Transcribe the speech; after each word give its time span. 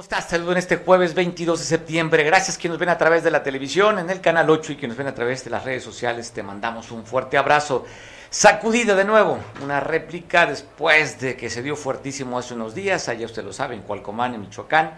¿Cómo 0.00 0.04
estás? 0.04 0.30
Saludos 0.30 0.52
en 0.52 0.58
este 0.60 0.76
jueves 0.78 1.12
22 1.12 1.58
de 1.58 1.64
septiembre. 1.66 2.24
Gracias 2.24 2.56
que 2.56 2.70
nos 2.70 2.78
ven 2.78 2.88
a 2.88 2.96
través 2.96 3.22
de 3.22 3.30
la 3.30 3.42
televisión, 3.42 3.98
en 3.98 4.08
el 4.08 4.22
canal 4.22 4.48
8 4.48 4.72
y 4.72 4.76
que 4.76 4.88
nos 4.88 4.96
ven 4.96 5.08
a 5.08 5.14
través 5.14 5.44
de 5.44 5.50
las 5.50 5.62
redes 5.62 5.84
sociales. 5.84 6.30
Te 6.30 6.42
mandamos 6.42 6.90
un 6.90 7.04
fuerte 7.04 7.36
abrazo. 7.36 7.84
Sacudida 8.30 8.94
de 8.94 9.04
nuevo, 9.04 9.38
una 9.62 9.78
réplica 9.78 10.46
después 10.46 11.20
de 11.20 11.36
que 11.36 11.50
se 11.50 11.62
dio 11.62 11.76
fuertísimo 11.76 12.38
hace 12.38 12.54
unos 12.54 12.74
días, 12.74 13.10
allá 13.10 13.26
usted 13.26 13.44
lo 13.44 13.52
sabe, 13.52 13.74
en 13.74 13.82
Cualcomán, 13.82 14.32
en 14.32 14.40
Michoacán. 14.40 14.92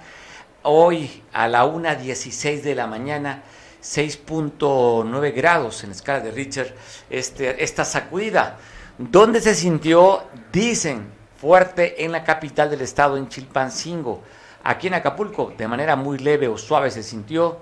Hoy 0.62 1.24
a 1.32 1.48
la 1.48 1.66
1.16 1.66 2.62
de 2.62 2.76
la 2.76 2.86
mañana, 2.86 3.42
6.9 3.82 5.34
grados 5.34 5.82
en 5.82 5.90
escala 5.90 6.20
de 6.20 6.30
Richter, 6.30 6.76
este, 7.10 7.64
esta 7.64 7.84
sacudida. 7.84 8.56
¿Dónde 8.98 9.40
se 9.40 9.56
sintió? 9.56 10.22
Dicen, 10.52 11.10
fuerte 11.40 12.04
en 12.04 12.12
la 12.12 12.22
capital 12.22 12.70
del 12.70 12.82
estado, 12.82 13.16
en 13.16 13.28
Chilpancingo 13.28 14.22
Aquí 14.64 14.86
en 14.86 14.94
Acapulco, 14.94 15.52
de 15.56 15.68
manera 15.68 15.96
muy 15.96 16.18
leve 16.18 16.48
o 16.48 16.56
suave 16.56 16.90
se 16.90 17.02
sintió, 17.02 17.58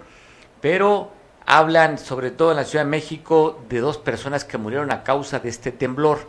pero 0.60 1.10
hablan 1.46 1.98
sobre 1.98 2.30
todo 2.30 2.50
en 2.50 2.58
la 2.58 2.64
Ciudad 2.64 2.84
de 2.84 2.90
México 2.90 3.60
de 3.68 3.80
dos 3.80 3.98
personas 3.98 4.44
que 4.44 4.58
murieron 4.58 4.92
a 4.92 5.02
causa 5.02 5.38
de 5.38 5.48
este 5.48 5.72
temblor. 5.72 6.28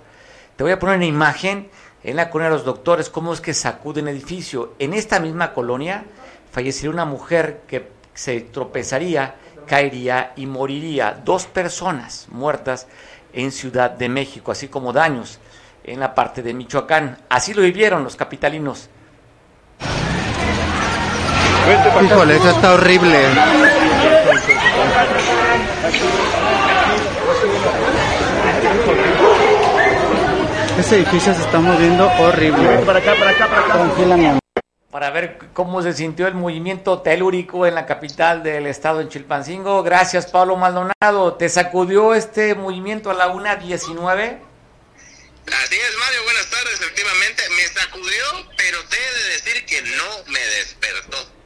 Te 0.55 0.63
voy 0.63 0.71
a 0.71 0.79
poner 0.79 0.95
una 0.95 1.05
imagen 1.05 1.69
en 2.03 2.15
la 2.15 2.29
colonia 2.29 2.49
de 2.49 2.57
los 2.57 2.65
doctores, 2.65 3.09
cómo 3.09 3.33
es 3.33 3.41
que 3.41 3.53
sacuden 3.53 4.07
edificio. 4.07 4.73
En 4.79 4.93
esta 4.93 5.19
misma 5.19 5.53
colonia 5.53 6.05
fallecería 6.51 6.89
una 6.89 7.05
mujer 7.05 7.61
que 7.67 7.89
se 8.13 8.41
tropezaría, 8.41 9.35
caería 9.67 10.33
y 10.35 10.45
moriría. 10.45 11.19
Dos 11.23 11.45
personas 11.45 12.27
muertas 12.29 12.87
en 13.33 13.51
Ciudad 13.51 13.91
de 13.91 14.09
México, 14.09 14.51
así 14.51 14.67
como 14.67 14.93
daños 14.93 15.39
en 15.83 15.99
la 15.99 16.15
parte 16.15 16.41
de 16.41 16.53
Michoacán. 16.53 17.17
Así 17.29 17.53
lo 17.53 17.61
vivieron 17.61 18.03
los 18.03 18.15
capitalinos. 18.15 18.89
Híjole, 22.03 22.35
eso 22.35 22.49
está 22.49 22.73
horrible. 22.73 23.19
Ese 30.79 30.95
edificio 30.95 31.33
se 31.33 31.41
está 31.41 31.59
moviendo 31.59 32.11
horrible. 32.19 32.79
Para 32.85 32.99
acá, 32.99 33.13
para 33.17 33.31
acá, 33.31 33.47
para 33.47 33.61
acá. 33.61 34.39
Para 34.89 35.09
ver 35.11 35.37
cómo 35.53 35.81
se 35.81 35.93
sintió 35.93 36.27
el 36.27 36.33
movimiento 36.33 37.01
telúrico 37.01 37.65
en 37.65 37.75
la 37.75 37.85
capital 37.85 38.43
del 38.43 38.67
estado, 38.67 38.99
en 38.99 39.09
Chilpancingo. 39.09 39.83
Gracias, 39.83 40.25
Pablo 40.25 40.57
Maldonado. 40.57 41.35
¿Te 41.35 41.47
sacudió 41.47 42.13
este 42.13 42.55
movimiento 42.55 43.11
a 43.11 43.13
la 43.13 43.27
1.19? 43.27 44.39
Así 45.47 45.75
es, 45.75 45.97
Mario, 45.99 46.23
buenas 46.23 46.49
tardes. 46.49 46.81
Efectivamente, 46.81 47.43
me 47.55 47.63
sacudió, 47.79 48.23
pero 48.57 48.79
te 48.89 48.97
he 48.97 49.13
de 49.13 49.29
decir 49.33 49.65
que 49.65 49.81
no 49.95 50.31
me 50.31 50.39
despertó. 50.39 51.40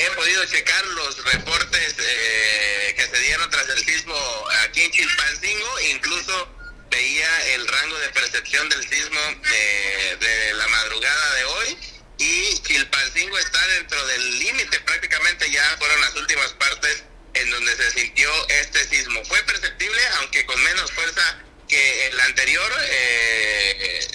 He 0.00 0.10
podido 0.12 0.42
checar 0.46 0.86
los 0.86 1.24
reportes 1.24 1.94
eh, 1.98 2.94
que 2.96 3.06
se 3.06 3.18
dieron 3.18 3.50
tras 3.50 3.68
el 3.68 3.84
sismo 3.84 4.16
aquí 4.62 4.80
en 4.80 4.90
Chilpancingo, 4.92 5.80
incluso 5.90 6.48
veía 6.90 7.54
el 7.54 7.68
rango 7.68 7.98
de 7.98 8.08
percepción 8.08 8.66
del 8.70 8.88
sismo 8.88 9.20
eh, 9.52 10.16
de 10.18 10.54
la 10.54 10.66
madrugada 10.68 11.34
de 11.34 11.44
hoy 11.44 11.78
y 12.16 12.58
Chilpancingo 12.62 13.38
está 13.38 13.66
dentro 13.68 14.06
del 14.06 14.38
límite, 14.38 14.80
prácticamente 14.80 15.50
ya 15.50 15.76
fueron 15.78 16.00
las 16.00 16.14
últimas 16.14 16.50
partes 16.54 17.04
en 17.34 17.50
donde 17.50 17.76
se 17.76 17.90
sintió 17.90 18.30
este 18.48 18.88
sismo. 18.88 19.22
Fue 19.26 19.42
perceptible, 19.42 20.00
aunque 20.20 20.46
con 20.46 20.62
menos 20.62 20.90
fuerza 20.92 21.42
que 21.68 22.06
el 22.06 22.20
anterior. 22.20 22.72
Eh, 22.84 24.06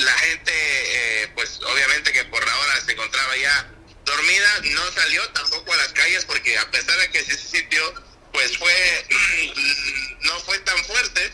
la 0.00 0.12
gente, 0.12 1.32
pues 1.34 1.58
obviamente 1.62 2.12
que 2.12 2.24
por 2.26 2.46
ahora 2.46 2.80
se 2.84 2.92
encontraba 2.92 3.34
ya 3.38 3.79
dormida, 4.10 4.60
no 4.64 4.92
salió 4.92 5.28
tampoco 5.30 5.72
a 5.72 5.76
las 5.76 5.92
calles 5.92 6.24
porque 6.24 6.56
a 6.58 6.70
pesar 6.70 6.98
de 6.98 7.10
que 7.10 7.24
se 7.24 7.36
sintió, 7.36 7.94
pues 8.32 8.56
fue, 8.58 9.06
no 10.20 10.40
fue 10.40 10.58
tan 10.60 10.84
fuerte. 10.84 11.32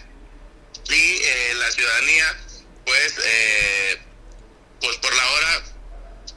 Y 0.89 1.23
eh, 1.23 1.55
la 1.59 1.71
ciudadanía, 1.73 2.37
pues, 2.85 3.15
eh, 3.25 4.01
pues 4.81 4.97
por 4.99 5.15
la 5.15 5.31
hora 5.33 5.63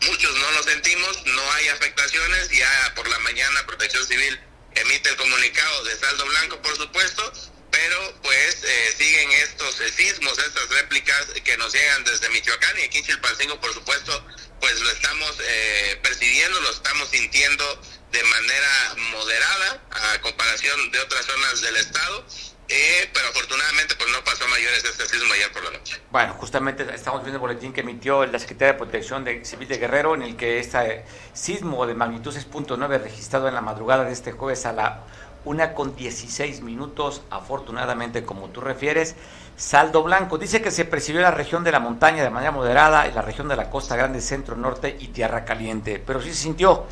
muchos 0.01 0.35
no 0.35 0.51
lo 0.51 0.63
sentimos, 0.63 1.25
no 1.25 1.51
hay 1.53 1.67
afectaciones, 1.67 2.49
ya 2.49 2.93
por 2.95 3.07
la 3.07 3.19
mañana 3.19 3.65
Protección 3.65 4.05
Civil 4.07 4.39
emite 4.75 5.09
el 5.09 5.17
comunicado 5.17 5.83
de 5.83 5.97
saldo 5.97 6.25
blanco, 6.25 6.61
por 6.61 6.75
supuesto, 6.77 7.33
pero 7.71 8.21
pues 8.23 8.63
eh, 8.63 8.95
siguen 8.97 9.31
estos 9.31 9.75
sismos, 9.95 10.37
estas 10.39 10.69
réplicas 10.69 11.27
que 11.43 11.57
nos 11.57 11.73
llegan 11.73 12.03
desde 12.03 12.29
Michoacán 12.29 12.79
y 12.79 12.83
aquí 12.83 12.99
en 12.99 13.05
Chilpancingo, 13.05 13.59
por 13.59 13.73
supuesto, 13.73 14.25
pues 14.59 14.79
lo 14.81 14.89
estamos 14.91 15.35
eh, 15.47 15.99
percibiendo, 16.01 16.59
lo 16.61 16.71
estamos 16.71 17.09
sintiendo 17.09 17.65
de 18.11 18.23
manera 18.23 18.95
moderada 19.11 19.81
a 19.91 20.21
comparación 20.21 20.91
de 20.91 20.99
otras 20.99 21.25
zonas 21.25 21.61
del 21.61 21.75
estado. 21.77 22.25
Eh, 22.71 23.09
pero 23.11 23.27
afortunadamente 23.29 23.95
pues 23.95 24.11
no 24.11 24.23
pasó 24.23 24.47
mayores 24.47 24.83
este 24.83 25.07
sismo 25.07 25.33
ayer 25.33 25.51
por 25.51 25.63
la 25.63 25.71
noche. 25.71 25.99
Bueno, 26.11 26.35
justamente 26.35 26.85
estamos 26.93 27.23
viendo 27.23 27.37
el 27.37 27.41
boletín 27.41 27.73
que 27.73 27.81
emitió 27.81 28.23
la 28.27 28.37
Secretaría 28.37 28.73
de 28.73 28.77
Protección 28.77 29.23
de 29.23 29.43
Civil 29.43 29.67
de 29.67 29.79
Guerrero 29.79 30.13
en 30.13 30.21
el 30.21 30.35
que 30.37 30.59
este 30.59 31.03
sismo 31.33 31.87
de 31.87 31.95
magnitud 31.95 32.31
6.9 32.31 33.01
registrado 33.01 33.47
en 33.47 33.55
la 33.55 33.61
madrugada 33.61 34.03
de 34.03 34.11
este 34.11 34.33
jueves 34.33 34.67
a 34.67 34.73
la 34.73 35.03
una 35.45 35.73
con 35.73 35.95
16 35.95 36.61
minutos, 36.61 37.21
afortunadamente 37.29 38.23
como 38.23 38.49
tú 38.49 38.61
refieres, 38.61 39.15
saldo 39.55 40.03
blanco. 40.03 40.37
Dice 40.37 40.61
que 40.61 40.71
se 40.71 40.85
percibió 40.85 41.21
la 41.21 41.31
región 41.31 41.63
de 41.63 41.71
la 41.71 41.79
montaña 41.79 42.23
de 42.23 42.29
manera 42.29 42.51
moderada 42.51 43.07
y 43.07 43.13
la 43.13 43.21
región 43.21 43.47
de 43.47 43.55
la 43.55 43.69
costa 43.69 43.95
grande, 43.95 44.21
centro, 44.21 44.55
norte 44.55 44.95
y 44.99 45.07
tierra 45.07 45.45
caliente, 45.45 46.01
pero 46.05 46.21
sí 46.21 46.29
se 46.29 46.43
sintió. 46.43 46.85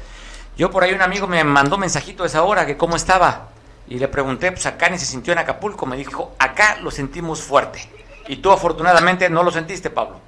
Yo 0.58 0.72
por 0.72 0.84
ahí 0.84 0.94
un 0.94 1.02
amigo 1.02 1.28
me 1.28 1.44
mandó 1.44 1.78
mensajito 1.78 2.24
a 2.24 2.28
esa 2.28 2.44
hora 2.44 2.66
que 2.66 2.78
cómo 2.78 2.96
estaba 2.96 3.50
y 3.88 4.00
le 4.00 4.08
pregunté, 4.08 4.52
pues 4.52 4.66
acá 4.66 4.90
ni 4.90 4.98
se 4.98 5.06
sintió 5.06 5.34
en 5.34 5.40
Acapulco, 5.40 5.86
me 5.86 5.96
dijo, 5.96 6.36
acá 6.40 6.78
lo 6.82 6.92
sentimos 6.92 7.42
fuerte. 7.42 7.90
Y 8.28 8.38
tú 8.38 8.52
afortunadamente 8.52 9.30
no 9.30 9.44
lo 9.44 9.52
sentiste, 9.52 9.90
Pablo. 9.90 10.20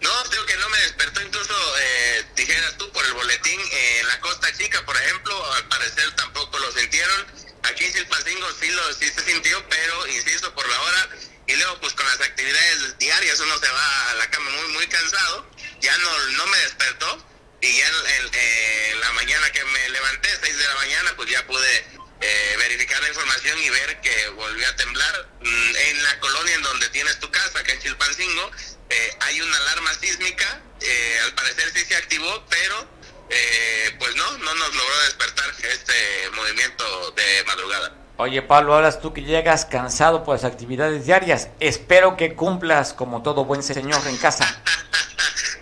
No, 0.00 0.10
digo 0.30 0.44
que 0.46 0.56
no 0.56 0.68
me 0.68 0.78
despertó 0.78 1.22
incluso, 1.22 1.54
eh, 1.80 2.24
dijeras 2.36 2.74
tú, 2.76 2.90
por 2.92 3.04
el 3.04 3.14
boletín, 3.14 3.58
en 3.60 4.08
la 4.08 4.20
Costa 4.20 4.48
Chica, 4.56 4.78
por 4.84 4.94
ejemplo, 4.96 5.32
al 5.56 5.64
parecer 5.68 6.14
tampoco 6.16 6.58
lo 6.58 6.70
sintieron 6.72 7.47
Aquí 7.64 7.84
en 7.84 7.92
Chilpancingo 7.92 8.46
sí, 8.60 8.70
lo, 8.70 8.92
sí 8.94 9.08
se 9.08 9.24
sintió, 9.24 9.68
pero 9.68 10.06
insisto, 10.08 10.54
por 10.54 10.68
la 10.68 10.80
hora. 10.80 11.08
Y 11.46 11.56
luego, 11.56 11.80
pues 11.80 11.94
con 11.94 12.06
las 12.06 12.20
actividades 12.20 12.98
diarias, 12.98 13.40
uno 13.40 13.58
se 13.58 13.68
va 13.68 14.10
a 14.10 14.14
la 14.16 14.30
cama 14.30 14.50
muy, 14.50 14.68
muy 14.74 14.86
cansado. 14.86 15.50
Ya 15.80 15.96
no, 15.98 16.18
no 16.36 16.46
me 16.46 16.58
despertó. 16.58 17.26
Y 17.60 17.76
ya 17.76 17.88
en, 17.88 19.00
la 19.00 19.12
mañana 19.12 19.50
que 19.50 19.64
me 19.64 19.88
levanté, 19.88 20.28
6 20.42 20.58
de 20.58 20.64
la 20.64 20.74
mañana, 20.76 21.12
pues 21.16 21.28
ya 21.30 21.44
pude 21.46 21.86
eh, 22.20 22.56
verificar 22.58 23.02
la 23.02 23.08
información 23.08 23.58
y 23.58 23.70
ver 23.70 24.00
que 24.00 24.28
volvió 24.30 24.68
a 24.68 24.76
temblar. 24.76 25.28
Mm, 25.40 25.76
en 25.76 26.04
la 26.04 26.20
colonia 26.20 26.54
en 26.54 26.62
donde 26.62 26.88
tienes 26.90 27.18
tu 27.18 27.30
casa, 27.30 27.64
que 27.64 27.72
en 27.72 27.80
Chilpancingo, 27.80 28.50
eh, 28.90 29.16
hay 29.20 29.40
una 29.40 29.56
alarma 29.56 29.94
sísmica. 29.94 30.62
Eh, 30.80 31.20
al 31.24 31.34
parecer 31.34 31.72
sí 31.74 31.84
se 31.84 31.96
activó, 31.96 32.46
pero 32.48 32.97
eh, 33.30 33.96
pues 33.98 34.14
no, 34.16 34.30
no 34.38 34.54
nos 34.54 34.74
logró 34.74 34.98
despertar 35.04 35.50
este 35.50 36.30
movimiento 36.34 37.10
de 37.12 37.44
madrugada. 37.46 37.92
Oye, 38.16 38.42
Pablo, 38.42 38.74
hablas 38.74 39.00
tú 39.00 39.12
que 39.12 39.22
llegas 39.22 39.64
cansado 39.64 40.24
por 40.24 40.34
las 40.34 40.44
actividades 40.44 41.06
diarias. 41.06 41.48
Espero 41.60 42.16
que 42.16 42.34
cumplas 42.34 42.92
como 42.92 43.22
todo 43.22 43.44
buen 43.44 43.62
señor 43.62 44.04
en 44.06 44.16
casa. 44.16 44.44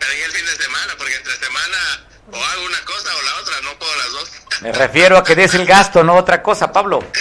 También 0.00 0.24
el 0.24 0.32
fin 0.32 0.46
de 0.46 0.56
semana, 0.62 0.94
porque 0.96 1.14
entre 1.16 1.36
semana 1.36 2.06
o 2.32 2.36
hago 2.44 2.64
una 2.64 2.80
cosa 2.84 3.10
o 3.14 3.22
la 3.22 3.34
otra, 3.36 3.60
no 3.62 3.78
puedo 3.78 3.96
las 3.96 4.12
dos. 4.12 4.30
Me 4.62 4.72
refiero 4.72 5.18
a 5.18 5.24
que 5.24 5.34
des 5.34 5.52
el 5.54 5.66
gasto, 5.66 6.02
no 6.02 6.14
otra 6.16 6.42
cosa, 6.42 6.72
Pablo. 6.72 7.00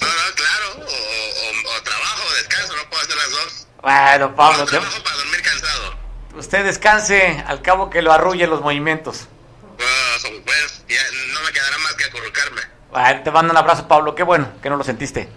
No, 0.00 0.06
no, 0.06 0.34
claro, 0.34 0.70
o, 0.78 0.82
o- 0.82 1.76
o 1.76 1.82
trabajo 1.82 2.22
o 2.26 2.34
descanso, 2.36 2.74
no 2.74 2.88
puedo 2.88 3.02
hacer 3.02 3.16
las 3.16 3.30
dos. 3.30 3.66
Bueno, 3.82 4.34
Pablo, 4.34 4.64
te- 4.64 4.70
trabajo 4.70 5.02
para 5.04 5.16
dormir 5.16 5.42
cansado. 5.42 5.94
usted 6.36 6.64
descanse, 6.64 7.44
al 7.46 7.60
cabo 7.60 7.90
que 7.90 8.00
lo 8.00 8.10
arrulle 8.10 8.46
los 8.46 8.62
movimientos. 8.62 9.28
Ah, 9.78 10.16
bueno, 10.22 10.66
ya 10.88 11.02
no 11.34 11.40
me 11.42 11.52
quedará 11.52 11.76
más 11.78 11.92
que 11.96 12.04
te 13.24 13.30
mando 13.30 13.52
un 13.52 13.56
abrazo, 13.56 13.86
Pablo. 13.86 14.14
Qué 14.14 14.22
bueno 14.22 14.48
que 14.62 14.70
no 14.70 14.76
lo 14.76 14.84
sentiste. 14.84 15.28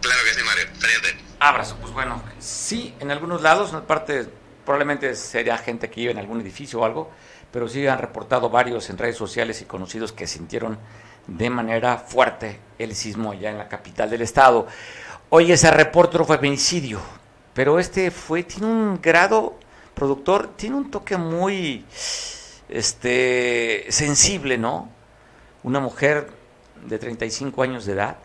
Claro 0.00 0.20
que 0.24 0.34
sí, 0.34 0.44
Mario. 0.44 0.64
Fíjate. 0.74 1.24
Abrazo, 1.38 1.76
pues 1.80 1.92
bueno, 1.92 2.22
sí, 2.38 2.94
en 3.00 3.10
algunos 3.10 3.40
lados, 3.40 3.72
en 3.72 3.80
parte 3.82 4.28
probablemente 4.64 5.14
sería 5.14 5.56
gente 5.56 5.88
que 5.88 6.02
vive 6.02 6.12
en 6.12 6.18
algún 6.18 6.40
edificio 6.40 6.80
o 6.80 6.84
algo, 6.84 7.10
pero 7.50 7.66
sí 7.66 7.86
han 7.86 7.98
reportado 7.98 8.50
varios 8.50 8.90
en 8.90 8.98
redes 8.98 9.16
sociales 9.16 9.60
y 9.62 9.64
conocidos 9.64 10.12
que 10.12 10.26
sintieron 10.26 10.78
de 11.26 11.50
manera 11.50 11.96
fuerte 11.96 12.60
el 12.78 12.94
sismo 12.94 13.32
allá 13.32 13.50
en 13.50 13.58
la 13.58 13.68
capital 13.68 14.10
del 14.10 14.22
estado. 14.22 14.66
Hoy 15.30 15.50
ese 15.50 15.70
reporte 15.70 16.18
fue 16.24 16.36
feminicidio, 16.36 17.00
pero 17.54 17.78
este 17.78 18.10
fue, 18.10 18.42
tiene 18.42 18.66
un 18.66 19.00
grado, 19.00 19.58
productor, 19.94 20.48
tiene 20.56 20.76
un 20.76 20.90
toque 20.90 21.16
muy 21.16 21.84
este, 22.68 23.86
sensible, 23.88 24.58
¿no? 24.58 24.90
Una 25.62 25.80
mujer 25.80 26.30
de 26.86 26.98
35 26.98 27.62
años 27.62 27.84
de 27.84 27.92
edad, 27.92 28.16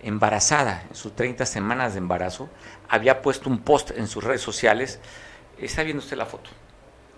embarazada, 0.00 0.84
en 0.88 0.94
sus 0.94 1.14
30 1.14 1.46
semanas 1.46 1.94
de 1.94 1.98
embarazo, 1.98 2.48
había 2.88 3.22
puesto 3.22 3.50
un 3.50 3.58
post 3.60 3.90
en 3.90 4.06
sus 4.06 4.24
redes 4.24 4.42
sociales. 4.42 5.00
Está 5.58 5.82
viendo 5.82 6.02
usted 6.02 6.16
la 6.16 6.26
foto. 6.26 6.50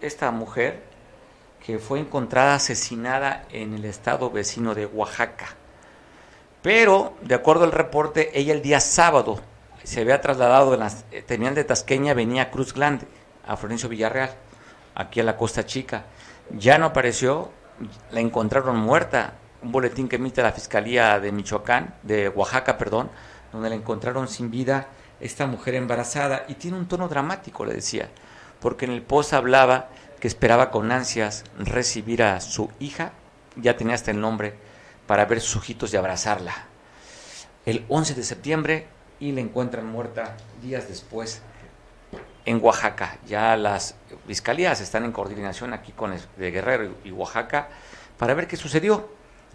Esta 0.00 0.30
mujer 0.30 0.82
que 1.64 1.78
fue 1.78 2.00
encontrada 2.00 2.54
asesinada 2.54 3.44
en 3.50 3.74
el 3.74 3.84
estado 3.84 4.30
vecino 4.30 4.74
de 4.74 4.86
Oaxaca. 4.86 5.48
Pero, 6.62 7.14
de 7.22 7.34
acuerdo 7.34 7.64
al 7.64 7.72
reporte, 7.72 8.38
ella 8.38 8.52
el 8.52 8.62
día 8.62 8.80
sábado 8.80 9.40
se 9.82 10.00
había 10.00 10.20
trasladado 10.20 10.70
de 10.70 10.76
las 10.76 11.04
eh, 11.10 11.22
terminal 11.22 11.54
de 11.54 11.64
Tasqueña, 11.64 12.14
venía 12.14 12.42
a 12.42 12.50
Cruz 12.50 12.74
Grande, 12.74 13.06
a 13.46 13.56
Florencio 13.56 13.88
Villarreal, 13.88 14.30
aquí 14.94 15.20
a 15.20 15.24
la 15.24 15.36
Costa 15.36 15.64
Chica. 15.64 16.04
Ya 16.50 16.78
no 16.78 16.86
apareció, 16.86 17.50
la 18.10 18.20
encontraron 18.20 18.76
muerta. 18.76 19.34
Un 19.62 19.72
boletín 19.72 20.08
que 20.08 20.16
emite 20.16 20.42
la 20.42 20.52
Fiscalía 20.52 21.20
de 21.20 21.32
Michoacán, 21.32 21.94
de 22.02 22.28
Oaxaca, 22.30 22.78
perdón, 22.78 23.10
donde 23.52 23.68
la 23.68 23.74
encontraron 23.74 24.26
sin 24.28 24.50
vida 24.50 24.88
esta 25.20 25.46
mujer 25.46 25.74
embarazada 25.74 26.44
y 26.48 26.54
tiene 26.54 26.78
un 26.78 26.88
tono 26.88 27.08
dramático, 27.08 27.66
le 27.66 27.74
decía, 27.74 28.08
porque 28.60 28.86
en 28.86 28.92
el 28.92 29.02
post 29.02 29.34
hablaba 29.34 29.88
que 30.18 30.28
esperaba 30.28 30.70
con 30.70 30.90
ansias 30.92 31.44
recibir 31.58 32.22
a 32.22 32.40
su 32.40 32.70
hija, 32.80 33.12
ya 33.56 33.76
tenía 33.76 33.94
hasta 33.94 34.10
el 34.10 34.20
nombre, 34.20 34.54
para 35.06 35.26
ver 35.26 35.40
sus 35.40 35.56
ojitos 35.56 35.92
y 35.92 35.96
abrazarla. 35.96 36.54
El 37.66 37.84
11 37.88 38.14
de 38.14 38.22
septiembre 38.22 38.86
y 39.18 39.32
la 39.32 39.40
encuentran 39.40 39.84
muerta 39.84 40.36
días 40.62 40.88
después 40.88 41.42
en 42.46 42.60
Oaxaca. 42.62 43.18
Ya 43.26 43.56
las 43.56 43.94
fiscalías 44.26 44.80
están 44.80 45.04
en 45.04 45.12
coordinación 45.12 45.74
aquí 45.74 45.92
con 45.92 46.14
el- 46.14 46.22
de 46.38 46.50
Guerrero 46.50 46.94
y 47.04 47.10
Oaxaca 47.10 47.68
para 48.16 48.32
ver 48.32 48.46
qué 48.46 48.56
sucedió, 48.56 49.10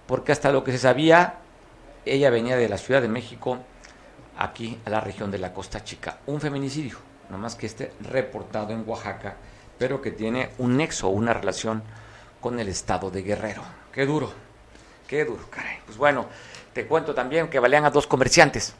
porque 0.07 0.31
hasta 0.31 0.51
lo 0.51 0.63
que 0.63 0.71
se 0.71 0.79
sabía, 0.79 1.35
ella 2.05 2.29
venía 2.29 2.57
de 2.57 2.69
la 2.69 2.77
Ciudad 2.77 3.01
de 3.01 3.07
México 3.07 3.59
aquí 4.37 4.79
a 4.85 4.89
la 4.89 5.01
región 5.01 5.31
de 5.31 5.39
la 5.39 5.53
Costa 5.53 5.83
Chica. 5.83 6.19
Un 6.27 6.41
feminicidio, 6.41 6.97
nomás 7.29 7.55
que 7.55 7.65
esté 7.65 7.93
reportado 8.01 8.73
en 8.73 8.83
Oaxaca, 8.87 9.37
pero 9.77 10.01
que 10.01 10.11
tiene 10.11 10.49
un 10.57 10.77
nexo, 10.77 11.09
una 11.09 11.33
relación 11.33 11.83
con 12.41 12.59
el 12.59 12.67
estado 12.67 13.09
de 13.09 13.23
Guerrero. 13.23 13.63
Qué 13.91 14.05
duro, 14.05 14.31
qué 15.07 15.25
duro, 15.25 15.49
caray. 15.49 15.79
Pues 15.85 15.97
bueno, 15.97 16.27
te 16.73 16.85
cuento 16.85 17.15
también 17.15 17.49
que 17.49 17.59
balean 17.59 17.85
a 17.85 17.89
dos 17.89 18.07
comerciantes. 18.07 18.75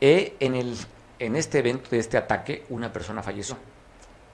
Eh, 0.00 0.36
en, 0.40 0.54
el, 0.54 0.76
en 1.18 1.36
este 1.36 1.58
evento 1.58 1.90
de 1.90 1.98
este 1.98 2.16
ataque, 2.16 2.64
una 2.68 2.92
persona 2.92 3.22
falleció. 3.22 3.56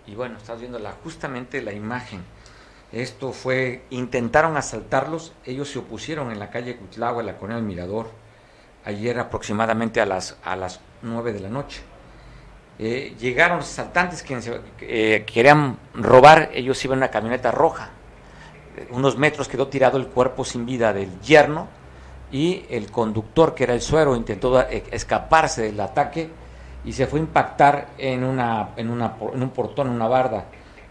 Y 0.07 0.15
bueno, 0.15 0.37
estás 0.37 0.61
viendo 0.61 0.79
la, 0.79 0.93
justamente 0.93 1.63
la 1.63 1.73
imagen. 1.73 2.23
Esto 2.95 3.33
fue, 3.33 3.83
intentaron 3.91 4.57
asaltarlos, 4.57 5.33
ellos 5.45 5.69
se 5.69 5.81
opusieron 5.81 6.31
en 6.31 6.39
la 6.39 6.51
calle 6.51 6.77
Cutlagua, 6.77 7.23
en 7.23 7.27
la 7.27 7.37
colonia 7.37 7.57
del 7.57 7.65
Mirador, 7.65 8.09
ayer 8.85 9.19
aproximadamente 9.19 10.01
a 10.01 10.07
las, 10.07 10.37
a 10.45 10.55
las 10.55 10.79
9 11.03 11.33
de 11.33 11.41
la 11.41 11.49
noche. 11.49 11.83
Eh, 12.79 13.17
llegaron 13.19 13.57
los 13.57 13.69
asaltantes 13.69 14.23
quienes 14.23 14.49
eh, 14.81 15.25
querían 15.27 15.77
robar, 15.95 16.51
ellos 16.55 16.85
iban 16.85 16.99
en 16.99 17.03
una 17.03 17.11
camioneta 17.11 17.51
roja. 17.51 17.91
Eh, 18.77 18.87
unos 18.93 19.19
metros 19.19 19.49
quedó 19.49 19.67
tirado 19.67 19.99
el 19.99 20.07
cuerpo 20.07 20.45
sin 20.45 20.65
vida 20.65 20.93
del 20.93 21.21
yerno 21.21 21.67
y 22.31 22.65
el 22.71 22.93
conductor, 22.93 23.57
que 23.57 23.65
era 23.65 23.75
el 23.75 23.81
suero, 23.81 24.15
intentó 24.15 24.61
eh, 24.61 24.85
escaparse 24.93 25.63
del 25.63 25.81
ataque 25.81 26.31
y 26.85 26.93
se 26.93 27.09
fue 27.09 27.19
a 27.19 27.23
impactar 27.23 27.89
en, 27.99 28.23
una, 28.23 28.69
en, 28.77 28.89
una, 28.89 29.17
en 29.33 29.43
un 29.43 29.51
portón, 29.51 29.89
en 29.89 29.95
una 29.95 30.07
barda. 30.07 30.45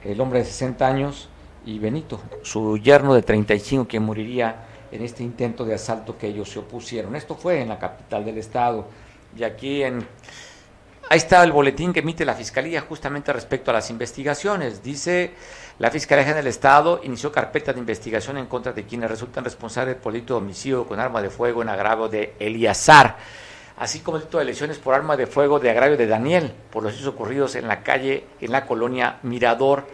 El 0.03 0.19
hombre 0.19 0.39
de 0.39 0.45
60 0.45 0.85
años 0.85 1.29
y 1.65 1.79
Benito, 1.79 2.21
su 2.41 2.77
yerno 2.77 3.13
de 3.13 3.21
35, 3.21 3.87
que 3.87 3.99
moriría 3.99 4.65
en 4.91 5.01
este 5.01 5.23
intento 5.23 5.65
de 5.65 5.73
asalto 5.73 6.17
que 6.17 6.27
ellos 6.27 6.49
se 6.49 6.59
opusieron. 6.59 7.15
Esto 7.15 7.35
fue 7.35 7.61
en 7.61 7.69
la 7.69 7.79
capital 7.79 8.23
del 8.23 8.37
estado. 8.37 8.87
Y 9.35 9.43
aquí 9.43 9.83
en... 9.83 10.05
Ahí 11.09 11.17
está 11.17 11.43
el 11.43 11.51
boletín 11.51 11.91
que 11.91 11.99
emite 11.99 12.23
la 12.25 12.33
Fiscalía 12.33 12.81
justamente 12.81 13.33
respecto 13.33 13.71
a 13.71 13.73
las 13.73 13.89
investigaciones. 13.89 14.81
Dice, 14.81 15.33
la 15.79 15.91
Fiscalía 15.91 16.23
General 16.23 16.43
del 16.43 16.49
Estado 16.49 17.01
inició 17.03 17.31
carpeta 17.31 17.73
de 17.73 17.79
investigación 17.79 18.37
en 18.37 18.45
contra 18.45 18.71
de 18.71 18.85
quienes 18.85 19.09
resultan 19.09 19.43
responsables 19.43 19.95
por 19.95 20.13
delito 20.13 20.35
de 20.35 20.41
homicidio 20.41 20.87
con 20.87 20.99
arma 20.99 21.21
de 21.21 21.29
fuego 21.29 21.61
en 21.61 21.69
agravio 21.69 22.07
de 22.07 22.35
Eliazar, 22.39 23.17
así 23.77 23.99
como 23.99 24.17
el 24.17 24.23
delito 24.23 24.37
de 24.37 24.45
lesiones 24.45 24.77
por 24.77 24.93
arma 24.93 25.17
de 25.17 25.27
fuego 25.27 25.59
de 25.59 25.71
agravio 25.71 25.97
de 25.97 26.07
Daniel, 26.07 26.53
por 26.71 26.83
los 26.83 26.93
hechos 26.93 27.07
ocurridos 27.07 27.55
en 27.55 27.67
la 27.67 27.83
calle, 27.83 28.25
en 28.39 28.51
la 28.51 28.65
colonia 28.65 29.19
Mirador 29.23 29.85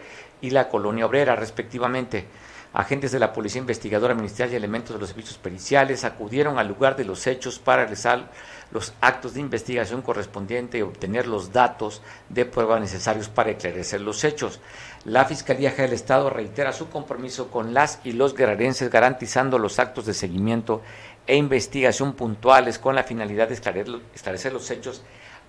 y 0.41 0.51
la 0.51 0.69
colonia 0.69 1.05
Obrera, 1.05 1.35
respectivamente. 1.35 2.27
Agentes 2.71 3.11
de 3.11 3.17
la 3.17 3.33
Policía 3.33 3.61
Investigadora 3.61 4.13
Ministerial 4.13 4.53
y 4.53 4.55
elementos 4.57 4.93
de 4.93 4.99
los 4.99 5.09
servicios 5.09 5.39
periciales 5.39 6.03
acudieron 6.03 6.59
al 6.59 6.67
lugar 6.67 6.95
de 6.95 7.03
los 7.03 7.25
hechos 7.25 7.57
para 7.57 7.81
realizar 7.81 8.29
los 8.69 8.93
actos 9.01 9.33
de 9.33 9.39
investigación 9.39 10.03
correspondiente 10.03 10.77
y 10.77 10.83
obtener 10.83 11.25
los 11.25 11.51
datos 11.51 12.03
de 12.29 12.45
prueba 12.45 12.79
necesarios 12.79 13.27
para 13.27 13.49
esclarecer 13.49 14.01
los 14.01 14.23
hechos. 14.23 14.59
La 15.03 15.25
Fiscalía 15.25 15.71
General 15.71 15.89
del 15.89 15.95
Estado 15.95 16.29
reitera 16.29 16.71
su 16.71 16.89
compromiso 16.89 17.49
con 17.49 17.73
las 17.73 18.01
y 18.03 18.11
los 18.11 18.35
guerrerenses 18.35 18.91
garantizando 18.91 19.57
los 19.57 19.79
actos 19.79 20.05
de 20.05 20.13
seguimiento 20.13 20.83
e 21.25 21.35
investigación 21.37 22.13
puntuales 22.13 22.77
con 22.77 22.93
la 22.93 23.03
finalidad 23.03 23.47
de 23.47 23.55
esclarecer 23.55 24.53
los 24.53 24.69
hechos 24.69 25.01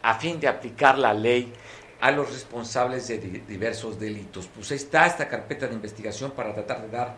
a 0.03 0.15
fin 0.15 0.41
de 0.41 0.49
aplicar 0.49 0.99
la 0.99 1.13
ley 1.13 1.53
a 2.01 2.11
los 2.11 2.33
responsables 2.33 3.09
de 3.09 3.19
di- 3.19 3.39
diversos 3.41 3.99
delitos. 4.01 4.49
Pues 4.55 4.71
ahí 4.71 4.77
está 4.77 5.07
esta 5.07 5.29
carpeta 5.29 5.67
de 5.67 5.75
investigación 5.75 6.31
para 6.33 6.55
tratar 6.55 6.83
de 6.83 6.89
dar 6.89 7.17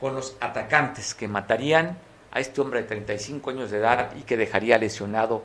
con 0.00 0.14
los 0.14 0.36
atacantes 0.40 1.14
que 1.14 1.28
matarían 1.28 1.96
a 2.32 2.40
este 2.40 2.60
hombre 2.60 2.82
de 2.82 2.88
35 2.88 3.50
años 3.50 3.70
de 3.70 3.78
edad 3.78 4.10
y 4.18 4.22
que 4.22 4.36
dejaría 4.36 4.76
lesionado 4.78 5.44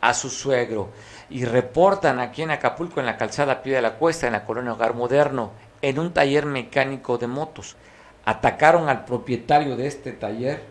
a 0.00 0.14
su 0.14 0.30
suegro. 0.30 0.90
Y 1.30 1.44
reportan 1.44 2.20
aquí 2.20 2.42
en 2.42 2.52
Acapulco, 2.52 3.00
en 3.00 3.06
la 3.06 3.16
calzada 3.16 3.62
Pie 3.62 3.74
de 3.74 3.82
la 3.82 3.94
Cuesta, 3.94 4.26
en 4.28 4.34
la 4.34 4.44
colonia 4.44 4.72
Hogar 4.72 4.94
Moderno, 4.94 5.50
en 5.82 5.98
un 5.98 6.12
taller 6.12 6.46
mecánico 6.46 7.18
de 7.18 7.26
motos. 7.26 7.76
Atacaron 8.24 8.88
al 8.88 9.04
propietario 9.04 9.76
de 9.76 9.86
este 9.88 10.12
taller 10.12 10.62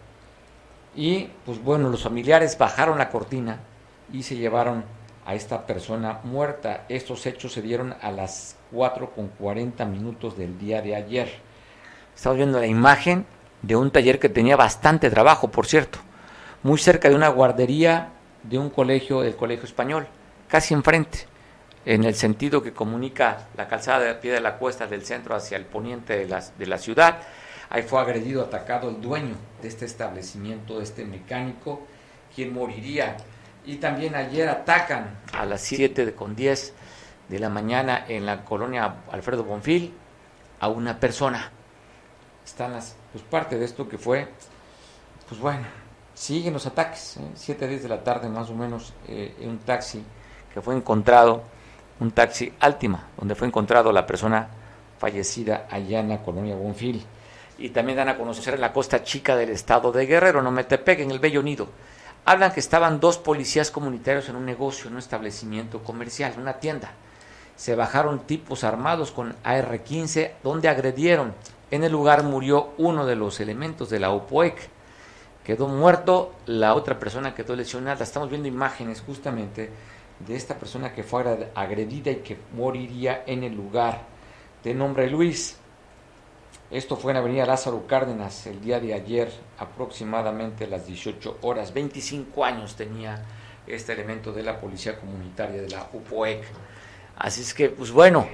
y, 0.96 1.30
pues 1.46 1.62
bueno, 1.62 1.90
los 1.90 2.04
familiares 2.04 2.58
bajaron 2.58 2.98
la 2.98 3.10
cortina 3.10 3.60
y 4.14 4.24
se 4.24 4.36
llevaron 4.38 4.86
a 5.28 5.36
esta 5.36 5.68
persona 5.68 6.22
muerta. 6.24 6.86
Estos 6.88 7.26
hechos 7.26 7.52
se 7.52 7.62
dieron 7.62 7.94
a 8.02 8.12
las 8.12 8.56
4 8.72 9.12
con 9.12 9.28
40 9.28 9.84
minutos 9.84 10.38
del 10.38 10.58
día 10.58 10.82
de 10.82 10.96
ayer. 10.96 11.30
Estamos 12.16 12.38
viendo 12.38 12.60
la 12.62 12.66
imagen 12.66 13.26
de 13.62 13.76
un 13.76 13.92
taller 13.92 14.20
que 14.20 14.30
tenía 14.30 14.56
bastante 14.56 15.10
trabajo, 15.10 15.50
por 15.50 15.68
cierto, 15.68 16.00
muy 16.64 16.80
cerca 16.80 17.10
de 17.10 17.16
una 17.16 17.28
guardería 17.28 18.14
de 18.44 18.58
un 18.58 18.70
colegio, 18.70 19.22
el 19.22 19.36
Colegio 19.36 19.66
Español, 19.66 20.08
casi 20.48 20.74
enfrente, 20.74 21.26
en 21.86 22.06
el 22.06 22.16
sentido 22.16 22.64
que 22.64 22.72
comunica 22.72 23.48
la 23.58 23.68
calzada 23.68 24.06
de 24.06 24.14
pie 24.16 24.32
de 24.32 24.40
la 24.40 24.58
cuesta 24.58 24.88
del 24.88 25.04
centro 25.04 25.36
hacia 25.36 25.58
el 25.58 25.66
poniente 25.66 26.18
de 26.18 26.28
la, 26.28 26.42
de 26.58 26.66
la 26.66 26.78
ciudad. 26.78 27.20
Ahí 27.70 27.84
fue 27.84 28.00
agredido, 28.00 28.44
atacado 28.44 28.90
el 28.90 29.02
dueño 29.02 29.36
de 29.62 29.68
este 29.68 29.84
establecimiento, 29.84 30.82
este 30.82 31.04
mecánico, 31.04 31.86
quien 32.34 32.54
moriría. 32.54 33.18
Y 33.68 33.76
también 33.76 34.16
ayer 34.16 34.48
atacan 34.48 35.20
a 35.34 35.46
las 35.46 35.60
7 35.60 36.16
con 36.16 36.38
10 36.38 36.74
de 37.28 37.38
la 37.38 37.50
mañana 37.50 38.06
en 38.08 38.26
la 38.26 38.46
colonia 38.46 39.02
Alfredo 39.12 39.44
Bonfil 39.44 39.94
a 40.62 40.70
una 40.70 40.98
persona. 40.98 41.52
están 42.46 42.72
las, 42.72 42.96
pues 43.12 43.26
parte 43.26 43.60
de 43.60 43.66
esto 43.66 43.90
que 43.90 43.98
fue, 43.98 44.30
pues 45.28 45.42
bueno, 45.42 45.66
siguen 46.14 46.54
los 46.54 46.66
ataques, 46.66 47.18
¿eh? 47.18 47.30
7 47.36 47.68
días 47.68 47.84
de 47.84 47.90
la 47.90 48.02
tarde 48.02 48.30
más 48.30 48.50
o 48.50 48.54
menos, 48.54 48.94
eh, 49.06 49.36
en 49.42 49.50
un 49.50 49.58
taxi 49.58 50.02
que 50.54 50.62
fue 50.62 50.74
encontrado, 50.74 51.44
un 52.00 52.12
taxi 52.12 52.54
Altima, 52.62 53.10
donde 53.18 53.36
fue 53.36 53.48
encontrado 53.48 53.92
la 53.92 54.08
persona 54.08 54.48
fallecida 54.98 55.68
allá 55.70 56.00
en 56.00 56.08
la 56.08 56.24
colonia 56.24 56.56
Bonfil. 56.56 57.04
Y 57.58 57.70
también 57.72 57.98
dan 57.98 58.08
a 58.08 58.18
conocer 58.18 58.54
en 58.54 58.62
la 58.62 58.72
costa 58.72 59.04
chica 59.04 59.36
del 59.36 59.50
estado 59.50 59.92
de 59.92 60.06
Guerrero, 60.06 60.42
no 60.42 60.52
Metepec, 60.52 61.02
en 61.02 61.12
el 61.12 61.20
Bello 61.20 61.44
Nido. 61.44 61.68
Hablan 62.30 62.52
que 62.52 62.60
estaban 62.60 63.00
dos 63.00 63.18
policías 63.18 63.72
comunitarios 63.72 64.28
en 64.28 64.36
un 64.36 64.46
negocio, 64.46 64.88
en 64.88 64.96
un 64.96 65.00
establecimiento 65.00 65.82
comercial, 65.82 66.34
en 66.34 66.42
una 66.42 66.60
tienda. 66.60 66.92
Se 67.56 67.74
bajaron 67.74 68.28
tipos 68.28 68.66
armados 68.66 69.12
con 69.12 69.34
AR-15, 69.46 70.32
donde 70.44 70.68
agredieron. 70.68 71.34
En 71.72 71.86
el 71.86 71.94
lugar 71.94 72.24
murió 72.24 72.74
uno 72.78 73.06
de 73.06 73.16
los 73.16 73.40
elementos 73.40 73.90
de 73.90 74.02
la 74.02 74.12
OPOEC. 74.12 74.58
Quedó 75.46 75.70
muerto, 75.70 76.34
la 76.48 76.76
otra 76.76 77.00
persona 77.00 77.34
quedó 77.34 77.56
lesionada. 77.56 78.04
Estamos 78.04 78.30
viendo 78.30 78.50
imágenes 78.50 79.00
justamente 79.00 79.70
de 80.20 80.36
esta 80.36 80.56
persona 80.56 80.92
que 80.92 81.04
fue 81.04 81.24
agredida 81.56 82.12
y 82.12 82.18
que 82.18 82.38
moriría 82.54 83.24
en 83.26 83.46
el 83.46 83.56
lugar. 83.56 84.02
De 84.66 84.74
nombre 84.74 85.10
Luis. 85.10 85.60
Esto 86.70 86.98
fue 86.98 87.12
en 87.12 87.18
Avenida 87.18 87.46
Lázaro 87.46 87.88
Cárdenas 87.88 88.46
el 88.46 88.60
día 88.60 88.82
de 88.82 88.94
ayer, 88.94 89.32
aproximadamente 89.58 90.68
las 90.68 90.86
18 90.86 91.38
horas. 91.42 91.74
25 91.74 92.44
años 92.44 92.76
tenía 92.76 93.24
este 93.66 93.94
elemento 93.94 94.34
de 94.34 94.44
la 94.44 94.60
Policía 94.60 95.00
Comunitaria 95.00 95.62
de 95.62 95.70
la 95.70 95.88
UPOEC. 95.94 96.44
Así 97.20 97.40
es 97.42 97.54
que, 97.54 97.70
pues 97.70 97.92
bueno, 97.92 98.28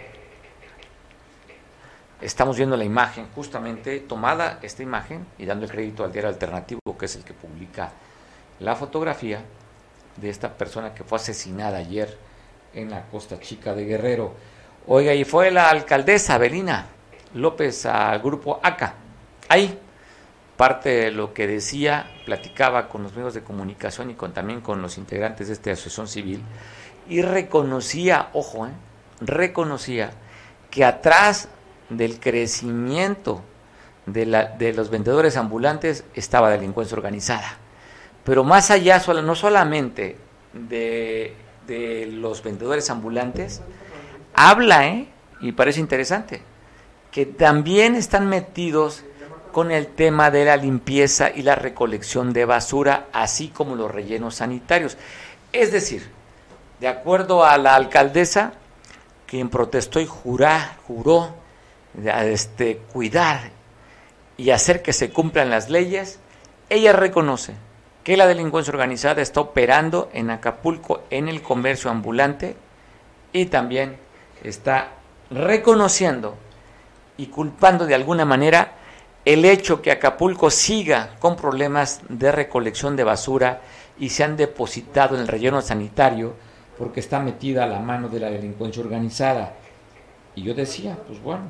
estamos 2.22 2.58
viendo 2.58 2.76
la 2.76 2.86
imagen, 2.86 3.28
justamente 3.36 4.00
tomada 4.00 4.58
esta 4.64 4.82
imagen 4.82 5.28
y 5.38 5.46
dando 5.46 5.66
el 5.66 5.72
crédito 5.72 6.04
al 6.04 6.12
diario 6.12 6.30
alternativo, 6.30 6.80
que 6.98 7.06
es 7.06 7.16
el 7.16 7.24
que 7.24 7.34
publica 7.34 7.92
la 8.60 8.76
fotografía 8.76 9.42
de 10.18 10.30
esta 10.32 10.58
persona 10.58 10.96
que 10.96 11.04
fue 11.04 11.18
asesinada 11.18 11.78
ayer 11.78 12.18
en 12.74 12.90
la 12.90 13.04
Costa 13.10 13.40
Chica 13.40 13.76
de 13.76 13.86
Guerrero. 13.86 14.34
Oiga, 14.88 15.14
y 15.14 15.24
fue 15.24 15.52
la 15.52 15.70
alcaldesa 15.70 16.40
Belina 16.40 16.88
López 17.34 17.86
al 17.86 18.20
grupo 18.20 18.60
ACA. 18.64 18.96
Ahí, 19.50 19.80
parte 20.58 20.90
de 20.90 21.12
lo 21.12 21.34
que 21.34 21.48
decía, 21.48 22.10
platicaba 22.26 22.90
con 22.90 23.04
los 23.04 23.14
medios 23.16 23.34
de 23.34 23.44
comunicación 23.44 24.12
y 24.12 24.16
también 24.16 24.62
con 24.62 24.82
los 24.82 24.98
integrantes 24.98 25.48
de 25.48 25.54
esta 25.54 25.72
asociación 25.72 26.08
civil, 26.08 26.44
y 27.10 27.22
reconocía, 27.22 28.30
ojo, 28.34 28.68
eh, 28.68 28.72
reconocía 29.20 30.12
que 30.72 30.86
atrás 30.86 31.50
del 31.90 32.20
crecimiento 32.20 33.42
de 34.06 34.74
los 34.76 34.90
vendedores 34.90 35.38
ambulantes 35.38 36.04
estaba 36.14 36.50
delincuencia 36.50 36.96
organizada. 36.96 37.58
Pero 38.24 38.44
más 38.44 38.72
allá, 38.72 39.02
no 39.22 39.36
solamente 39.36 40.18
de, 40.54 41.36
de 41.68 42.08
los 42.08 42.44
vendedores 42.44 42.90
ambulantes, 42.90 43.62
habla, 44.34 44.88
¿eh? 44.88 45.08
y 45.42 45.52
parece 45.52 45.80
interesante, 45.80 46.42
que 47.14 47.28
también 47.28 47.94
están 47.96 48.28
metidos 48.28 49.04
con 49.52 49.70
el 49.70 49.86
tema 49.86 50.32
de 50.32 50.46
la 50.46 50.58
limpieza 50.58 51.30
y 51.30 51.44
la 51.44 51.54
recolección 51.54 52.34
de 52.34 52.44
basura, 52.44 53.06
así 53.14 53.50
como 53.50 53.76
los 53.76 53.92
rellenos 53.92 54.36
sanitarios. 54.36 54.98
Es 55.52 55.72
decir, 55.72 56.10
de 56.80 56.88
acuerdo 56.88 57.46
a 57.46 57.56
la 57.60 57.76
alcaldesa, 57.76 58.54
quien 59.28 59.50
protestó 59.50 60.00
y 60.00 60.08
jurá, 60.08 60.78
juró 60.88 61.36
este, 62.04 62.78
cuidar 62.92 63.52
y 64.36 64.50
hacer 64.50 64.82
que 64.82 64.92
se 64.92 65.12
cumplan 65.12 65.52
las 65.52 65.70
leyes, 65.70 66.20
ella 66.68 66.94
reconoce 66.94 67.54
que 68.04 68.18
la 68.18 68.26
delincuencia 68.26 68.72
organizada 68.72 69.22
está 69.22 69.40
operando 69.40 70.10
en 70.14 70.32
Acapulco 70.32 71.04
en 71.12 71.30
el 71.30 71.44
comercio 71.44 71.92
ambulante 71.92 72.56
y 73.32 73.46
también 73.46 73.98
está 74.44 74.94
reconociendo 75.30 76.38
y 77.18 77.28
culpando 77.28 77.86
de 77.86 77.96
alguna 77.96 78.26
manera 78.26 78.74
el 79.26 79.46
hecho 79.46 79.82
que 79.82 79.92
Acapulco 79.92 80.50
siga 80.50 81.16
con 81.20 81.36
problemas 81.36 82.02
de 82.10 82.32
recolección 82.32 82.96
de 82.96 83.04
basura 83.04 83.62
y 84.00 84.10
se 84.10 84.24
han 84.24 84.36
depositado 84.36 85.16
en 85.16 85.22
el 85.22 85.28
relleno 85.28 85.62
sanitario 85.62 86.34
porque 86.78 87.00
está 87.00 87.20
metida 87.20 87.64
a 87.64 87.68
la 87.68 87.80
mano 87.80 88.10
de 88.10 88.20
la 88.20 88.30
delincuencia 88.30 88.84
organizada. 88.84 89.54
Y 90.36 90.44
yo 90.44 90.54
decía, 90.54 90.98
pues 91.08 91.22
bueno, 91.22 91.44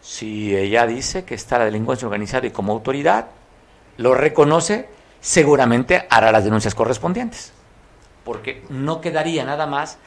si 0.00 0.54
ella 0.54 0.86
dice 0.86 1.24
que 1.24 1.34
está 1.34 1.58
la 1.58 1.64
delincuencia 1.64 2.06
organizada 2.06 2.46
y 2.46 2.50
como 2.50 2.72
autoridad 2.72 3.28
lo 3.96 4.14
reconoce, 4.14 4.88
seguramente 5.20 6.06
hará 6.10 6.32
las 6.32 6.44
denuncias 6.44 6.74
correspondientes. 6.74 7.52
Porque 8.24 8.64
no 8.68 9.00
quedaría 9.00 9.44
nada 9.44 9.66
más 9.66 9.98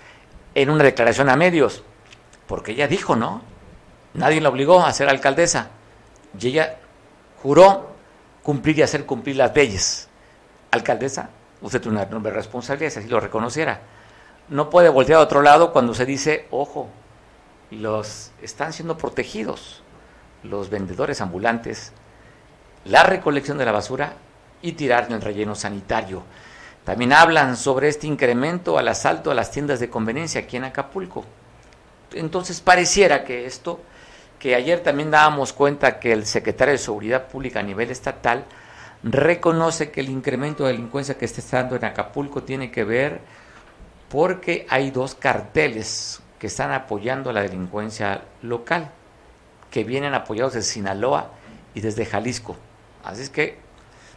en 0.54 0.70
una 0.70 0.84
declaración 0.84 1.30
a 1.30 1.36
medios. 1.36 1.84
Porque 2.48 2.74
ella 2.74 2.88
dijo, 2.88 3.16
¿no? 3.16 3.42
Nadie 4.18 4.42
la 4.42 4.50
obligó 4.50 4.86
a 4.86 4.92
ser 4.92 5.08
alcaldesa. 5.08 5.70
Y 6.38 6.48
ella 6.48 6.78
juró 7.42 7.92
cumplir 8.44 8.80
y 8.80 8.82
hacer 8.82 9.06
cumplir 9.06 9.38
las 9.38 9.56
leyes. 9.56 10.10
Alcaldesa, 10.72 11.30
usted 11.62 11.80
tiene 11.80 11.98
una 11.98 12.08
enorme 12.08 12.32
responsabilidad, 12.32 12.92
si 12.92 13.00
así 13.00 13.08
lo 13.08 13.20
reconociera. 13.20 13.80
No 14.50 14.70
puede 14.70 14.90
voltear 14.90 15.20
a 15.20 15.24
otro 15.24 15.42
lado 15.42 15.72
cuando 15.72 15.94
se 15.94 16.06
dice, 16.06 16.48
ojo, 16.52 16.90
los 17.72 18.32
están 18.42 18.74
siendo 18.74 18.98
protegidos 18.98 19.84
los 20.44 20.70
vendedores 20.70 21.22
ambulantes, 21.22 21.92
la 22.86 23.04
recolección 23.04 23.58
de 23.58 23.66
la 23.66 23.72
basura 23.72 24.14
y 24.62 24.74
tirar 24.74 25.06
en 25.06 25.14
el 25.14 25.22
relleno 25.22 25.56
sanitario. 25.56 26.24
También 26.84 27.14
hablan 27.14 27.58
sobre 27.58 27.90
este 27.90 28.08
incremento 28.08 28.78
al 28.78 28.88
asalto 28.88 29.30
a 29.30 29.36
las 29.36 29.52
tiendas 29.52 29.80
de 29.80 29.90
conveniencia 29.90 30.42
aquí 30.42 30.58
en 30.58 30.64
Acapulco. 30.64 31.26
Entonces 32.14 32.62
pareciera 32.62 33.26
que 33.26 33.46
esto 33.46 33.82
que 34.40 34.56
ayer 34.56 34.82
también 34.82 35.12
dábamos 35.12 35.54
cuenta 35.54 36.00
que 36.00 36.14
el 36.14 36.26
secretario 36.26 36.74
de 36.74 36.78
Seguridad 36.78 37.28
Pública 37.28 37.60
a 37.60 37.64
nivel 37.64 37.90
estatal 37.90 38.46
reconoce 39.04 39.92
que 39.92 40.02
el 40.02 40.10
incremento 40.10 40.64
de 40.66 40.74
delincuencia 40.74 41.18
que 41.18 41.26
está 41.26 41.42
estando 41.42 41.76
en 41.76 41.86
Acapulco 41.86 42.44
tiene 42.44 42.72
que 42.72 42.84
ver 42.84 43.22
porque 44.10 44.66
hay 44.70 44.92
dos 44.92 45.16
carteles 45.16 46.22
que 46.40 46.48
están 46.48 46.72
apoyando 46.72 47.34
la 47.34 47.42
delincuencia 47.42 48.22
local, 48.42 48.92
que 49.72 49.84
vienen 49.84 50.14
apoyados 50.14 50.54
desde 50.54 50.70
Sinaloa 50.70 51.32
y 51.74 51.82
desde 51.82 52.06
Jalisco. 52.06 52.56
Así 53.04 53.24
es 53.24 53.30
que 53.30 53.58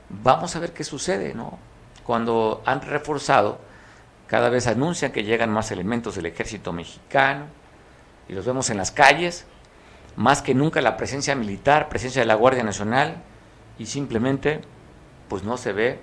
vamos 0.08 0.54
a 0.54 0.60
ver 0.60 0.72
qué 0.72 0.84
sucede, 0.84 1.34
¿no? 1.34 1.58
Cuando 2.04 2.62
han 2.66 2.82
reforzado, 2.82 3.58
cada 4.26 4.48
vez 4.48 4.66
anuncian 4.66 5.12
que 5.12 5.24
llegan 5.24 5.50
más 5.50 5.70
elementos 5.70 6.14
del 6.14 6.26
ejército 6.26 6.72
mexicano 6.72 7.46
y 8.28 8.32
los 8.32 8.44
vemos 8.46 8.70
en 8.70 8.76
las 8.76 8.92
calles, 8.92 9.46
más 10.20 10.42
que 10.42 10.54
nunca 10.54 10.82
la 10.82 10.98
presencia 10.98 11.34
militar, 11.34 11.88
presencia 11.88 12.20
de 12.20 12.26
la 12.26 12.34
Guardia 12.34 12.62
Nacional, 12.62 13.22
y 13.78 13.86
simplemente 13.86 14.60
pues 15.30 15.44
no 15.44 15.56
se 15.56 15.72
ve 15.72 15.98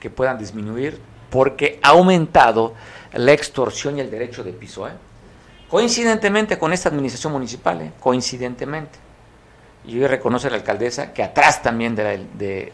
que 0.00 0.10
puedan 0.10 0.36
disminuir 0.36 1.00
porque 1.30 1.78
ha 1.80 1.90
aumentado 1.90 2.74
la 3.12 3.30
extorsión 3.30 3.96
y 3.96 4.00
el 4.00 4.10
derecho 4.10 4.42
de 4.42 4.52
piso. 4.52 4.88
¿eh? 4.88 4.92
Coincidentemente 5.68 6.58
con 6.58 6.72
esta 6.72 6.88
administración 6.88 7.32
municipal, 7.32 7.80
¿eh? 7.82 7.92
coincidentemente. 8.00 8.98
Y 9.86 10.00
hoy 10.00 10.08
reconoce 10.08 10.50
la 10.50 10.56
alcaldesa 10.56 11.12
que 11.12 11.22
atrás 11.22 11.62
también 11.62 11.94
de, 11.94 12.26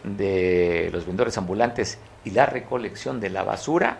de 0.02 0.88
los 0.90 1.04
vendedores 1.04 1.36
ambulantes 1.36 1.98
y 2.24 2.30
la 2.30 2.46
recolección 2.46 3.20
de 3.20 3.28
la 3.28 3.42
basura 3.42 3.98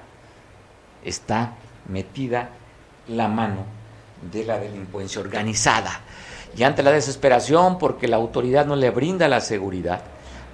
está 1.05 1.53
metida 1.87 2.49
la 3.09 3.29
mano 3.29 3.67
de 4.33 4.45
la 4.45 4.59
delincuencia 4.59 5.21
organizada. 5.21 6.01
Y 6.57 6.63
ante 6.63 6.83
la 6.83 6.93
desesperación 6.93 7.79
porque 7.79 8.09
la 8.09 8.17
autoridad 8.17 8.67
no 8.67 8.77
le 8.77 8.91
brinda 8.91 9.29
la 9.29 9.41
seguridad, 9.41 10.01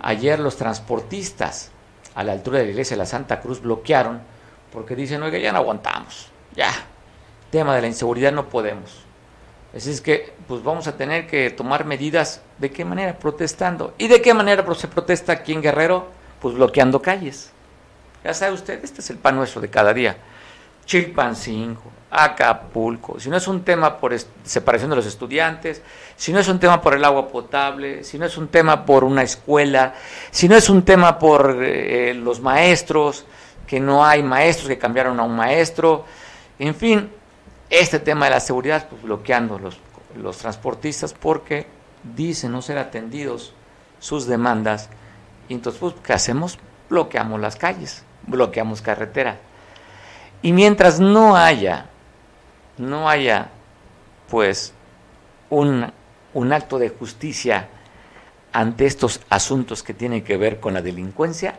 ayer 0.00 0.40
los 0.40 0.56
transportistas 0.56 1.70
a 2.14 2.24
la 2.24 2.32
altura 2.32 2.58
de 2.58 2.64
la 2.64 2.70
iglesia 2.70 2.96
de 2.96 3.02
la 3.02 3.06
Santa 3.06 3.40
Cruz 3.40 3.62
bloquearon 3.62 4.20
porque 4.72 4.96
dicen, 4.96 5.22
oiga, 5.22 5.38
ya 5.38 5.52
no 5.52 5.58
aguantamos, 5.58 6.28
ya, 6.56 6.72
tema 7.50 7.74
de 7.76 7.82
la 7.82 7.86
inseguridad 7.86 8.32
no 8.32 8.48
podemos. 8.48 9.04
Así 9.76 9.90
es 9.90 10.00
que, 10.00 10.34
pues 10.48 10.62
vamos 10.62 10.86
a 10.86 10.96
tener 10.96 11.26
que 11.26 11.50
tomar 11.50 11.84
medidas. 11.86 12.42
¿De 12.58 12.70
qué 12.70 12.84
manera? 12.84 13.18
Protestando. 13.18 13.94
¿Y 13.96 14.08
de 14.08 14.20
qué 14.20 14.34
manera 14.34 14.64
se 14.74 14.88
protesta 14.88 15.32
aquí 15.32 15.52
en 15.52 15.62
Guerrero? 15.62 16.08
Pues 16.40 16.54
bloqueando 16.54 17.00
calles. 17.00 17.52
Ya 18.22 18.34
sabe 18.34 18.52
usted, 18.52 18.84
este 18.84 19.00
es 19.00 19.10
el 19.10 19.16
pan 19.16 19.36
nuestro 19.36 19.60
de 19.60 19.70
cada 19.70 19.94
día. 19.94 20.16
Chilpancingo, 20.84 21.90
Acapulco, 22.14 23.18
si 23.18 23.30
no 23.30 23.38
es 23.38 23.48
un 23.48 23.64
tema 23.64 23.96
por 23.98 24.14
separación 24.44 24.90
de 24.90 24.96
los 24.96 25.06
estudiantes, 25.06 25.80
si 26.14 26.30
no 26.30 26.40
es 26.40 26.48
un 26.48 26.60
tema 26.60 26.82
por 26.82 26.94
el 26.94 27.04
agua 27.04 27.26
potable, 27.28 28.04
si 28.04 28.18
no 28.18 28.26
es 28.26 28.36
un 28.36 28.48
tema 28.48 28.84
por 28.84 29.02
una 29.02 29.22
escuela, 29.22 29.94
si 30.30 30.46
no 30.46 30.54
es 30.54 30.68
un 30.68 30.82
tema 30.82 31.18
por 31.18 31.56
eh, 31.62 32.12
los 32.12 32.40
maestros, 32.40 33.24
que 33.66 33.80
no 33.80 34.04
hay 34.04 34.22
maestros 34.22 34.68
que 34.68 34.76
cambiaron 34.76 35.18
a 35.20 35.22
un 35.22 35.34
maestro, 35.34 36.04
en 36.58 36.74
fin, 36.74 37.10
este 37.70 37.98
tema 37.98 38.26
de 38.26 38.32
la 38.32 38.40
seguridad, 38.40 38.86
pues 38.90 39.00
bloqueando 39.00 39.58
los, 39.58 39.78
los 40.14 40.36
transportistas 40.36 41.14
porque 41.14 41.66
dicen 42.14 42.52
no 42.52 42.60
ser 42.60 42.76
atendidos 42.76 43.54
sus 44.00 44.26
demandas. 44.26 44.90
Y 45.48 45.54
entonces, 45.54 45.80
pues, 45.80 45.94
¿qué 46.04 46.12
hacemos? 46.12 46.58
Bloqueamos 46.90 47.40
las 47.40 47.56
calles, 47.56 48.04
bloqueamos 48.26 48.82
carretera. 48.82 49.38
Y 50.42 50.52
mientras 50.52 51.00
no 51.00 51.36
haya, 51.36 51.86
no 52.78 53.08
haya, 53.08 53.50
pues, 54.28 54.72
un, 55.50 55.92
un 56.34 56.52
acto 56.52 56.78
de 56.78 56.88
justicia 56.88 57.68
ante 58.52 58.86
estos 58.86 59.20
asuntos 59.30 59.82
que 59.82 59.94
tienen 59.94 60.24
que 60.24 60.36
ver 60.36 60.60
con 60.60 60.74
la 60.74 60.82
delincuencia 60.82 61.58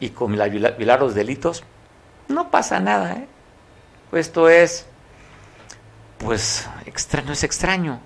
y 0.00 0.10
con 0.10 0.36
la 0.36 0.48
violar 0.48 1.00
los 1.00 1.14
delitos, 1.14 1.64
no 2.28 2.50
pasa 2.50 2.80
nada. 2.80 3.12
¿eh? 3.14 3.26
Esto 4.12 4.48
es, 4.48 4.86
pues, 6.18 6.68
extraño, 6.86 7.32
es 7.32 7.44
extraño. 7.44 8.00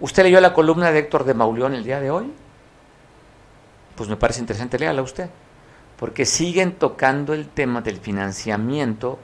¿Usted 0.00 0.24
leyó 0.24 0.40
la 0.40 0.52
columna 0.52 0.90
de 0.90 0.98
Héctor 1.00 1.24
de 1.24 1.34
Mauleón 1.34 1.74
el 1.74 1.84
día 1.84 2.00
de 2.00 2.10
hoy? 2.10 2.32
Pues 3.96 4.08
me 4.08 4.16
parece 4.16 4.40
interesante, 4.40 4.78
léala 4.78 5.02
usted. 5.02 5.30
Porque 5.96 6.26
siguen 6.26 6.72
tocando 6.72 7.32
el 7.32 7.48
tema 7.48 7.80
del 7.80 7.98
financiamiento 7.98 9.18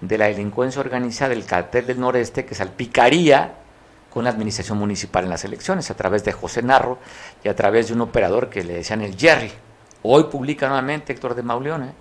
de 0.00 0.18
la 0.18 0.26
delincuencia 0.26 0.80
organizada 0.80 1.30
del 1.30 1.44
cartel 1.44 1.86
del 1.86 2.00
noreste 2.00 2.44
que 2.44 2.54
salpicaría 2.54 3.54
con 4.10 4.24
la 4.24 4.30
administración 4.30 4.78
municipal 4.78 5.24
en 5.24 5.30
las 5.30 5.44
elecciones, 5.44 5.90
a 5.90 5.94
través 5.94 6.24
de 6.24 6.32
José 6.32 6.62
Narro 6.62 6.98
y 7.44 7.48
a 7.48 7.54
través 7.54 7.88
de 7.88 7.94
un 7.94 8.00
operador 8.00 8.50
que 8.50 8.64
le 8.64 8.74
decían 8.74 9.02
el 9.02 9.16
Jerry. 9.16 9.52
Hoy 10.02 10.24
publica 10.24 10.66
nuevamente 10.66 11.12
Héctor 11.12 11.34
de 11.34 11.42
Mauleón. 11.42 11.84
¿eh? 11.84 11.92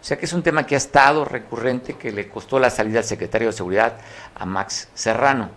O 0.00 0.04
sea 0.04 0.16
que 0.16 0.26
es 0.26 0.32
un 0.32 0.42
tema 0.42 0.64
que 0.64 0.76
ha 0.76 0.78
estado 0.78 1.24
recurrente, 1.24 1.94
que 1.94 2.12
le 2.12 2.28
costó 2.28 2.58
la 2.58 2.70
salida 2.70 3.00
al 3.00 3.04
secretario 3.04 3.48
de 3.48 3.52
Seguridad 3.52 3.98
a 4.34 4.46
Max 4.46 4.88
Serrano. 4.94 5.50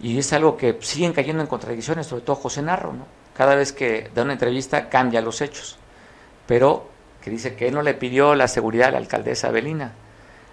Y 0.00 0.18
es 0.18 0.32
algo 0.32 0.56
que 0.56 0.78
siguen 0.80 1.12
cayendo 1.12 1.42
en 1.42 1.48
contradicciones, 1.48 2.06
sobre 2.06 2.22
todo 2.22 2.36
José 2.36 2.62
Narro, 2.62 2.92
¿no? 2.92 3.06
Cada 3.36 3.54
vez 3.54 3.72
que 3.72 4.10
da 4.14 4.22
una 4.22 4.32
entrevista 4.32 4.88
cambia 4.88 5.20
los 5.20 5.40
hechos. 5.40 5.78
Pero 6.46 6.88
que 7.22 7.30
dice 7.30 7.54
que 7.54 7.68
él 7.68 7.74
no 7.74 7.82
le 7.82 7.94
pidió 7.94 8.34
la 8.34 8.48
seguridad 8.48 8.88
a 8.88 8.92
la 8.92 8.98
alcaldesa 8.98 9.48
Avelina. 9.48 9.92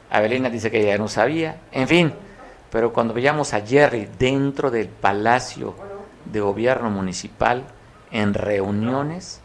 Avelina 0.10 0.50
dice 0.50 0.72
que 0.72 0.82
ella 0.82 0.98
no 0.98 1.08
sabía. 1.08 1.62
En 1.72 1.88
fin, 1.88 2.14
pero 2.72 2.94
cuando 2.94 3.14
veíamos 3.14 3.54
a 3.54 3.62
Jerry 3.62 4.08
dentro 4.18 4.72
del 4.72 4.88
Palacio 4.88 5.76
de 6.26 6.40
Gobierno 6.40 6.90
Municipal 6.90 7.64
en 8.12 8.34
reuniones 8.34 9.42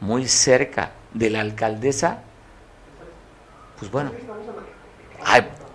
muy 0.00 0.26
cerca 0.26 0.92
de 1.12 1.30
la 1.30 1.40
alcaldesa, 1.40 2.22
pues 3.78 3.90
bueno, 3.90 4.12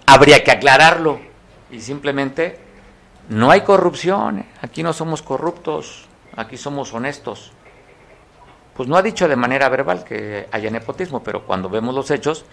habría 0.06 0.44
que 0.44 0.52
aclararlo 0.52 1.20
y 1.70 1.80
simplemente 1.80 2.60
no 3.30 3.52
hay 3.52 3.62
corrupción, 3.62 4.40
¿eh? 4.40 4.46
aquí 4.62 4.84
no 4.84 4.94
somos 4.94 5.22
corruptos, 5.22 6.08
aquí 6.36 6.58
somos 6.58 6.94
honestos. 6.94 7.52
Pues 8.76 8.88
no 8.88 8.96
ha 8.96 9.02
dicho 9.02 9.28
de 9.28 9.36
manera 9.36 9.70
verbal 9.70 10.04
que 10.04 10.48
haya 10.52 10.70
nepotismo, 10.72 11.22
pero 11.24 11.46
cuando 11.46 11.70
vemos 11.70 11.94
los 11.94 12.10
hechos, 12.10 12.46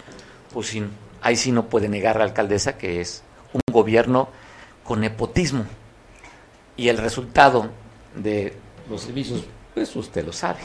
pues 0.52 0.76
ahí 1.22 1.36
sí 1.36 1.52
no 1.52 1.66
puede 1.66 1.88
negar 1.88 2.16
la 2.16 2.24
alcaldesa 2.24 2.76
que 2.76 3.00
es 3.00 3.22
un 3.52 3.60
gobierno 3.72 4.28
con 4.84 5.00
nepotismo. 5.00 5.66
Y 6.76 6.88
el 6.88 6.98
resultado 6.98 7.70
de 8.14 8.54
los 8.88 9.02
servicios, 9.02 9.44
pues 9.74 9.94
usted 9.96 10.24
lo 10.24 10.32
sabe. 10.32 10.60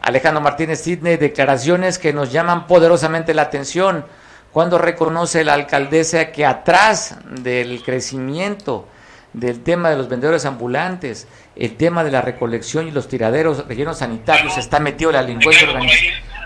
Alejandro 0.00 0.40
Martínez 0.40 0.80
Sidney, 0.82 1.16
declaraciones 1.16 1.98
que 1.98 2.12
nos 2.12 2.32
llaman 2.32 2.66
poderosamente 2.66 3.34
la 3.34 3.42
atención 3.42 4.04
cuando 4.52 4.78
reconoce 4.78 5.44
la 5.44 5.54
alcaldesa 5.54 6.32
que 6.32 6.46
atrás 6.46 7.16
del 7.42 7.82
crecimiento 7.82 8.88
del 9.32 9.62
tema 9.62 9.90
de 9.90 9.96
los 9.96 10.08
vendedores 10.08 10.46
ambulantes, 10.46 11.28
el 11.56 11.76
tema 11.76 12.04
de 12.04 12.10
la 12.10 12.22
recolección 12.22 12.88
y 12.88 12.90
los 12.90 13.06
tiraderos 13.06 13.66
rellenos 13.68 13.98
sanitarios, 13.98 14.56
está 14.56 14.80
metido 14.80 15.12
la 15.12 15.22
delincuencia 15.22 15.68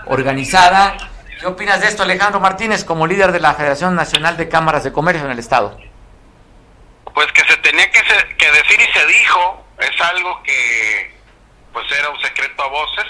organizada. 0.07 1.10
¿Qué 1.41 1.47
opinas 1.47 1.81
de 1.81 1.87
esto, 1.87 2.03
Alejandro 2.03 2.39
Martínez, 2.39 2.85
como 2.85 3.07
líder 3.07 3.31
de 3.31 3.39
la 3.39 3.55
Federación 3.55 3.95
Nacional 3.95 4.37
de 4.37 4.47
Cámaras 4.47 4.83
de 4.83 4.93
Comercio 4.93 5.25
en 5.25 5.31
el 5.31 5.39
Estado? 5.39 5.75
Pues 7.15 7.31
que 7.31 7.43
se 7.45 7.57
tenía 7.57 7.89
que, 7.89 8.51
decir 8.51 8.79
y 8.79 8.93
se 8.93 9.07
dijo, 9.07 9.65
es 9.79 10.01
algo 10.01 10.43
que 10.43 11.19
pues 11.73 11.91
era 11.93 12.11
un 12.11 12.19
secreto 12.21 12.61
a 12.61 12.67
voces. 12.67 13.05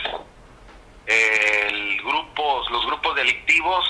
los 2.69 2.85
grupos 2.85 3.15
delictivos 3.17 3.85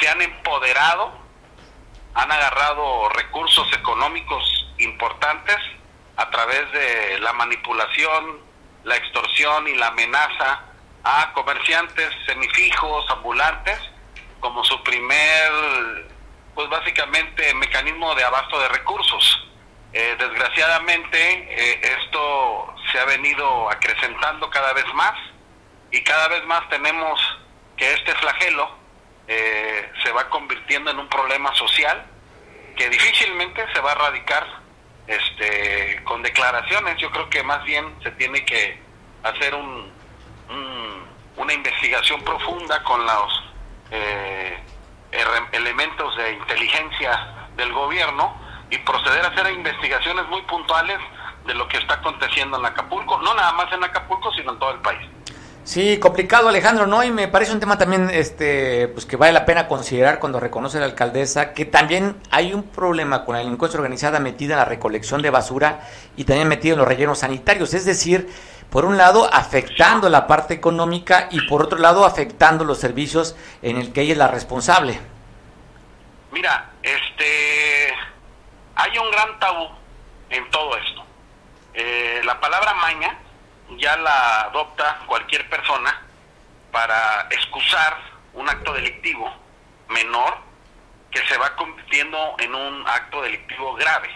se 0.00 0.08
han 0.08 0.22
empoderado 0.22 1.12
han 2.14 2.30
agarrado 2.30 3.08
recursos 3.08 3.66
económicos 3.72 4.72
importantes 4.78 5.56
a 6.16 6.30
través 6.30 6.70
de 6.70 7.18
la 7.18 7.32
manipulación, 7.32 8.38
la 8.84 8.94
extorsión 8.94 9.66
y 9.66 9.74
la 9.74 9.88
amenaza 9.88 10.69
a 11.04 11.32
comerciantes 11.32 12.10
semifijos, 12.26 13.08
ambulantes, 13.10 13.78
como 14.40 14.64
su 14.64 14.82
primer, 14.82 15.50
pues 16.54 16.68
básicamente, 16.68 17.54
mecanismo 17.54 18.14
de 18.14 18.24
abasto 18.24 18.58
de 18.60 18.68
recursos. 18.68 19.48
Eh, 19.92 20.16
desgraciadamente, 20.18 21.18
eh, 21.50 21.80
esto 22.00 22.74
se 22.92 23.00
ha 23.00 23.04
venido 23.06 23.68
acrecentando 23.70 24.48
cada 24.48 24.72
vez 24.72 24.86
más 24.94 25.14
y 25.90 26.00
cada 26.02 26.28
vez 26.28 26.44
más 26.46 26.68
tenemos 26.68 27.20
que 27.76 27.92
este 27.94 28.14
flagelo 28.14 28.70
eh, 29.26 29.90
se 30.02 30.12
va 30.12 30.28
convirtiendo 30.28 30.90
en 30.90 30.98
un 30.98 31.08
problema 31.08 31.54
social 31.54 32.04
que 32.76 32.88
difícilmente 32.88 33.64
se 33.72 33.80
va 33.80 33.90
a 33.90 33.94
erradicar 33.94 34.46
este, 35.06 36.00
con 36.04 36.22
declaraciones. 36.22 36.96
Yo 36.98 37.10
creo 37.10 37.28
que 37.28 37.42
más 37.42 37.64
bien 37.64 37.94
se 38.02 38.10
tiene 38.12 38.44
que 38.44 38.80
hacer 39.22 39.54
un, 39.54 39.92
una 41.40 41.54
investigación 41.54 42.22
profunda 42.22 42.82
con 42.84 43.04
los 43.04 43.42
eh, 43.90 44.58
elementos 45.52 46.16
de 46.16 46.34
inteligencia 46.34 47.48
del 47.56 47.72
gobierno 47.72 48.36
y 48.70 48.78
proceder 48.78 49.24
a 49.24 49.28
hacer 49.28 49.50
investigaciones 49.52 50.26
muy 50.28 50.42
puntuales 50.42 50.98
de 51.46 51.54
lo 51.54 51.66
que 51.66 51.78
está 51.78 51.94
aconteciendo 51.94 52.58
en 52.58 52.66
Acapulco, 52.66 53.18
no 53.20 53.34
nada 53.34 53.52
más 53.52 53.72
en 53.72 53.82
Acapulco, 53.82 54.30
sino 54.34 54.52
en 54.52 54.58
todo 54.58 54.72
el 54.72 54.80
país. 54.80 55.00
Sí, 55.64 55.98
complicado 55.98 56.48
Alejandro, 56.48 56.86
¿no? 56.86 57.02
Y 57.04 57.10
me 57.10 57.28
parece 57.28 57.52
un 57.52 57.60
tema 57.60 57.78
también 57.78 58.10
este, 58.10 58.88
pues 58.88 59.06
que 59.06 59.16
vale 59.16 59.32
la 59.32 59.44
pena 59.44 59.68
considerar 59.68 60.18
cuando 60.18 60.40
reconoce 60.40 60.78
la 60.78 60.86
alcaldesa 60.86 61.52
que 61.52 61.64
también 61.64 62.16
hay 62.30 62.52
un 62.52 62.64
problema 62.64 63.24
con 63.24 63.34
la 63.34 63.40
delincuencia 63.40 63.78
organizada 63.78 64.20
metida 64.20 64.54
en 64.54 64.58
la 64.58 64.64
recolección 64.64 65.22
de 65.22 65.30
basura 65.30 65.86
y 66.16 66.24
también 66.24 66.48
metida 66.48 66.72
en 66.72 66.78
los 66.78 66.88
rellenos 66.88 67.20
sanitarios, 67.20 67.72
es 67.74 67.84
decir, 67.84 68.28
por 68.70 68.84
un 68.84 68.96
lado 68.96 69.28
afectando 69.32 70.08
la 70.08 70.26
parte 70.26 70.54
económica 70.54 71.28
y 71.30 71.40
por 71.48 71.62
otro 71.62 71.78
lado 71.78 72.04
afectando 72.04 72.64
los 72.64 72.78
servicios 72.78 73.36
en 73.62 73.78
el 73.78 73.92
que 73.92 74.02
ella 74.02 74.12
es 74.12 74.18
la 74.18 74.28
responsable. 74.28 75.00
Mira, 76.30 76.70
este 76.82 77.94
hay 78.76 78.98
un 78.98 79.10
gran 79.10 79.38
tabú 79.38 79.68
en 80.30 80.48
todo 80.50 80.76
esto. 80.76 81.04
Eh, 81.74 82.20
la 82.24 82.40
palabra 82.40 82.72
maña 82.74 83.18
ya 83.76 83.96
la 83.96 84.42
adopta 84.42 85.00
cualquier 85.06 85.48
persona 85.48 86.02
para 86.70 87.26
excusar 87.30 87.98
un 88.34 88.48
acto 88.48 88.72
delictivo 88.72 89.30
menor 89.88 90.38
que 91.10 91.20
se 91.26 91.36
va 91.36 91.56
convirtiendo 91.56 92.36
en 92.38 92.54
un 92.54 92.86
acto 92.86 93.22
delictivo 93.22 93.74
grave. 93.74 94.08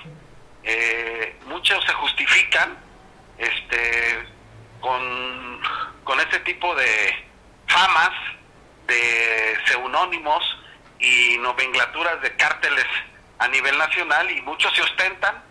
Eh, 0.62 1.36
muchos 1.46 1.84
se 1.84 1.92
justifican 1.92 2.78
este, 3.36 3.83
tipo 6.44 6.74
de 6.74 7.26
famas, 7.66 8.12
de 8.86 9.58
seudónimos 9.66 10.42
y 10.98 11.38
nomenclaturas 11.38 12.20
de 12.22 12.34
cárteles 12.36 12.86
a 13.38 13.48
nivel 13.48 13.76
nacional 13.76 14.30
y 14.30 14.40
muchos 14.42 14.72
se 14.74 14.82
ostentan 14.82 15.42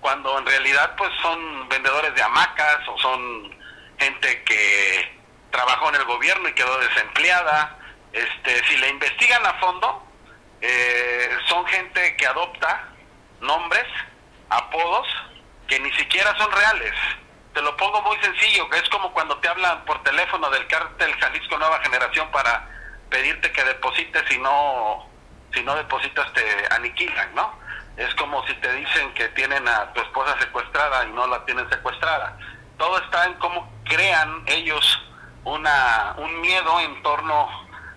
cuando 0.00 0.38
en 0.38 0.46
realidad 0.46 0.94
pues 0.96 1.10
son 1.22 1.68
vendedores 1.68 2.14
de 2.14 2.22
hamacas 2.22 2.88
o 2.88 2.98
son 2.98 3.56
gente 3.98 4.42
que 4.44 5.20
trabajó 5.50 5.88
en 5.90 5.96
el 5.96 6.04
gobierno 6.04 6.48
y 6.48 6.52
quedó 6.52 6.78
desempleada. 6.78 7.76
Este, 8.12 8.64
si 8.66 8.76
le 8.78 8.88
investigan 8.88 9.44
a 9.46 9.54
fondo, 9.54 10.06
eh, 10.60 11.30
son 11.48 11.66
gente 11.66 12.16
que 12.16 12.26
adopta 12.26 12.88
nombres, 13.40 13.86
apodos 14.48 15.06
que 15.68 15.78
ni 15.80 15.92
siquiera 15.92 16.36
son 16.36 16.50
reales. 16.50 16.94
Te 17.54 17.62
lo 17.62 17.76
pongo 17.76 18.00
muy 18.02 18.16
sencillo, 18.18 18.68
que 18.70 18.78
es 18.78 18.88
como 18.88 19.12
cuando 19.12 19.36
te 19.38 19.48
hablan 19.48 19.84
por 19.84 20.02
teléfono 20.02 20.48
del 20.50 20.66
cártel 20.68 21.12
Jalisco 21.16 21.58
Nueva 21.58 21.80
Generación 21.82 22.30
para 22.30 22.68
pedirte 23.08 23.50
que 23.52 23.64
deposites 23.64 24.24
y 24.30 24.38
no 24.38 25.10
si 25.52 25.62
no 25.64 25.74
depositas 25.74 26.32
te 26.32 26.42
aniquilan, 26.70 27.34
¿no? 27.34 27.58
Es 27.96 28.14
como 28.14 28.46
si 28.46 28.54
te 28.54 28.72
dicen 28.72 29.12
que 29.14 29.28
tienen 29.30 29.66
a 29.66 29.92
tu 29.92 30.00
esposa 30.00 30.38
secuestrada 30.38 31.04
y 31.06 31.12
no 31.12 31.26
la 31.26 31.44
tienen 31.44 31.68
secuestrada. 31.68 32.36
Todo 32.78 32.98
está 32.98 33.26
en 33.26 33.34
cómo 33.34 33.70
crean 33.84 34.44
ellos 34.46 35.02
una, 35.44 36.14
un 36.18 36.40
miedo 36.40 36.80
en 36.80 37.02
torno 37.02 37.48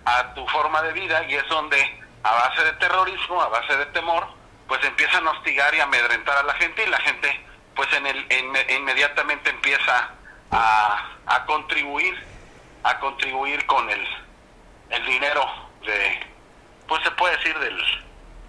a 0.04 0.34
tu 0.34 0.46
forma 0.48 0.82
de 0.82 0.92
vida 0.92 1.24
y 1.24 1.34
es 1.34 1.48
donde 1.48 2.02
a 2.22 2.32
base 2.32 2.64
de 2.64 2.72
terrorismo, 2.72 3.40
a 3.40 3.48
base 3.48 3.76
de 3.76 3.86
temor, 3.86 4.26
pues 4.66 4.82
empiezan 4.84 5.26
a 5.26 5.30
hostigar 5.30 5.74
y 5.74 5.80
amedrentar 5.80 6.38
a 6.38 6.42
la 6.42 6.54
gente 6.54 6.82
y 6.84 6.90
la 6.90 6.98
gente 6.98 7.46
pues 7.74 7.88
en 7.92 8.06
el, 8.06 8.26
inmediatamente 8.78 9.50
empieza 9.50 10.10
a, 10.50 11.16
a 11.26 11.46
contribuir, 11.46 12.14
a 12.82 12.98
contribuir 13.00 13.64
con 13.66 13.88
el, 13.90 14.00
el 14.90 15.06
dinero 15.06 15.44
de, 15.84 16.20
pues 16.86 17.02
se 17.02 17.10
puede 17.12 17.36
decir 17.36 17.58
del, 17.58 17.78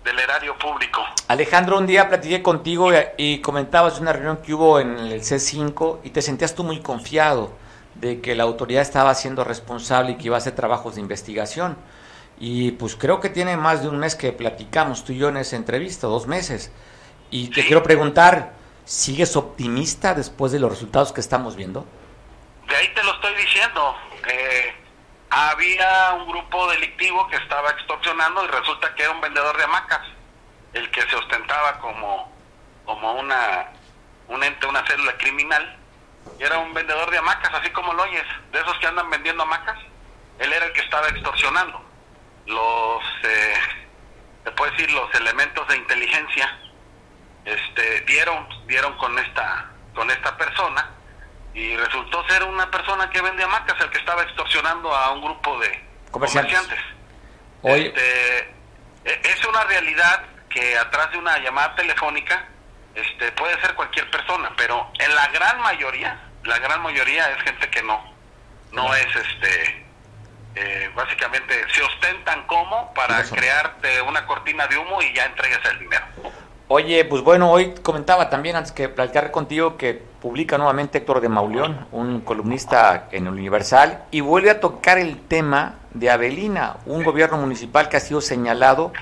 del 0.06 0.20
erario 0.20 0.58
público. 0.58 1.02
Alejandro, 1.28 1.78
un 1.78 1.88
día 1.88 2.08
platiqué 2.08 2.42
contigo 2.42 2.92
y, 3.18 3.40
comentabas 3.40 4.00
una 4.00 4.14
reunión 4.14 4.38
que 4.38 4.54
hubo 4.54 4.80
en 4.80 4.98
el 4.98 5.22
C5 5.22 6.00
y 6.04 6.12
te 6.12 6.22
sentías 6.22 6.54
tú 6.56 6.64
muy 6.64 6.80
confiado 6.80 7.54
de 7.96 8.22
que 8.22 8.36
la 8.36 8.44
autoridad 8.44 8.82
estaba 8.82 9.14
siendo 9.16 9.44
responsable 9.44 10.12
y 10.12 10.16
que 10.16 10.26
iba 10.26 10.36
a 10.36 10.40
hacer 10.40 10.54
trabajos 10.54 10.96
de 10.96 11.02
investigación. 11.02 11.78
Y 12.38 12.72
pues 12.72 12.96
creo 12.96 13.22
que 13.22 13.30
tiene 13.30 13.58
más 13.58 13.82
de 13.82 13.88
un 13.88 13.98
mes 13.98 14.16
que 14.16 14.34
platicamos 14.34 15.06
tú 15.06 15.14
y 15.14 15.18
yo 15.18 15.30
en 15.30 15.38
esa 15.38 15.56
entrevista, 15.56 16.08
dos 16.08 16.28
meses. 16.28 16.72
Y 17.32 17.48
te 17.48 17.66
quiero 17.66 17.82
preguntar, 17.82 18.54
¿sigues 18.86 19.36
optimista 19.36 20.14
después 20.14 20.52
de 20.52 20.60
los 20.60 20.72
resultados 20.72 21.12
que 21.12 21.22
estamos 21.22 21.56
viendo? 21.56 21.86
De 22.68 22.76
ahí 22.76 22.88
te 22.94 23.04
lo 23.04 23.14
estoy 23.14 23.36
diciendo. 23.36 23.96
Había 25.30 26.14
un 26.14 26.28
grupo 26.28 26.68
delictivo 26.70 27.28
que 27.28 27.36
estaba 27.36 27.72
extorsionando 27.72 28.46
y 28.46 28.48
resulta 28.48 28.96
que 28.96 29.04
era 29.04 29.12
un 29.12 29.20
vendedor 29.20 29.58
de 29.58 29.64
hamacas, 29.64 30.08
el 30.74 30.90
que 30.92 31.02
se 31.02 31.16
ostentaba 31.16 31.78
como, 31.80 32.32
como 32.86 33.14
una, 33.14 33.68
un 34.30 34.44
ente, 34.44 34.66
una 34.66 34.86
célula 34.88 35.18
criminal, 35.18 35.78
y 36.40 36.44
era 36.44 36.58
un 36.60 36.74
vendedor 36.74 37.12
de 37.12 37.18
hamacas, 37.18 37.54
así 37.54 37.70
como 37.72 37.94
lo 37.94 38.04
oyes, 38.04 38.26
de 38.52 38.60
esos 38.60 38.78
que 38.80 38.88
andan 38.88 39.10
vendiendo 39.10 39.44
hamacas, 39.44 39.78
él 40.40 40.54
era 40.54 40.66
el 40.66 40.74
que 40.74 40.82
estaba 40.82 41.08
extorsionando. 41.10 41.84
Los, 42.46 43.04
eh, 43.24 43.54
se 44.44 44.52
puede 44.52 44.72
decir, 44.72 44.92
los 44.92 45.14
elementos 45.16 45.68
de 45.68 45.78
inteligencia 45.78 46.60
este, 47.46 48.02
dieron, 48.02 48.48
dieron 48.68 48.98
con 48.98 49.18
esta, 49.20 49.70
con 49.94 50.10
esta 50.10 50.36
persona, 50.38 50.90
y 51.54 51.76
resultó 51.78 52.28
ser 52.28 52.44
una 52.44 52.70
persona 52.70 53.10
que 53.10 53.22
vende 53.22 53.44
hamacas, 53.44 53.80
el 53.80 53.90
que 53.90 54.00
estaba 54.00 54.24
extorsionando 54.24 54.94
a 54.94 55.12
un 55.12 55.22
grupo 55.22 55.58
de 55.60 55.84
comerciantes. 56.12 56.80
Este, 57.64 58.40
e, 59.06 59.22
es 59.24 59.46
una 59.46 59.64
realidad 59.64 60.26
que 60.50 60.78
atrás 60.78 61.12
de 61.12 61.18
una 61.18 61.38
llamada 61.40 61.76
telefónica 61.76 62.46
este, 62.94 63.32
puede 63.34 63.60
ser 63.62 63.74
cualquier 63.76 64.10
persona, 64.12 64.52
pero 64.58 64.92
en 65.00 65.16
la 65.16 65.28
gran 65.28 65.60
mayoría, 65.62 66.20
la 66.44 66.60
gran 66.60 66.82
mayoría 66.82 67.32
es 67.32 67.44
gente 67.44 67.70
que 67.70 67.82
no, 67.84 68.04
no 68.72 68.94
es 68.94 69.08
este, 69.16 69.86
eh, 70.56 70.90
básicamente 70.96 71.66
se 71.74 71.84
ostentan 71.84 72.46
como 72.48 72.94
para 72.94 73.24
crearte 73.24 74.02
una 74.02 74.26
cortina 74.26 74.68
de 74.68 74.78
humo 74.78 75.02
y 75.02 75.14
ya 75.14 75.26
entregues 75.26 75.60
el 75.72 75.80
dinero. 75.80 76.06
Oye, 76.68 77.06
pues 77.06 77.22
bueno, 77.22 77.52
hoy 77.52 77.76
comentaba 77.84 78.28
también 78.32 78.56
antes 78.56 78.72
que 78.72 78.90
platicar 78.90 79.30
contigo 79.30 79.78
que 79.78 80.02
publica 80.20 80.58
nuevamente 80.58 80.98
Héctor 80.98 81.22
de 81.22 81.30
Mauleón, 81.30 81.86
un 81.92 82.22
columnista 82.22 83.08
en 83.12 83.28
el 83.28 83.34
Universal, 83.34 84.06
y 84.10 84.22
vuelve 84.22 84.50
a 84.50 84.60
tocar 84.60 84.98
el 84.98 85.20
tema 85.28 85.76
de 85.94 86.10
Avelina, 86.10 86.78
un 86.88 87.04
gobierno 87.04 87.38
municipal 87.38 87.88
que 87.88 87.98
ha 87.98 88.00
sido 88.00 88.20
señalado 88.20 88.94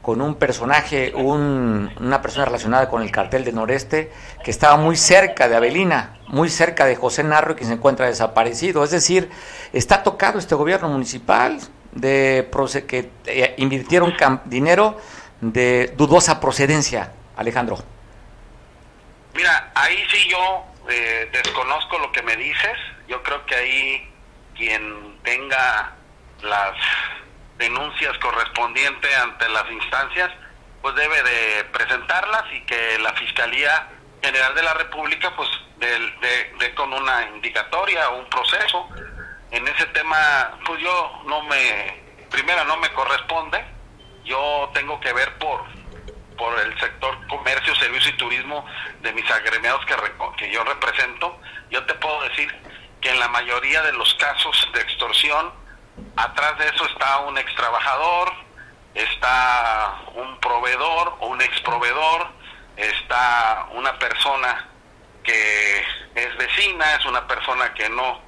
con 0.00 0.22
un 0.22 0.36
personaje, 0.36 1.12
una 1.14 2.22
persona 2.22 2.46
relacionada 2.46 2.88
con 2.88 3.02
el 3.02 3.10
cartel 3.10 3.44
de 3.44 3.52
Noreste, 3.52 4.10
que 4.42 4.50
estaba 4.50 4.78
muy 4.78 4.96
cerca 4.96 5.46
de 5.46 5.56
Avelina, 5.56 6.16
muy 6.28 6.48
cerca 6.48 6.86
de 6.86 6.96
José 6.96 7.22
Narro, 7.22 7.54
que 7.54 7.66
se 7.66 7.74
encuentra 7.74 8.06
desaparecido. 8.06 8.82
Es 8.82 8.92
decir, 8.92 9.28
está 9.74 10.02
tocado 10.02 10.38
este 10.38 10.54
gobierno 10.54 10.88
municipal 10.88 11.58
de 11.92 12.48
que 12.86 13.10
eh, 13.26 13.54
invirtieron 13.58 14.14
dinero 14.46 14.96
de 15.40 15.88
dudosa 15.96 16.40
procedencia, 16.40 17.12
Alejandro. 17.36 17.78
Mira, 19.34 19.70
ahí 19.74 20.04
sí 20.10 20.28
yo 20.28 20.64
eh, 20.88 21.28
desconozco 21.32 21.98
lo 21.98 22.12
que 22.12 22.22
me 22.22 22.36
dices. 22.36 22.76
Yo 23.08 23.22
creo 23.22 23.44
que 23.46 23.54
ahí 23.54 24.12
quien 24.54 25.18
tenga 25.22 25.92
las 26.42 26.74
denuncias 27.58 28.16
correspondientes 28.18 29.16
ante 29.18 29.48
las 29.48 29.70
instancias, 29.70 30.30
pues 30.82 30.94
debe 30.94 31.22
de 31.22 31.64
presentarlas 31.64 32.44
y 32.52 32.60
que 32.62 32.98
la 32.98 33.12
Fiscalía 33.14 33.88
General 34.22 34.54
de 34.54 34.62
la 34.62 34.74
República, 34.74 35.34
pues 35.36 35.48
de, 35.78 36.74
con 36.74 36.92
una 36.92 37.28
indicatoria 37.34 38.08
o 38.10 38.18
un 38.18 38.28
proceso. 38.28 38.88
En 39.50 39.66
ese 39.66 39.86
tema, 39.86 40.58
pues 40.64 40.80
yo 40.80 41.22
no 41.26 41.42
me, 41.44 42.00
primero 42.30 42.64
no 42.64 42.76
me 42.76 42.90
corresponde, 42.92 43.64
yo 44.24 44.70
tengo 44.74 45.00
que 45.00 45.12
ver 45.12 45.38
por 45.38 45.64
por 46.40 46.58
el 46.58 46.80
sector 46.80 47.14
comercio, 47.26 47.74
servicio 47.74 48.12
y 48.12 48.16
turismo 48.16 48.64
de 49.02 49.12
mis 49.12 49.30
agremiados 49.30 49.84
que, 49.84 49.94
que 50.38 50.50
yo 50.50 50.64
represento, 50.64 51.38
yo 51.68 51.84
te 51.84 51.92
puedo 51.94 52.22
decir 52.22 52.50
que 53.02 53.10
en 53.10 53.20
la 53.20 53.28
mayoría 53.28 53.82
de 53.82 53.92
los 53.92 54.14
casos 54.14 54.68
de 54.72 54.80
extorsión, 54.80 55.52
atrás 56.16 56.56
de 56.58 56.68
eso 56.68 56.86
está 56.86 57.18
un 57.20 57.36
ex 57.36 57.54
trabajador, 57.54 58.32
está 58.94 60.00
un 60.14 60.40
proveedor 60.40 61.16
o 61.20 61.26
un 61.26 61.42
ex 61.42 61.60
proveedor, 61.60 62.28
está 62.76 63.68
una 63.72 63.98
persona 63.98 64.66
que 65.22 65.84
es 66.14 66.36
vecina, 66.38 66.94
es 66.94 67.04
una 67.04 67.26
persona 67.26 67.74
que 67.74 67.88
no, 67.90 68.18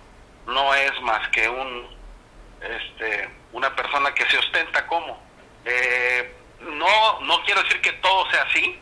no 0.47 0.75
es 0.75 1.01
más 1.01 1.27
que 1.29 1.49
un, 1.49 1.97
este, 2.61 3.31
una 3.53 3.75
persona 3.75 4.13
que 4.13 4.27
se 4.27 4.37
ostenta 4.37 4.87
como. 4.87 5.32
Eh, 5.65 6.37
no, 6.61 7.21
no 7.21 7.43
quiero 7.45 7.63
decir 7.63 7.81
que 7.81 7.93
todo 7.95 8.31
sea 8.31 8.43
así, 8.43 8.81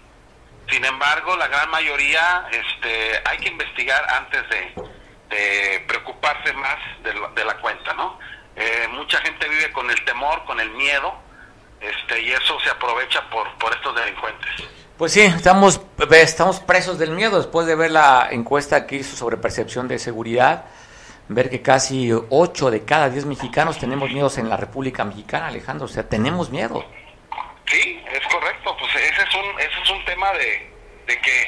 sin 0.71 0.85
embargo, 0.85 1.37
la 1.37 1.49
gran 1.49 1.69
mayoría 1.71 2.47
este, 2.51 3.21
hay 3.25 3.39
que 3.39 3.49
investigar 3.49 4.05
antes 4.11 4.43
de, 4.49 5.85
preocuparse 5.87 6.53
más 6.53 6.79
de, 7.03 7.45
la 7.45 7.57
cuenta, 7.57 7.93
¿no? 7.95 8.19
Eh, 8.57 8.87
mucha 8.93 9.19
gente 9.19 9.49
vive 9.49 9.73
con 9.73 9.91
el 9.91 10.05
temor, 10.05 10.45
con 10.45 10.61
el 10.61 10.71
miedo, 10.71 11.15
este, 11.81 12.23
y 12.23 12.33
eso 12.33 12.59
se 12.61 12.71
aprovecha 12.71 13.29
por, 13.31 13.53
por 13.59 13.73
estos 13.73 13.95
delincuentes. 13.97 14.51
Pues 14.97 15.13
sí, 15.13 15.23
estamos, 15.23 15.81
estamos 16.11 16.61
presos 16.61 16.99
del 16.99 17.13
miedo 17.13 17.39
después 17.39 17.67
de 17.67 17.75
ver 17.75 17.91
la 17.91 18.29
encuesta 18.31 18.87
que 18.87 18.97
hizo 18.97 19.17
sobre 19.17 19.39
percepción 19.39 19.89
de 19.89 19.99
seguridad, 19.99 20.67
ver 21.35 21.49
que 21.49 21.63
casi 21.63 22.11
8 22.13 22.71
de 22.73 22.85
cada 22.85 23.09
10 23.09 23.25
mexicanos 23.27 23.79
tenemos 23.79 24.11
miedos 24.11 24.37
en 24.39 24.49
la 24.49 24.57
República 24.57 25.05
Mexicana, 25.05 25.47
Alejandro, 25.47 25.85
o 25.85 25.89
sea, 25.89 26.09
tenemos 26.09 26.51
miedo. 26.51 26.85
Sí, 27.67 28.03
es 28.13 28.27
correcto. 28.27 28.77
Pues 28.77 28.95
ese 28.97 29.23
es 29.23 29.35
un, 29.35 29.61
ese 29.61 29.83
es 29.83 29.91
un 29.91 30.05
tema 30.05 30.33
de, 30.33 30.73
de 31.07 31.21
que 31.21 31.43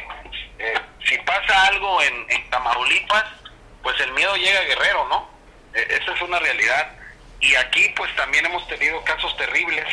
eh, 0.60 0.74
si 1.04 1.18
pasa 1.18 1.66
algo 1.66 2.00
en, 2.00 2.26
en, 2.28 2.48
Tamaulipas, 2.50 3.24
pues 3.82 4.00
el 4.00 4.12
miedo 4.12 4.36
llega 4.36 4.60
a 4.60 4.64
Guerrero, 4.64 5.08
¿no? 5.08 5.28
E, 5.74 5.98
esa 6.00 6.14
es 6.14 6.22
una 6.22 6.38
realidad. 6.38 6.92
Y 7.40 7.56
aquí 7.56 7.92
pues 7.96 8.14
también 8.14 8.46
hemos 8.46 8.66
tenido 8.68 9.02
casos 9.02 9.36
terribles, 9.36 9.84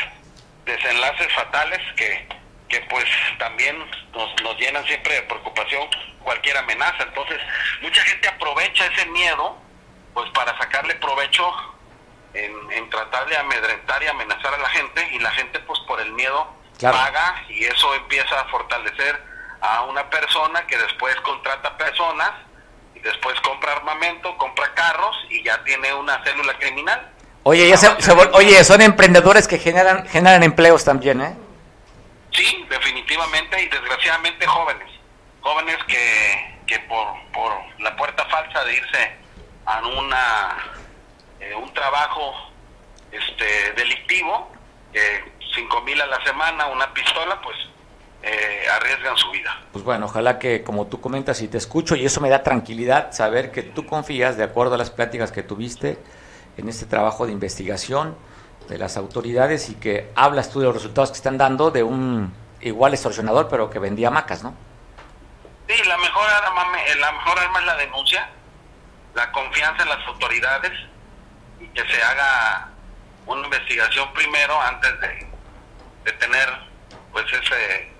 desenlaces 0.66 1.34
fatales 1.34 1.80
que, 1.96 2.28
que 2.68 2.80
pues 2.82 3.06
también 3.40 3.80
nos, 4.14 4.44
nos 4.44 4.56
llenan 4.60 4.86
siempre 4.86 5.16
de 5.16 5.24
preocupación 5.24 5.90
cualquier 6.24 6.58
amenaza. 6.58 7.02
Entonces, 7.02 7.40
mucha 7.82 8.04
gente 8.04 8.28
aprovecha 8.28 8.86
ese 8.86 9.08
miedo 9.08 9.69
pues 10.14 10.30
para 10.32 10.58
sacarle 10.58 10.96
provecho 10.96 11.52
en, 12.34 12.90
tratar 12.90 13.28
de 13.28 13.38
amedrentar 13.38 14.02
y 14.04 14.08
amenazar 14.08 14.54
a 14.54 14.58
la 14.58 14.70
gente 14.70 15.08
y 15.12 15.20
la 15.20 15.32
gente 15.32 15.60
pues 15.60 15.80
por 15.82 16.00
el 16.00 16.12
miedo 16.14 16.48
paga 16.82 17.44
y 17.50 17.66
eso 17.66 17.94
empieza 17.96 18.40
a 18.40 18.46
fortalecer 18.46 19.22
a 19.62 19.84
una 19.84 20.10
persona 20.10 20.66
que 20.68 20.78
después 20.78 21.16
contrata 21.18 21.78
personas 21.78 22.32
y 22.96 23.00
después 23.00 23.40
compra 23.42 23.74
armamento, 23.74 24.38
compra 24.38 24.74
carros 24.74 25.16
y 25.30 25.44
ya 25.44 25.64
tiene 25.64 25.94
una 25.94 26.24
célula 26.24 26.58
criminal. 26.58 27.10
Oye, 27.44 27.68
ya 27.68 27.78
se, 27.78 27.90
oye, 28.34 28.64
son 28.64 28.82
emprendedores 28.82 29.48
que 29.48 29.58
generan 29.58 30.08
generan 30.08 30.44
empleos 30.44 30.84
también, 30.86 31.22
¿eh? 31.22 31.36
Sí, 32.32 32.66
definitivamente 32.70 33.62
y 33.62 33.68
desgraciadamente 33.68 34.46
jóvenes, 34.46 34.88
jóvenes 35.42 35.78
que, 35.88 36.60
que 36.68 36.80
por, 36.82 37.08
por 37.34 37.54
la 37.80 37.96
puerta 37.96 38.26
falsa 38.26 38.64
de 38.66 38.74
irse 38.74 39.18
a 39.70 39.88
una 39.88 40.58
eh, 41.40 41.56
un 41.56 41.74
trabajo 41.74 42.34
este 43.12 43.74
delictivo, 43.74 44.52
cinco 45.56 45.82
mil 45.82 46.00
a 46.02 46.06
la 46.06 46.24
semana, 46.24 46.68
una 46.68 46.94
pistola, 46.94 47.42
pues 47.42 47.58
eh, 48.22 48.66
arriesgan 48.72 49.16
su 49.18 49.32
vida. 49.32 49.62
Pues 49.72 49.84
bueno, 49.84 50.08
ojalá 50.08 50.40
que 50.40 50.64
como 50.64 50.88
tú 50.88 51.00
comentas 51.00 51.42
y 51.42 51.48
te 51.48 51.58
escucho 51.58 51.96
y 51.96 52.06
eso 52.06 52.20
me 52.20 52.30
da 52.30 52.44
tranquilidad 52.44 53.12
saber 53.14 53.52
que 53.52 53.64
tú 53.64 53.86
confías, 53.86 54.38
de 54.38 54.44
acuerdo 54.44 54.76
a 54.76 54.78
las 54.78 54.90
pláticas 54.90 55.32
que 55.32 55.42
tuviste 55.42 55.98
en 56.58 56.68
este 56.68 56.86
trabajo 56.86 57.26
de 57.26 57.32
investigación 57.32 58.18
de 58.68 58.78
las 58.78 58.98
autoridades 58.98 59.70
y 59.70 59.76
que 59.76 60.12
hablas 60.16 60.52
tú 60.52 60.60
de 60.60 60.66
los 60.66 60.76
resultados 60.76 61.12
que 61.12 61.18
están 61.18 61.38
dando 61.38 61.72
de 61.72 61.84
un 61.84 62.34
igual 62.62 62.94
extorsionador 62.94 63.48
pero 63.50 63.70
que 63.70 63.80
vendía 63.80 64.12
macas, 64.12 64.44
¿no? 64.44 64.54
Sí, 65.68 65.82
la 65.88 65.98
mejor 65.98 66.28
arma, 66.30 66.66
la 67.00 67.12
mejor 67.14 67.40
arma 67.40 67.60
es 67.60 67.66
la 67.66 67.76
denuncia, 67.78 68.30
la 69.20 69.32
confianza 69.34 69.84
en 69.84 69.90
las 69.90 70.08
autoridades 70.08 70.72
y 71.60 71.68
que 71.68 71.86
se 71.92 72.02
haga 72.02 72.70
una 73.26 73.44
investigación 73.44 74.12
primero 74.14 74.60
antes 74.62 74.98
de, 75.02 75.30
tener 76.20 76.50
pues 77.12 77.26
ese 77.32 77.92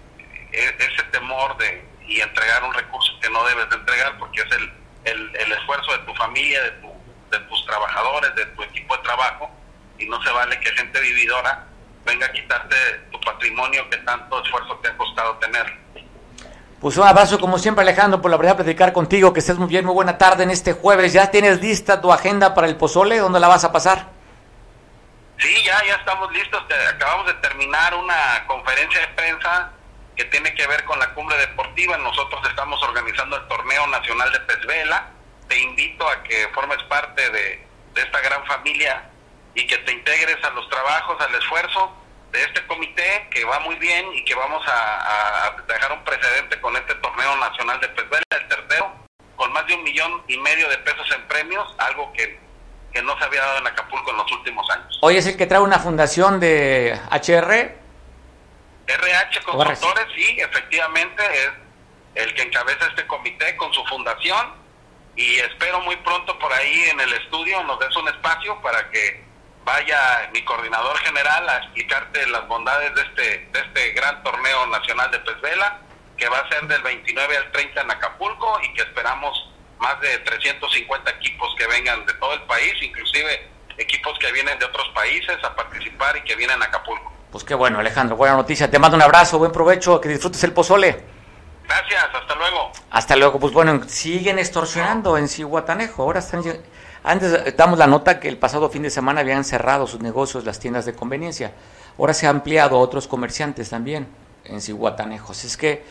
e, 0.52 0.76
ese 0.80 1.04
temor 1.12 1.56
de 1.58 1.88
y 2.08 2.22
entregar 2.22 2.64
un 2.64 2.74
recurso 2.74 3.12
que 3.22 3.30
que 3.30 3.34
no 3.34 3.44
debes 3.46 3.70
de 3.70 3.76
entregar 3.76 4.18
porque 4.18 4.42
es 4.42 4.52
el, 4.52 4.74
el, 5.04 5.36
el 5.36 5.52
esfuerzo 5.52 5.92
de 5.92 6.00
tu 6.06 6.16
familia, 6.16 6.64
de, 6.64 6.72
tu, 6.82 6.92
de 7.30 7.40
tus 7.40 7.66
trabajadores, 7.68 8.34
de 8.34 8.46
tu 8.48 8.64
equipo 8.64 8.98
de 8.98 9.04
trabajo 9.04 9.52
y 10.00 10.08
no 10.08 10.22
se 10.24 10.32
vale 10.32 10.60
que 10.60 10.72
gente 10.72 11.00
vividora 11.00 11.68
venga 12.06 12.26
a 12.26 12.32
quitarte 12.32 12.76
tu 13.12 13.20
patrimonio 13.22 13.88
que 13.90 13.98
tanto 13.98 14.44
esfuerzo 14.44 14.76
te 14.78 14.90
ha 14.90 14.98
costado 14.98 15.36
tener. 15.36 15.78
Pues 16.82 16.96
un 16.96 17.06
abrazo 17.06 17.40
como 17.42 17.60
siempre 17.60 17.82
Alejandro 17.82 18.22
por 18.22 18.32
la 18.32 18.38
verdad 18.38 18.56
platicar 18.56 18.94
contigo, 18.94 19.34
que 19.34 19.42
estés 19.42 19.58
muy 19.58 19.68
bien, 19.68 19.84
muy 19.84 19.94
buena 19.94 20.18
tarde 20.18 20.44
en 20.44 20.50
este 20.50 20.72
jueves. 20.72 21.12
¿Ya 21.12 21.30
tienes 21.30 21.60
lista 21.60 22.00
tu 22.00 22.12
agenda 22.12 22.54
para 22.54 22.68
el 22.68 22.78
pozole? 22.78 23.18
¿Dónde 23.18 23.42
la 23.42 23.50
vas 23.50 23.66
a 23.66 23.72
pasar? 23.74 24.08
Sí, 25.38 25.54
ya, 25.66 25.78
ya 25.86 25.96
estamos 25.96 26.32
listos. 26.32 26.64
Acabamos 26.94 27.28
de 27.28 27.34
terminar 27.36 27.94
una 27.96 28.46
conferencia 28.48 29.02
de 29.02 29.08
prensa 29.10 29.72
que 30.16 30.24
tiene 30.26 30.54
que 30.54 30.66
ver 30.68 30.86
con 30.86 30.98
la 31.00 31.14
cumbre 31.14 31.38
deportiva. 31.38 31.98
Nosotros 31.98 32.42
estamos 32.48 32.82
organizando 32.82 33.36
el 33.36 33.48
torneo 33.50 33.86
nacional 33.88 34.32
de 34.32 34.40
Pesvela. 34.40 35.08
Te 35.50 35.60
invito 35.60 36.08
a 36.08 36.24
que 36.24 36.48
formes 36.54 36.82
parte 36.84 37.30
de, 37.30 37.68
de 37.94 38.02
esta 38.02 38.22
gran 38.22 38.46
familia 38.46 39.04
y 39.54 39.68
que 39.68 39.78
te 39.80 39.92
integres 39.92 40.42
a 40.46 40.50
los 40.52 40.70
trabajos, 40.70 41.20
al 41.20 41.36
esfuerzo 41.36 41.99
de 42.32 42.44
este 42.44 42.66
comité 42.68 43.28
que 43.32 43.44
va 43.46 43.60
muy 43.62 43.76
bien 43.76 44.06
y 44.14 44.24
que 44.24 44.36
vamos 44.36 44.64
a, 44.68 45.56
dejar 45.68 45.92
un 45.92 46.04
precedente 46.04 46.60
con 46.62 46.76
este 46.76 46.96
torneo 46.96 47.36
nacional 47.38 47.80
de 47.80 47.88
Pesvela, 47.90 48.24
el 48.32 48.48
tercero, 48.48 48.92
con 49.36 49.52
más 49.54 49.66
de 49.68 49.76
un 49.76 49.84
millón 49.84 50.24
y 50.28 50.38
medio 50.38 50.70
de 50.70 50.78
pesos 50.80 51.10
en 51.16 51.28
premios, 51.28 51.76
algo 51.78 52.12
que, 52.14 52.40
que 52.92 53.02
no 53.02 53.18
se 53.18 53.26
había 53.26 53.42
dado 53.42 53.60
en 53.60 53.68
Acapulco 53.68 54.12
en 54.12 54.18
los 54.18 54.32
últimos 54.32 54.70
años. 54.70 55.00
Hoy 55.02 55.18
es 55.18 55.26
el 55.28 55.38
que 55.38 55.48
trae 55.48 55.62
una 55.62 55.80
fundación 55.80 56.40
de 56.40 57.00
HR. 57.12 57.78
RH 58.88 59.42
Consultores, 59.44 60.06
sí, 60.16 60.38
efectivamente, 60.40 61.24
es 61.34 61.52
el 62.16 62.34
que 62.34 62.42
encabeza 62.42 62.88
este 62.88 63.06
comité 63.06 63.56
con 63.56 63.72
su 63.74 63.84
fundación 63.86 64.54
y 65.16 65.36
espero 65.36 65.82
muy 65.82 65.96
pronto 65.98 66.38
por 66.40 66.52
ahí 66.54 66.84
en 66.90 67.00
el 67.00 67.14
estudio 67.14 67.62
nos 67.64 67.80
des 67.80 67.96
un 67.96 68.08
espacio 68.08 68.60
para 68.62 68.90
que 68.90 69.29
vaya 69.70 70.30
mi 70.34 70.44
coordinador 70.44 70.98
general 70.98 71.48
a 71.48 71.58
explicarte 71.58 72.26
las 72.28 72.48
bondades 72.48 72.94
de 72.96 73.02
este, 73.02 73.50
de 73.52 73.60
este 73.60 73.92
gran 73.92 74.24
torneo 74.24 74.66
nacional 74.68 75.12
de 75.12 75.20
Pesvela, 75.20 75.80
que 76.18 76.28
va 76.28 76.40
a 76.40 76.50
ser 76.50 76.68
del 76.68 76.82
29 76.82 77.38
al 77.38 77.52
30 77.52 77.82
en 77.82 77.92
Acapulco 77.92 78.60
y 78.64 78.74
que 78.74 78.82
esperamos 78.82 79.54
más 79.78 80.00
de 80.02 80.18
350 80.20 81.12
equipos 81.12 81.56
que 81.56 81.68
vengan 81.68 82.04
de 82.08 82.14
todo 82.16 82.34
el 82.34 82.42
país, 82.44 82.74
inclusive 82.82 83.48
equipos 83.78 84.18
que 84.20 84.32
vienen 84.32 84.58
de 84.58 84.66
otros 84.66 84.90
países 84.90 85.38
a 85.44 85.56
participar 85.56 86.18
y 86.18 86.24
que 86.24 86.36
vienen 86.36 86.62
a 86.64 86.66
Acapulco. 86.66 87.14
Pues 87.32 87.44
qué 87.44 87.54
bueno, 87.54 87.80
Alejandro, 87.80 88.16
buena 88.16 88.36
noticia. 88.36 88.72
Te 88.72 88.80
mando 88.80 88.98
un 88.98 89.04
abrazo, 89.04 89.38
buen 89.38 89.52
provecho, 89.52 90.02
que 90.02 90.10
disfrutes 90.10 90.44
el 90.44 90.52
pozole. 90.52 91.06
Gracias, 91.66 92.06
hasta 92.12 92.36
luego. 92.36 92.72
Hasta 92.90 93.16
luego, 93.16 93.40
pues 93.40 93.54
bueno, 93.54 93.88
siguen 93.88 94.40
extorsionando 94.40 95.16
en 95.16 95.28
Cihuatanejo. 95.28 96.02
Ahora 96.02 96.20
están 96.20 96.42
antes 97.04 97.34
eh, 97.34 97.54
damos 97.56 97.80
la 97.80 97.88
nota 97.88 98.20
que 98.20 98.28
el 98.28 98.38
pasado 98.38 98.70
fin 98.70 98.84
de 98.84 98.90
semana 98.90 99.22
habían 99.22 99.44
cerrado 99.44 99.88
sus 99.88 100.02
negocios 100.02 100.46
las 100.46 100.60
tiendas 100.60 100.86
de 100.86 100.94
conveniencia. 100.94 101.54
Ahora 101.98 102.14
se 102.14 102.28
ha 102.28 102.30
ampliado 102.30 102.78
a 102.78 102.80
otros 102.80 103.08
comerciantes 103.08 103.70
también 103.70 104.08
en 104.46 104.62
Cihuatanejos. 104.62 105.44
Es 105.44 105.58
que 105.58 105.84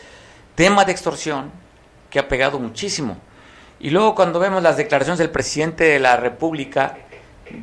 tema 0.55 0.85
de 0.85 0.91
extorsión 0.91 1.51
que 2.09 2.19
ha 2.19 2.27
pegado 2.27 2.59
muchísimo. 2.59 3.17
Y 3.79 3.91
luego 3.91 4.15
cuando 4.15 4.39
vemos 4.39 4.61
las 4.61 4.77
declaraciones 4.77 5.19
del 5.19 5.29
presidente 5.29 5.85
de 5.85 5.99
la 5.99 6.17
República 6.17 6.97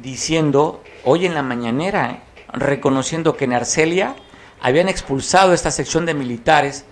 diciendo, 0.01 0.83
hoy 1.05 1.27
en 1.27 1.35
la 1.35 1.43
mañanera, 1.43 2.11
eh, 2.11 2.21
reconociendo 2.53 3.37
que 3.37 3.45
en 3.45 3.53
Arcelia 3.53 4.17
habían 4.61 4.89
expulsado 4.89 5.53
esta 5.53 5.71
sección 5.71 6.07
de 6.07 6.15
militares, 6.15 6.85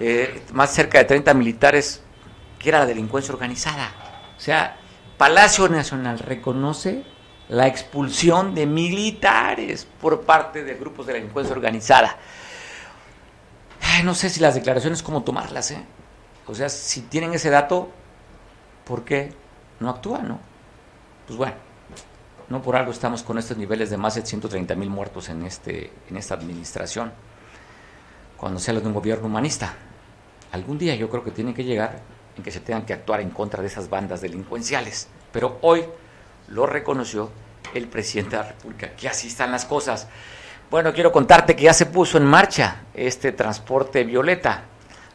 eh, 0.00 0.42
más 0.52 0.70
cerca 0.70 0.98
de 0.98 1.04
30 1.04 1.34
militares, 1.34 2.02
que 2.58 2.68
era 2.68 2.80
la 2.80 2.86
delincuencia 2.86 3.32
organizada. 3.32 3.92
O 4.36 4.40
sea, 4.40 4.76
Palacio 5.18 5.68
Nacional 5.68 6.20
reconoce 6.20 7.04
la 7.48 7.66
expulsión 7.66 8.54
de 8.54 8.66
militares 8.66 9.86
por 10.00 10.22
parte 10.22 10.62
de 10.62 10.74
grupos 10.74 11.06
de 11.06 11.14
delincuencia 11.14 11.54
organizada. 11.54 12.16
no 14.04 14.14
sé 14.14 14.30
si 14.30 14.38
las 14.38 14.54
declaraciones 14.54 15.02
cómo 15.02 15.24
tomarlas, 15.24 15.72
¿eh? 15.72 15.84
O 16.46 16.54
sea, 16.54 16.68
si 16.68 17.02
tienen 17.02 17.34
ese 17.34 17.50
dato, 17.50 17.90
¿por 18.84 19.04
qué 19.04 19.32
no 19.80 19.90
actúan, 19.90 20.28
no? 20.28 20.40
Pues 21.26 21.36
bueno, 21.36 21.54
no 22.48 22.62
por 22.62 22.76
algo 22.76 22.92
estamos 22.92 23.24
con 23.24 23.38
estos 23.38 23.56
niveles 23.56 23.90
de 23.90 23.96
más 23.96 24.14
de 24.14 24.24
130 24.24 24.74
mil 24.76 24.88
muertos 24.88 25.28
en, 25.30 25.44
este, 25.44 25.92
en 26.08 26.16
esta 26.16 26.34
administración, 26.34 27.12
cuando 28.36 28.60
se 28.60 28.70
habla 28.70 28.82
de 28.82 28.86
un 28.86 28.94
gobierno 28.94 29.26
humanista. 29.26 29.74
Algún 30.52 30.78
día 30.78 30.94
yo 30.94 31.10
creo 31.10 31.24
que 31.24 31.32
tiene 31.32 31.52
que 31.52 31.64
llegar 31.64 32.00
en 32.38 32.42
que 32.44 32.50
se 32.50 32.60
tengan 32.60 32.86
que 32.86 32.94
actuar 32.94 33.20
en 33.20 33.30
contra 33.30 33.60
de 33.60 33.68
esas 33.68 33.90
bandas 33.90 34.20
delincuenciales. 34.20 35.08
Pero 35.32 35.58
hoy 35.60 35.84
lo 36.48 36.66
reconoció 36.66 37.30
el 37.74 37.88
presidente 37.88 38.36
de 38.36 38.42
la 38.42 38.48
República, 38.48 38.90
que 38.96 39.08
así 39.08 39.28
están 39.28 39.50
las 39.50 39.66
cosas. 39.66 40.08
Bueno, 40.70 40.92
quiero 40.94 41.12
contarte 41.12 41.56
que 41.56 41.64
ya 41.64 41.74
se 41.74 41.86
puso 41.86 42.16
en 42.16 42.24
marcha 42.24 42.82
este 42.94 43.32
transporte 43.32 44.04
violeta. 44.04 44.62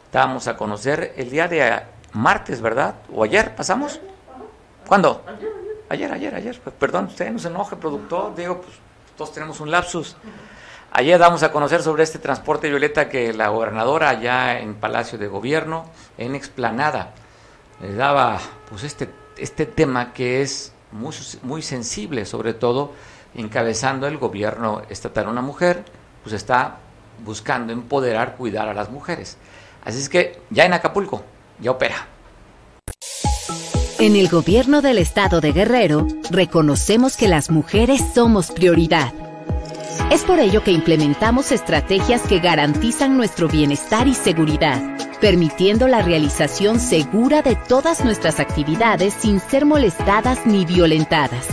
Estábamos 0.04 0.46
a 0.46 0.56
conocer 0.56 1.14
el 1.16 1.30
día 1.30 1.48
de 1.48 1.82
martes, 2.12 2.60
¿verdad? 2.60 2.96
¿O 3.12 3.24
ayer 3.24 3.54
pasamos? 3.56 4.00
¿Cuándo? 4.86 5.24
Ayer, 5.88 6.12
ayer, 6.12 6.34
ayer. 6.34 6.60
Pues, 6.62 6.76
perdón, 6.78 7.06
usted 7.06 7.30
no 7.30 7.38
se 7.38 7.48
enoje, 7.48 7.76
productor. 7.76 8.34
Digo, 8.34 8.60
pues 8.60 8.76
todos 9.16 9.32
tenemos 9.32 9.60
un 9.60 9.70
lapsus. 9.70 10.16
Ayer 10.96 11.18
damos 11.18 11.42
a 11.42 11.50
conocer 11.50 11.82
sobre 11.82 12.04
este 12.04 12.20
transporte 12.20 12.68
violeta 12.68 13.08
que 13.08 13.32
la 13.32 13.48
gobernadora 13.48 14.10
allá 14.10 14.60
en 14.60 14.76
Palacio 14.76 15.18
de 15.18 15.26
Gobierno, 15.26 15.86
en 16.18 16.36
Explanada, 16.36 17.14
le 17.82 17.94
daba 17.94 18.38
pues 18.70 18.84
este, 18.84 19.10
este 19.36 19.66
tema 19.66 20.12
que 20.12 20.40
es 20.40 20.72
muy, 20.92 21.12
muy 21.42 21.62
sensible, 21.62 22.24
sobre 22.24 22.54
todo 22.54 22.92
encabezando 23.34 24.06
el 24.06 24.18
gobierno 24.18 24.82
estatal. 24.88 25.26
Una 25.26 25.40
mujer 25.40 25.84
pues 26.22 26.32
está 26.32 26.78
buscando 27.24 27.72
empoderar, 27.72 28.36
cuidar 28.36 28.68
a 28.68 28.74
las 28.74 28.88
mujeres. 28.88 29.36
Así 29.84 29.98
es 29.98 30.08
que 30.08 30.42
ya 30.50 30.64
en 30.64 30.74
Acapulco, 30.74 31.24
ya 31.58 31.72
opera. 31.72 32.06
En 33.98 34.14
el 34.14 34.28
gobierno 34.28 34.80
del 34.80 34.98
estado 34.98 35.40
de 35.40 35.50
Guerrero, 35.50 36.06
reconocemos 36.30 37.16
que 37.16 37.26
las 37.26 37.50
mujeres 37.50 38.00
somos 38.14 38.52
prioridad 38.52 39.12
es 40.10 40.22
por 40.22 40.38
ello 40.38 40.62
que 40.62 40.70
implementamos 40.70 41.52
estrategias 41.52 42.22
que 42.22 42.38
garantizan 42.38 43.16
nuestro 43.16 43.48
bienestar 43.48 44.06
y 44.06 44.14
seguridad, 44.14 44.80
permitiendo 45.20 45.88
la 45.88 46.02
realización 46.02 46.80
segura 46.80 47.42
de 47.42 47.56
todas 47.56 48.04
nuestras 48.04 48.40
actividades 48.40 49.14
sin 49.14 49.40
ser 49.40 49.64
molestadas 49.64 50.46
ni 50.46 50.64
violentadas. 50.64 51.46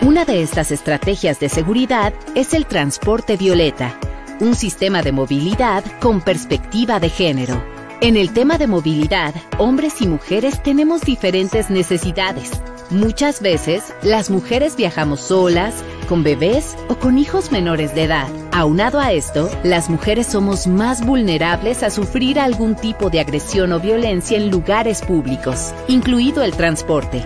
Una 0.00 0.24
de 0.24 0.42
estas 0.42 0.70
estrategias 0.70 1.40
de 1.40 1.48
seguridad 1.48 2.12
es 2.34 2.54
el 2.54 2.66
transporte 2.66 3.36
violeta, 3.36 3.98
un 4.40 4.54
sistema 4.54 5.02
de 5.02 5.12
movilidad 5.12 5.84
con 6.00 6.20
perspectiva 6.20 7.00
de 7.00 7.10
género. 7.10 7.62
En 8.00 8.16
el 8.16 8.32
tema 8.32 8.58
de 8.58 8.68
movilidad, 8.68 9.34
hombres 9.58 10.00
y 10.00 10.06
mujeres 10.06 10.62
tenemos 10.62 11.00
diferentes 11.00 11.68
necesidades. 11.68 12.52
Muchas 12.90 13.42
veces, 13.42 13.92
las 14.02 14.30
mujeres 14.30 14.74
viajamos 14.74 15.20
solas, 15.20 15.74
con 16.08 16.22
bebés 16.22 16.74
o 16.88 16.94
con 16.94 17.18
hijos 17.18 17.52
menores 17.52 17.94
de 17.94 18.04
edad. 18.04 18.28
Aunado 18.50 18.98
a 18.98 19.12
esto, 19.12 19.50
las 19.62 19.90
mujeres 19.90 20.26
somos 20.26 20.66
más 20.66 21.04
vulnerables 21.04 21.82
a 21.82 21.90
sufrir 21.90 22.40
algún 22.40 22.76
tipo 22.76 23.10
de 23.10 23.20
agresión 23.20 23.72
o 23.72 23.80
violencia 23.80 24.38
en 24.38 24.50
lugares 24.50 25.02
públicos, 25.02 25.74
incluido 25.86 26.42
el 26.42 26.52
transporte. 26.52 27.22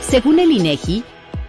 Según 0.00 0.38
el 0.38 0.52
INEGI, 0.52 1.02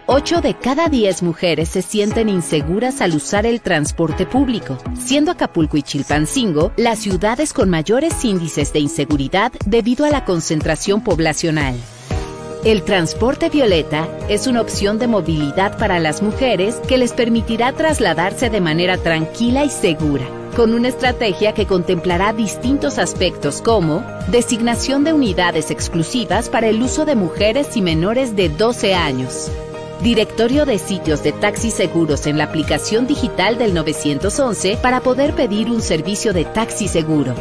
8 0.06 0.40
de 0.40 0.54
cada 0.54 0.88
10 0.88 1.22
mujeres 1.22 1.68
se 1.68 1.82
sienten 1.82 2.28
inseguras 2.28 3.00
al 3.00 3.14
usar 3.14 3.46
el 3.46 3.60
transporte 3.60 4.26
público, 4.26 4.76
siendo 4.98 5.30
Acapulco 5.30 5.76
y 5.76 5.84
Chilpancingo 5.84 6.72
las 6.76 6.98
ciudades 6.98 7.52
con 7.52 7.70
mayores 7.70 8.24
índices 8.24 8.72
de 8.72 8.80
inseguridad 8.80 9.52
debido 9.66 10.04
a 10.04 10.10
la 10.10 10.24
concentración 10.24 11.00
poblacional. 11.04 11.76
El 12.66 12.82
transporte 12.82 13.48
violeta 13.48 14.08
es 14.28 14.48
una 14.48 14.60
opción 14.60 14.98
de 14.98 15.06
movilidad 15.06 15.78
para 15.78 16.00
las 16.00 16.20
mujeres 16.20 16.74
que 16.88 16.98
les 16.98 17.12
permitirá 17.12 17.72
trasladarse 17.72 18.50
de 18.50 18.60
manera 18.60 18.98
tranquila 18.98 19.64
y 19.64 19.70
segura, 19.70 20.26
con 20.56 20.74
una 20.74 20.88
estrategia 20.88 21.54
que 21.54 21.66
contemplará 21.66 22.32
distintos 22.32 22.98
aspectos 22.98 23.62
como 23.62 24.02
designación 24.32 25.04
de 25.04 25.12
unidades 25.12 25.70
exclusivas 25.70 26.48
para 26.48 26.66
el 26.66 26.82
uso 26.82 27.04
de 27.04 27.14
mujeres 27.14 27.76
y 27.76 27.82
menores 27.82 28.34
de 28.34 28.48
12 28.48 28.96
años, 28.96 29.48
directorio 30.02 30.66
de 30.66 30.80
sitios 30.80 31.22
de 31.22 31.30
taxis 31.30 31.72
seguros 31.72 32.26
en 32.26 32.36
la 32.36 32.44
aplicación 32.46 33.06
digital 33.06 33.58
del 33.58 33.74
911 33.74 34.76
para 34.82 35.02
poder 35.02 35.34
pedir 35.34 35.70
un 35.70 35.80
servicio 35.80 36.32
de 36.32 36.44
taxi 36.44 36.88
seguro 36.88 37.32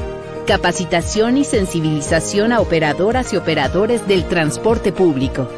capacitación 0.45 1.37
y 1.37 1.43
sensibilización 1.43 2.53
a 2.53 2.61
operadoras 2.61 3.33
y 3.33 3.37
operadores 3.37 4.07
del 4.07 4.25
transporte 4.25 4.91
público. 4.91 5.49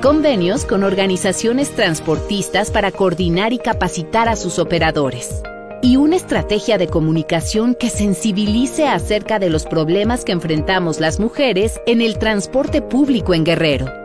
Convenios 0.00 0.64
con 0.64 0.84
organizaciones 0.84 1.74
transportistas 1.74 2.70
para 2.70 2.90
coordinar 2.90 3.52
y 3.52 3.58
capacitar 3.58 4.28
a 4.28 4.36
sus 4.36 4.58
operadores. 4.58 5.42
y 5.84 5.96
una 5.96 6.14
estrategia 6.14 6.78
de 6.78 6.86
comunicación 6.86 7.74
que 7.74 7.90
sensibilice 7.90 8.86
acerca 8.86 9.40
de 9.40 9.50
los 9.50 9.64
problemas 9.64 10.24
que 10.24 10.30
enfrentamos 10.30 11.00
las 11.00 11.18
mujeres 11.18 11.80
en 11.86 12.00
el 12.00 12.18
transporte 12.18 12.82
público 12.82 13.34
en 13.34 13.42
Guerrero. 13.42 14.01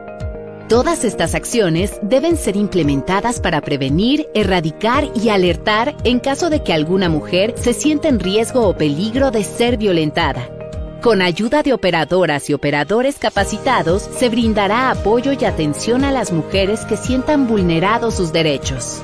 Todas 0.69 1.05
estas 1.05 1.33
acciones 1.33 1.97
deben 2.01 2.35
ser 2.35 2.57
implementadas 2.57 3.39
para 3.39 3.61
prevenir, 3.61 4.27
erradicar 4.33 5.07
y 5.15 5.29
alertar 5.29 5.95
en 6.03 6.19
caso 6.19 6.49
de 6.49 6.61
que 6.61 6.73
alguna 6.73 7.07
mujer 7.07 7.53
se 7.55 7.71
sienta 7.71 8.09
en 8.09 8.19
riesgo 8.19 8.67
o 8.67 8.75
peligro 8.75 9.31
de 9.31 9.45
ser 9.45 9.77
violentada. 9.77 10.49
Con 11.01 11.21
ayuda 11.21 11.63
de 11.63 11.71
operadoras 11.71 12.49
y 12.49 12.53
operadores 12.53 13.17
capacitados, 13.17 14.01
se 14.01 14.27
brindará 14.27 14.91
apoyo 14.91 15.31
y 15.31 15.45
atención 15.45 16.03
a 16.03 16.11
las 16.11 16.33
mujeres 16.33 16.81
que 16.81 16.97
sientan 16.97 17.47
vulnerados 17.47 18.15
sus 18.15 18.33
derechos. 18.33 19.01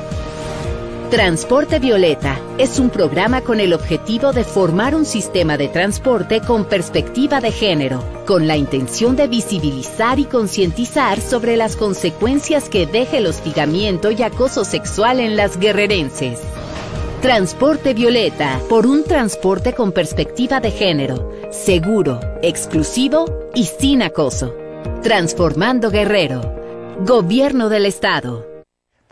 Transporte 1.13 1.78
Violeta 1.78 2.39
es 2.58 2.80
un 2.80 2.89
programa 2.89 3.41
con 3.41 3.60
el 3.60 3.73
objetivo 3.73 4.34
de 4.34 4.43
formar 4.43 4.95
un 4.95 5.06
sistema 5.06 5.58
de 5.58 5.67
transporte 5.67 6.41
con 6.41 6.65
perspectiva 6.65 7.39
de 7.39 7.52
género, 7.52 8.04
con 8.26 8.47
la 8.47 8.58
intención 8.58 9.15
de 9.15 9.28
visibilizar 9.28 10.17
y 10.17 10.26
concientizar 10.26 11.21
sobre 11.21 11.56
las 11.56 11.76
consecuencias 11.76 12.67
que 12.67 12.88
deja 12.88 13.17
el 13.17 13.28
hostigamiento 13.28 14.10
y 14.10 14.23
acoso 14.23 14.65
sexual 14.65 15.19
en 15.19 15.38
las 15.38 15.60
guerrerenses. 15.60 16.39
Transporte 17.21 17.93
Violeta, 17.93 18.60
por 18.67 18.88
un 18.88 19.04
transporte 19.04 19.73
con 19.73 19.91
perspectiva 19.91 20.62
de 20.62 20.71
género, 20.71 21.32
seguro, 21.52 22.21
exclusivo 22.41 23.52
y 23.54 23.65
sin 23.65 24.02
acoso. 24.02 24.56
Transformando 25.04 25.91
Guerrero. 25.91 26.41
Gobierno 27.06 27.69
del 27.69 27.86
Estado. 27.86 28.53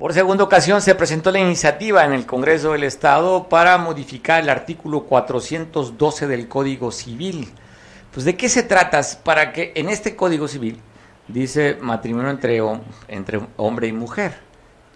Por 0.01 0.13
segunda 0.13 0.43
ocasión 0.43 0.81
se 0.81 0.95
presentó 0.95 1.31
la 1.31 1.37
iniciativa 1.37 2.03
en 2.03 2.13
el 2.13 2.25
Congreso 2.25 2.71
del 2.71 2.85
Estado 2.85 3.47
para 3.47 3.77
modificar 3.77 4.41
el 4.41 4.49
artículo 4.49 5.03
412 5.03 6.25
del 6.25 6.47
Código 6.47 6.91
Civil. 6.91 7.53
Pues 8.11 8.25
de 8.25 8.35
qué 8.35 8.49
se 8.49 8.63
trata? 8.63 8.99
Para 9.23 9.53
que 9.53 9.73
en 9.75 9.89
este 9.89 10.15
Código 10.15 10.47
Civil 10.47 10.81
dice 11.27 11.77
matrimonio 11.79 12.31
entre, 12.31 12.59
entre 13.09 13.41
hombre 13.57 13.89
y 13.89 13.93
mujer. 13.93 14.39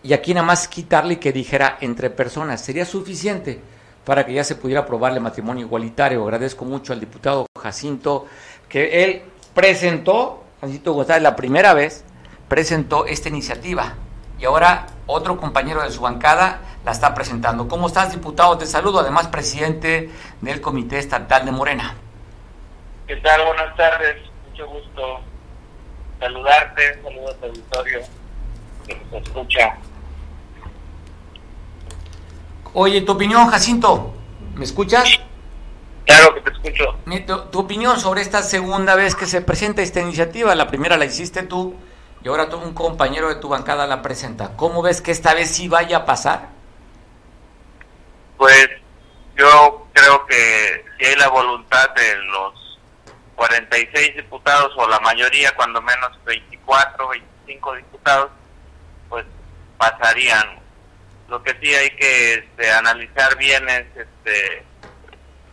Y 0.01 0.13
aquí 0.13 0.33
nada 0.33 0.47
más 0.47 0.67
quitarle 0.67 1.19
que 1.19 1.31
dijera 1.31 1.77
entre 1.81 2.09
personas. 2.09 2.61
Sería 2.61 2.83
suficiente 2.83 3.59
para 4.05 4.25
que 4.25 4.33
ya 4.33 4.43
se 4.43 4.55
pudiera 4.55 4.81
aprobarle 4.81 5.19
matrimonio 5.19 5.67
igualitario. 5.67 6.23
Agradezco 6.23 6.65
mucho 6.65 6.93
al 6.93 6.99
diputado 6.99 7.45
Jacinto 7.61 8.25
que 8.67 9.03
él 9.03 9.21
presentó, 9.53 10.45
Jacinto 10.61 10.93
González, 10.93 11.21
la 11.21 11.35
primera 11.35 11.75
vez 11.75 12.03
presentó 12.49 13.05
esta 13.05 13.29
iniciativa 13.29 13.97
y 14.45 14.47
ahora 14.47 14.85
otro 15.07 15.37
compañero 15.37 15.81
de 15.81 15.89
su 15.89 16.01
bancada 16.01 16.61
la 16.85 16.91
está 16.91 17.15
presentando. 17.15 17.67
¿Cómo 17.67 17.87
estás, 17.87 18.11
diputado? 18.11 18.55
Te 18.59 18.67
saludo, 18.67 18.99
además 18.99 19.27
presidente 19.27 20.11
del 20.39 20.61
Comité 20.61 20.99
Estatal 20.99 21.45
de 21.45 21.51
Morena. 21.51 21.95
¿Qué 23.07 23.15
tal? 23.15 23.43
Buenas 23.43 23.75
tardes, 23.75 24.17
mucho 24.47 24.67
gusto 24.67 25.19
saludarte, 26.19 27.01
saludos 27.01 27.35
al 27.41 27.49
auditorio 27.49 27.99
que 28.85 29.01
nos 29.11 29.23
escucha. 29.23 29.77
Oye, 32.75 33.01
tu 33.01 33.13
opinión, 33.13 33.47
Jacinto, 33.47 34.13
¿me 34.53 34.65
escuchas? 34.65 35.09
Claro 36.05 36.35
que 36.35 36.41
te 36.41 36.51
escucho. 36.51 36.95
Tu, 37.25 37.45
tu 37.49 37.59
opinión 37.61 37.99
sobre 37.99 38.21
esta 38.21 38.43
segunda 38.43 38.93
vez 38.93 39.15
que 39.15 39.25
se 39.25 39.41
presenta 39.41 39.81
esta 39.81 40.01
iniciativa, 40.01 40.53
la 40.53 40.67
primera 40.67 40.97
la 40.97 41.05
hiciste 41.05 41.41
tú, 41.41 41.73
y 42.25 42.27
ahora 42.27 42.45
un 42.55 42.73
compañero 42.73 43.29
de 43.29 43.35
tu 43.35 43.49
bancada 43.49 43.85
la 43.85 44.01
presenta. 44.01 44.57
¿Cómo 44.57 44.81
ves 44.81 44.99
que 44.99 45.11
esta 45.11 45.35
vez 45.35 45.51
sí 45.51 45.67
vaya 45.67 45.97
a 45.97 46.05
pasar? 46.05 46.49
Pues 48.35 48.67
yo 49.35 49.87
creo 49.93 50.25
que 50.25 50.85
si 50.97 51.05
hay 51.05 51.15
la 51.17 51.27
voluntad 51.27 51.87
de 51.91 52.15
los 52.23 52.79
46 53.35 54.15
diputados 54.15 54.73
o 54.75 54.89
la 54.89 54.99
mayoría, 55.01 55.55
cuando 55.55 55.79
menos 55.83 56.17
24, 56.25 57.09
25 57.09 57.75
diputados, 57.75 58.31
pues 59.07 59.23
pasarían. 59.77 60.59
Lo 61.27 61.43
que 61.43 61.55
sí 61.61 61.75
hay 61.75 61.91
que 61.91 62.33
este, 62.33 62.71
analizar 62.71 63.37
bien 63.37 63.69
es 63.69 63.85
este 63.97 64.65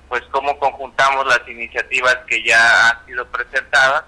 pues 0.08 0.22
cómo 0.30 0.58
conjuntamos 0.58 1.26
las 1.26 1.46
iniciativas 1.46 2.16
que 2.26 2.42
ya 2.42 2.88
han 2.88 3.04
sido 3.04 3.26
presentadas 3.26 4.04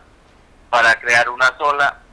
para 0.71 0.99
crear 1.01 1.29
una 1.29 1.55
sola 1.59 2.04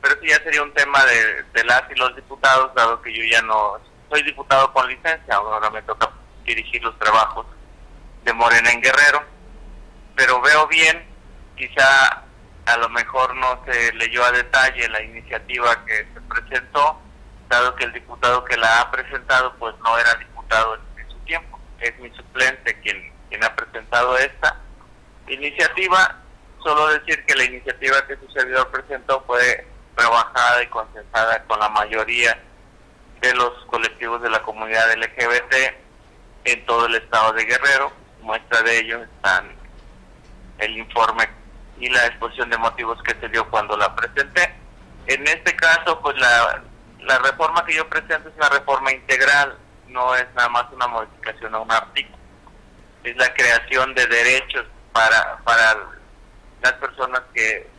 pero 0.00 0.14
eso 0.14 0.24
ya 0.24 0.42
sería 0.42 0.62
un 0.62 0.72
tema 0.72 1.04
de, 1.04 1.64
las 1.64 1.82
y 1.90 1.94
los 1.94 2.14
diputados, 2.16 2.74
dado 2.74 3.00
que 3.02 3.12
yo 3.12 3.22
ya 3.24 3.42
no 3.42 3.78
soy 4.10 4.22
diputado 4.22 4.72
con 4.72 4.88
licencia, 4.88 5.34
ahora 5.34 5.70
me 5.70 5.82
toca 5.82 6.10
dirigir 6.44 6.82
los 6.82 6.98
trabajos 6.98 7.46
de 8.24 8.32
Morena 8.32 8.70
en 8.70 8.80
Guerrero, 8.80 9.22
pero 10.16 10.40
veo 10.40 10.66
bien, 10.66 11.06
quizá 11.56 12.24
a 12.66 12.76
lo 12.78 12.88
mejor 12.88 13.34
no 13.36 13.62
se 13.64 13.92
leyó 13.94 14.24
a 14.24 14.32
detalle 14.32 14.88
la 14.88 15.02
iniciativa 15.02 15.84
que 15.84 16.06
se 16.12 16.20
presentó, 16.22 17.00
dado 17.48 17.74
que 17.76 17.84
el 17.84 17.92
diputado 17.92 18.44
que 18.44 18.56
la 18.56 18.80
ha 18.80 18.90
presentado 18.90 19.54
pues 19.58 19.74
no 19.84 19.98
era 19.98 20.14
diputado 20.14 20.74
en, 20.96 21.10
su 21.10 21.18
tiempo, 21.20 21.58
es 21.78 21.98
mi 21.98 22.10
suplente 22.10 22.80
quien, 22.80 23.12
quien 23.28 23.44
ha 23.44 23.54
presentado 23.54 24.16
esta 24.18 24.56
iniciativa, 25.28 26.16
solo 26.62 26.88
decir 26.88 27.24
que 27.26 27.34
la 27.34 27.44
iniciativa 27.44 28.06
que 28.06 28.16
su 28.16 28.28
servidor 28.30 28.70
presentó 28.70 29.22
fue 29.26 29.66
trabajada 30.10 30.62
y 30.62 30.66
consensuada 30.66 31.42
con 31.44 31.60
la 31.60 31.68
mayoría 31.68 32.36
de 33.20 33.34
los 33.34 33.64
colectivos 33.66 34.20
de 34.22 34.30
la 34.30 34.42
comunidad 34.42 34.92
LGBT 34.96 35.54
en 36.44 36.66
todo 36.66 36.86
el 36.86 36.96
estado 36.96 37.32
de 37.34 37.44
Guerrero. 37.44 37.92
Muestra 38.22 38.62
de 38.62 38.78
ello 38.78 39.02
están 39.02 39.52
el 40.58 40.78
informe 40.78 41.28
y 41.78 41.88
la 41.88 42.06
exposición 42.06 42.50
de 42.50 42.58
motivos 42.58 43.00
que 43.02 43.14
se 43.20 43.28
dio 43.28 43.48
cuando 43.50 43.76
la 43.76 43.94
presenté. 43.94 44.52
En 45.06 45.26
este 45.26 45.54
caso, 45.56 46.00
pues 46.00 46.18
la, 46.18 46.62
la 47.00 47.18
reforma 47.18 47.64
que 47.64 47.74
yo 47.74 47.88
presento 47.88 48.28
es 48.28 48.34
una 48.36 48.48
reforma 48.48 48.92
integral, 48.92 49.56
no 49.86 50.14
es 50.16 50.26
nada 50.34 50.48
más 50.48 50.66
una 50.72 50.88
modificación 50.88 51.54
a 51.54 51.60
un 51.60 51.70
artículo. 51.70 52.18
Es 53.04 53.16
la 53.16 53.32
creación 53.32 53.94
de 53.94 54.06
derechos 54.06 54.66
para, 54.92 55.38
para 55.44 55.76
las 56.62 56.72
personas 56.74 57.22
que 57.32 57.70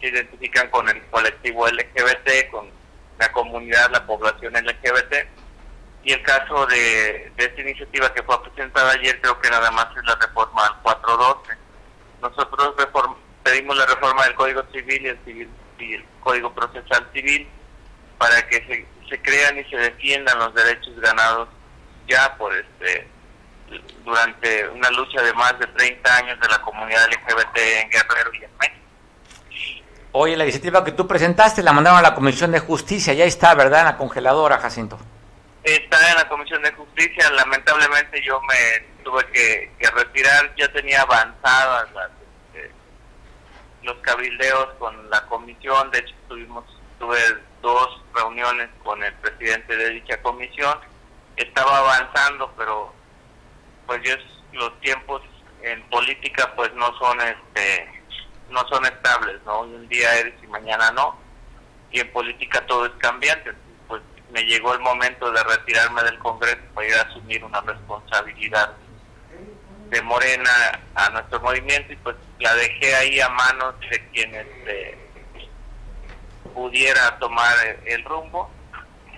se 0.00 0.08
identifican 0.08 0.68
con 0.70 0.88
el 0.88 1.02
colectivo 1.06 1.66
LGBT, 1.68 2.50
con 2.50 2.70
la 3.18 3.30
comunidad, 3.32 3.90
la 3.90 4.06
población 4.06 4.54
LGBT. 4.54 5.26
Y 6.02 6.12
el 6.12 6.22
caso 6.22 6.66
de, 6.66 7.32
esta 7.36 7.60
iniciativa 7.60 8.12
que 8.14 8.22
fue 8.22 8.42
presentada 8.42 8.92
ayer, 8.92 9.20
creo 9.20 9.38
que 9.40 9.50
nada 9.50 9.70
más 9.70 9.88
es 9.96 10.04
la 10.04 10.16
reforma 10.16 10.66
al 10.66 10.80
412. 10.82 11.58
Nosotros 12.22 12.74
pedimos 13.42 13.76
la 13.76 13.86
reforma 13.86 14.24
del 14.24 14.34
Código 14.34 14.62
Civil 14.72 15.02
y 15.02 15.08
el, 15.08 15.18
civil 15.24 15.48
y 15.78 15.94
el 15.94 16.04
Código 16.20 16.52
Procesal 16.54 17.08
Civil 17.12 17.48
para 18.18 18.46
que 18.48 18.56
se, 18.66 18.86
se 19.08 19.22
crean 19.22 19.58
y 19.58 19.64
se 19.64 19.76
defiendan 19.76 20.38
los 20.38 20.54
derechos 20.54 20.98
ganados 21.00 21.48
ya 22.06 22.36
por 22.36 22.54
este 22.54 23.08
durante 24.04 24.68
una 24.68 24.90
lucha 24.90 25.22
de 25.22 25.32
más 25.34 25.58
de 25.58 25.66
30 25.66 26.16
años 26.16 26.40
de 26.40 26.48
la 26.48 26.60
comunidad 26.62 27.06
LGBT 27.08 27.56
en 27.56 27.90
Guerrero 27.90 28.34
y 28.34 28.44
en 28.44 28.50
México. 28.58 28.79
Oye, 30.12 30.36
la 30.36 30.44
iniciativa 30.44 30.84
que 30.84 30.92
tú 30.92 31.06
presentaste 31.06 31.62
la 31.62 31.72
mandaron 31.72 32.00
a 32.00 32.02
la 32.02 32.14
Comisión 32.14 32.50
de 32.50 32.58
Justicia, 32.58 33.14
ya 33.14 33.24
está, 33.24 33.54
¿verdad? 33.54 33.80
En 33.80 33.86
la 33.86 33.96
congeladora, 33.96 34.58
Jacinto. 34.58 34.98
Está 35.62 36.10
en 36.10 36.16
la 36.16 36.28
Comisión 36.28 36.62
de 36.62 36.72
Justicia, 36.72 37.30
lamentablemente 37.30 38.20
yo 38.24 38.40
me 38.42 38.88
tuve 39.04 39.24
que, 39.26 39.70
retirar, 39.94 40.52
ya 40.56 40.70
tenía 40.72 41.02
avanzadas 41.02 41.88
este, 42.52 42.72
los 43.82 43.96
cabildeos 43.98 44.70
con 44.78 45.08
la 45.10 45.24
comisión, 45.26 45.90
de 45.90 45.98
hecho 46.00 46.14
tuvimos, 46.28 46.64
tuve 46.98 47.18
dos 47.62 48.02
reuniones 48.14 48.68
con 48.82 49.02
el 49.04 49.12
presidente 49.14 49.76
de 49.76 49.90
dicha 49.90 50.20
comisión, 50.22 50.78
estaba 51.36 51.78
avanzando, 51.78 52.52
pero 52.56 52.92
pues 53.86 54.00
yo, 54.02 54.14
los 54.52 54.80
tiempos 54.80 55.22
en 55.62 55.82
política 55.84 56.52
pues 56.56 56.72
no 56.74 56.96
son 56.98 57.20
este 57.20 57.99
no 58.50 58.66
son 58.68 58.84
estables, 58.84 59.40
¿no? 59.44 59.60
un 59.60 59.88
día 59.88 60.14
eres 60.16 60.34
y 60.42 60.46
mañana 60.46 60.90
no. 60.92 61.16
Y 61.92 62.00
en 62.00 62.12
política 62.12 62.64
todo 62.66 62.86
es 62.86 62.92
cambiante. 62.98 63.52
Pues 63.88 64.02
me 64.30 64.42
llegó 64.42 64.74
el 64.74 64.80
momento 64.80 65.30
de 65.32 65.42
retirarme 65.42 66.02
del 66.02 66.18
Congreso 66.18 66.60
para 66.74 66.86
ir 66.86 66.94
a 66.94 67.02
asumir 67.02 67.44
una 67.44 67.60
responsabilidad 67.60 68.72
de 69.90 70.02
Morena 70.02 70.50
a 70.94 71.10
nuestro 71.10 71.40
movimiento 71.40 71.92
y 71.92 71.96
pues 71.96 72.14
la 72.38 72.54
dejé 72.54 72.94
ahí 72.94 73.20
a 73.20 73.28
manos 73.28 73.74
de 73.90 74.08
quienes 74.10 74.46
este, 74.46 74.98
pudiera 76.54 77.18
tomar 77.18 77.54
el, 77.84 78.04
rumbo 78.04 78.50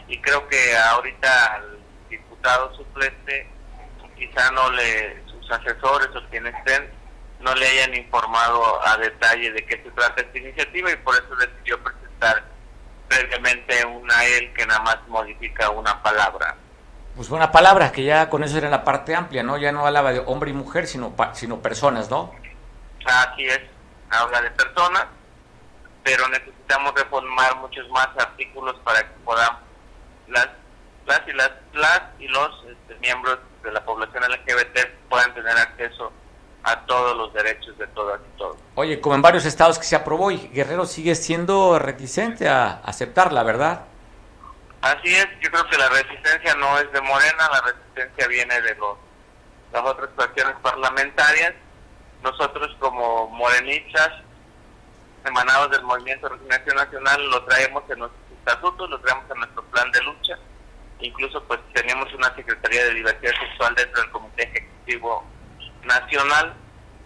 y 0.08 0.18
creo 0.18 0.48
que 0.48 0.76
ahorita 0.76 1.54
al 1.54 1.78
diputado 2.08 2.74
suplente 2.74 3.46
quizá 4.16 4.50
no 4.52 4.70
le 4.70 5.22
sus 5.26 5.50
asesores 5.50 6.08
o 6.16 6.30
quienes 6.30 6.54
estén 6.54 6.90
no 7.42 7.54
le 7.54 7.66
hayan 7.66 7.94
informado 7.94 8.86
a 8.86 8.96
detalle 8.96 9.52
de 9.52 9.66
qué 9.66 9.82
se 9.82 9.90
trata 9.90 10.22
esta 10.22 10.38
iniciativa 10.38 10.90
y 10.90 10.96
por 10.96 11.14
eso 11.14 11.34
decidió 11.36 11.82
presentar 11.82 12.44
previamente 13.08 13.84
una 13.84 14.24
él 14.24 14.52
que 14.54 14.64
nada 14.64 14.80
más 14.80 14.98
modifica 15.08 15.70
una 15.70 16.02
palabra 16.02 16.56
Pues 17.16 17.28
buena 17.28 17.52
palabra, 17.52 17.92
que 17.92 18.04
ya 18.04 18.30
con 18.30 18.44
eso 18.44 18.56
era 18.58 18.70
la 18.70 18.84
parte 18.84 19.14
amplia, 19.14 19.42
¿no? 19.42 19.58
Ya 19.58 19.72
no 19.72 19.86
hablaba 19.86 20.12
de 20.12 20.20
hombre 20.20 20.50
y 20.50 20.54
mujer, 20.54 20.86
sino, 20.86 21.14
sino 21.32 21.60
personas, 21.60 22.08
¿no? 22.08 22.32
Así 23.04 23.44
es, 23.46 23.60
habla 24.10 24.40
de 24.40 24.50
personas, 24.52 25.06
pero 26.04 26.28
necesitamos 26.28 26.94
reformar 26.94 27.56
muchos 27.56 27.88
más 27.90 28.08
artículos 28.18 28.76
para 28.84 29.00
que 29.00 29.14
podamos, 29.24 29.60
las, 30.28 30.48
las 31.06 31.20
y 31.26 31.32
las, 31.32 31.50
las 31.74 32.02
y 32.18 32.28
los 32.28 32.64
este, 32.70 32.94
miembros 33.00 33.38
de 33.62 33.72
la 33.72 33.84
población 33.84 34.22
LGBT 34.22 35.08
puedan 35.08 35.34
tener 35.34 35.56
acceso 35.56 36.12
a 36.64 36.80
todos 36.86 37.16
los 37.16 37.32
derechos 37.32 37.76
de 37.78 37.86
todas 37.88 38.20
y 38.20 38.38
todos. 38.38 38.56
Oye, 38.74 39.00
como 39.00 39.14
en 39.14 39.22
varios 39.22 39.44
estados 39.44 39.78
que 39.78 39.84
se 39.84 39.96
aprobó 39.96 40.30
y 40.30 40.48
Guerrero 40.48 40.86
sigue 40.86 41.14
siendo 41.14 41.78
reticente 41.78 42.48
a 42.48 42.80
aceptarla, 42.84 43.42
¿verdad? 43.42 43.84
Así 44.80 45.14
es, 45.14 45.26
yo 45.40 45.50
creo 45.50 45.66
que 45.68 45.78
la 45.78 45.88
resistencia 45.88 46.54
no 46.56 46.78
es 46.78 46.90
de 46.92 47.00
Morena, 47.00 47.48
la 47.52 47.60
resistencia 47.60 48.26
viene 48.28 48.60
de 48.60 48.74
los, 48.76 48.96
las 49.72 49.82
otras 49.84 50.10
cuestiones 50.16 50.56
parlamentarias. 50.62 51.54
Nosotros 52.22 52.74
como 52.78 53.28
morenistas, 53.28 54.10
emanados 55.24 55.70
del 55.70 55.82
Movimiento 55.82 56.28
de 56.28 56.34
Regeneración 56.34 56.76
Nacional, 56.76 57.30
lo 57.30 57.44
traemos 57.44 57.82
en 57.90 57.98
nuestros 58.00 58.22
estatutos, 58.38 58.90
lo 58.90 59.00
traemos 59.00 59.24
en 59.30 59.38
nuestro 59.38 59.62
plan 59.64 59.90
de 59.92 60.02
lucha. 60.02 60.38
Incluso 61.00 61.42
pues 61.44 61.60
tenemos 61.72 62.12
una 62.14 62.34
Secretaría 62.34 62.84
de 62.84 62.94
Diversidad 62.94 63.32
Sexual 63.40 63.74
dentro 63.74 64.02
del 64.02 64.10
Comité 64.12 64.42
Ejecutivo 64.44 65.24
Nacional. 65.84 66.54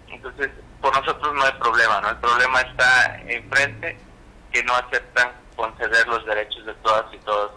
Entonces, 0.09 0.51
por 0.81 0.95
nosotros 0.95 1.35
no 1.35 1.43
hay 1.43 1.53
problema, 1.53 2.01
¿no? 2.01 2.11
El 2.11 2.17
problema 2.17 2.61
está 2.61 3.21
enfrente, 3.27 3.99
que 4.53 4.63
no 4.65 4.75
aceptan 4.75 5.33
conceder 5.57 6.07
los 6.07 6.25
derechos 6.27 6.65
de 6.67 6.75
todas 6.75 7.13
y 7.13 7.19
todos 7.19 7.53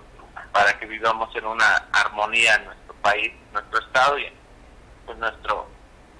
para 0.51 0.78
que 0.80 0.86
vivamos 0.86 1.34
en 1.36 1.45
una 1.45 1.88
armonía 1.91 2.55
en 2.55 2.65
nuestro 2.65 2.93
país, 2.95 3.32
nuestro 3.53 3.80
estado 3.80 4.17
y 4.17 4.26
pues, 5.05 5.17
nuestro 5.17 5.67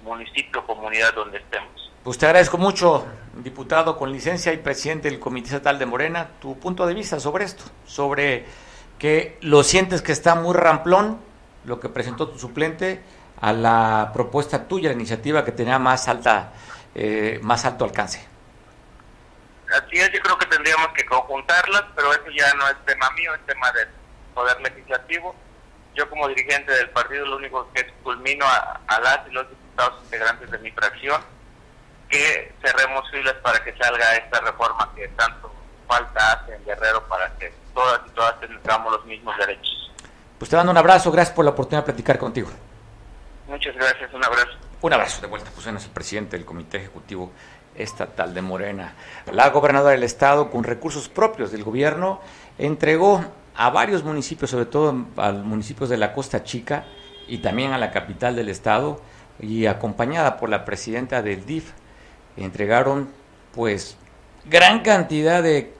municipio, 0.02 0.64
comunidad 0.66 1.14
donde 1.14 1.38
estemos. 1.38 1.90
Pues 2.02 2.16
te 2.16 2.26
agradezco 2.26 2.56
mucho, 2.56 3.06
diputado 3.34 3.96
con 3.98 4.10
licencia 4.10 4.52
y 4.52 4.56
presidente 4.58 5.10
del 5.10 5.20
Comité 5.20 5.48
Estatal 5.48 5.78
de 5.78 5.86
Morena, 5.86 6.28
tu 6.40 6.58
punto 6.58 6.86
de 6.86 6.94
vista 6.94 7.20
sobre 7.20 7.44
esto, 7.44 7.64
sobre 7.84 8.46
que 8.98 9.38
lo 9.42 9.62
sientes 9.62 10.00
que 10.00 10.12
está 10.12 10.34
muy 10.34 10.54
ramplón, 10.54 11.18
lo 11.64 11.78
que 11.78 11.88
presentó 11.88 12.28
tu 12.28 12.38
suplente, 12.38 13.02
a 13.40 13.52
la 13.52 14.10
propuesta 14.12 14.66
tuya, 14.66 14.90
la 14.90 14.94
iniciativa 14.94 15.44
que 15.44 15.52
tenía 15.52 15.78
más 15.78 16.08
alta, 16.08 16.52
eh, 16.94 17.38
más 17.42 17.64
alto 17.64 17.84
alcance. 17.84 18.26
Así 19.72 19.98
es, 19.98 20.12
yo 20.12 20.20
creo 20.20 20.36
que 20.36 20.46
tendríamos 20.46 20.88
que 20.88 21.06
conjuntarlas, 21.06 21.84
pero 21.94 22.12
eso 22.12 22.30
ya 22.36 22.52
no 22.54 22.68
es 22.68 22.76
tema 22.84 23.08
mío, 23.12 23.34
es 23.34 23.46
tema 23.46 23.70
del 23.72 23.88
Poder 24.34 24.60
Legislativo. 24.60 25.34
Yo 25.94 26.08
como 26.10 26.28
dirigente 26.28 26.72
del 26.72 26.90
partido 26.90 27.26
lo 27.26 27.36
único 27.36 27.70
que 27.72 27.82
es 27.82 27.86
culmino 28.02 28.44
a, 28.46 29.00
las 29.00 29.20
y 29.28 29.32
los 29.32 29.48
diputados 29.48 30.02
integrantes 30.04 30.50
de 30.50 30.58
mi 30.58 30.70
fracción 30.72 31.20
que 32.08 32.52
cerremos 32.64 33.08
filas 33.10 33.34
para 33.34 33.62
que 33.62 33.72
salga 33.76 34.16
esta 34.16 34.40
reforma 34.40 34.90
que 34.96 35.06
tanto 35.08 35.52
falta 35.86 36.32
hace 36.32 36.54
en 36.56 36.64
Guerrero 36.64 37.06
para 37.06 37.32
que 37.36 37.52
todas 37.72 38.00
y 38.06 38.10
todas 38.10 38.40
tengamos 38.40 38.92
los 38.92 39.04
mismos 39.06 39.36
derechos. 39.38 39.92
Pues 40.38 40.50
te 40.50 40.56
mando 40.56 40.72
un 40.72 40.78
abrazo, 40.78 41.12
gracias 41.12 41.34
por 41.34 41.44
la 41.44 41.52
oportunidad 41.52 41.82
de 41.82 41.92
platicar 41.92 42.18
contigo. 42.18 42.50
Muchas 43.50 43.74
gracias, 43.74 44.14
un 44.14 44.24
abrazo. 44.24 44.52
Un 44.80 44.92
abrazo 44.92 45.20
de 45.20 45.26
vuelta, 45.26 45.50
pues 45.52 45.66
es 45.66 45.84
el 45.84 45.90
presidente 45.90 46.36
del 46.36 46.46
Comité 46.46 46.76
Ejecutivo 46.76 47.32
Estatal 47.74 48.32
de 48.32 48.42
Morena. 48.42 48.94
La 49.32 49.50
gobernadora 49.50 49.90
del 49.90 50.04
estado, 50.04 50.52
con 50.52 50.62
recursos 50.62 51.08
propios 51.08 51.50
del 51.50 51.64
gobierno, 51.64 52.20
entregó 52.58 53.24
a 53.56 53.70
varios 53.70 54.04
municipios, 54.04 54.52
sobre 54.52 54.66
todo 54.66 55.04
a 55.16 55.32
los 55.32 55.44
municipios 55.44 55.88
de 55.88 55.96
la 55.96 56.12
Costa 56.12 56.44
Chica 56.44 56.84
y 57.26 57.38
también 57.38 57.72
a 57.72 57.78
la 57.78 57.90
capital 57.90 58.36
del 58.36 58.48
estado, 58.48 59.02
y 59.40 59.66
acompañada 59.66 60.36
por 60.36 60.48
la 60.48 60.64
presidenta 60.64 61.20
del 61.20 61.44
DIF, 61.44 61.72
entregaron 62.36 63.10
pues 63.52 63.96
gran 64.44 64.82
cantidad 64.82 65.42
de 65.42 65.74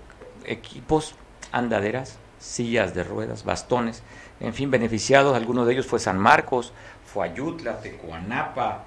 equipos, 0.44 1.14
andaderas, 1.52 2.18
sillas 2.40 2.94
de 2.94 3.04
ruedas, 3.04 3.44
bastones, 3.44 4.02
en 4.40 4.54
fin, 4.54 4.70
beneficiados, 4.70 5.36
algunos 5.36 5.66
de 5.66 5.74
ellos 5.74 5.86
fue 5.86 5.98
San 5.98 6.18
Marcos, 6.18 6.72
fue 7.12 7.26
Ayutla, 7.26 7.80
Tecuanapa, 7.80 8.84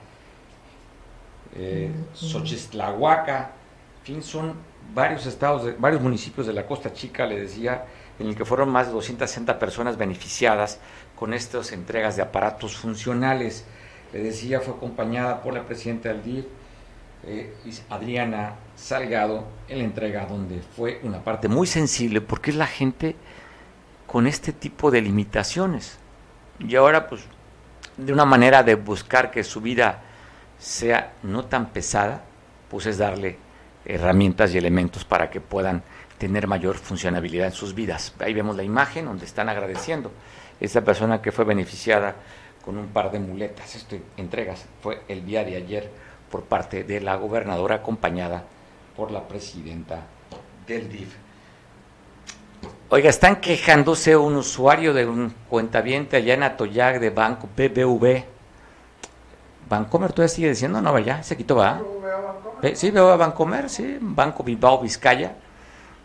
eh, 1.55 1.91
Xochistlahuaca, 2.13 3.51
en 3.99 4.05
fin, 4.05 4.23
son 4.23 4.53
varios 4.93 5.25
estados, 5.25 5.79
varios 5.79 6.01
municipios 6.01 6.47
de 6.47 6.53
la 6.53 6.65
Costa 6.65 6.93
Chica, 6.93 7.25
le 7.25 7.41
decía, 7.41 7.85
en 8.19 8.27
el 8.27 8.35
que 8.35 8.45
fueron 8.45 8.69
más 8.69 8.87
de 8.87 8.93
260 8.93 9.59
personas 9.59 9.97
beneficiadas 9.97 10.79
con 11.15 11.33
estas 11.33 11.71
entregas 11.71 12.15
de 12.15 12.21
aparatos 12.21 12.75
funcionales. 12.77 13.65
Le 14.13 14.23
decía, 14.23 14.61
fue 14.61 14.75
acompañada 14.75 15.41
por 15.41 15.53
la 15.53 15.63
presidenta 15.63 16.09
del 16.09 16.23
DIF, 16.23 16.45
eh, 17.25 17.53
Adriana 17.89 18.55
Salgado, 18.75 19.45
en 19.67 19.79
la 19.79 19.83
entrega 19.85 20.25
donde 20.25 20.61
fue 20.61 20.99
una 21.03 21.23
parte 21.23 21.47
muy 21.47 21.67
sensible, 21.67 22.21
porque 22.21 22.51
es 22.51 22.57
la 22.57 22.67
gente 22.67 23.15
con 24.07 24.27
este 24.27 24.53
tipo 24.53 24.91
de 24.91 25.01
limitaciones. 25.01 25.97
Y 26.59 26.75
ahora, 26.75 27.07
pues, 27.07 27.23
de 27.97 28.13
una 28.13 28.25
manera 28.25 28.63
de 28.63 28.75
buscar 28.75 29.31
que 29.31 29.43
su 29.43 29.61
vida 29.61 30.01
sea 30.57 31.13
no 31.23 31.45
tan 31.45 31.69
pesada, 31.69 32.23
pues 32.69 32.85
es 32.85 32.97
darle 32.97 33.37
herramientas 33.85 34.53
y 34.53 34.57
elementos 34.57 35.05
para 35.05 35.29
que 35.29 35.41
puedan 35.41 35.83
tener 36.17 36.47
mayor 36.47 36.75
funcionabilidad 36.75 37.47
en 37.47 37.53
sus 37.53 37.75
vidas. 37.75 38.13
Ahí 38.19 38.33
vemos 38.33 38.55
la 38.55 38.63
imagen 38.63 39.05
donde 39.05 39.25
están 39.25 39.49
agradeciendo 39.49 40.11
esta 40.59 40.81
persona 40.81 41.21
que 41.21 41.31
fue 41.31 41.45
beneficiada 41.45 42.15
con 42.63 42.77
un 42.77 42.87
par 42.87 43.11
de 43.11 43.19
muletas. 43.19 43.75
Esto 43.75 43.97
entregas 44.17 44.65
fue 44.81 45.01
el 45.07 45.25
día 45.25 45.43
de 45.43 45.57
ayer 45.57 45.91
por 46.31 46.43
parte 46.45 46.83
de 46.83 47.01
la 47.01 47.15
gobernadora 47.15 47.75
acompañada 47.75 48.45
por 48.95 49.11
la 49.11 49.27
presidenta 49.27 50.05
del 50.65 50.89
DIF. 50.89 51.22
Oiga, 52.89 53.09
están 53.09 53.37
quejándose 53.37 54.15
un 54.15 54.35
usuario 54.35 54.93
de 54.93 55.07
un 55.07 55.33
cuentaviente 55.49 56.17
allá 56.17 56.35
en 56.35 56.43
Atoyac 56.43 56.99
de 56.99 57.09
Banco 57.09 57.49
BBV. 57.55 58.23
Bancomer 59.67 60.11
todavía 60.11 60.33
sigue 60.33 60.49
diciendo, 60.49 60.81
no, 60.81 60.93
vaya, 60.93 61.23
se 61.23 61.35
quitó, 61.35 61.55
va. 61.55 61.81
Sí, 62.75 62.91
veo 62.91 63.11
a 63.11 63.17
Bancomer, 63.17 63.69
sí, 63.69 63.97
Banco 63.99 64.43
Bilbao 64.43 64.79
Vizcaya, 64.79 65.35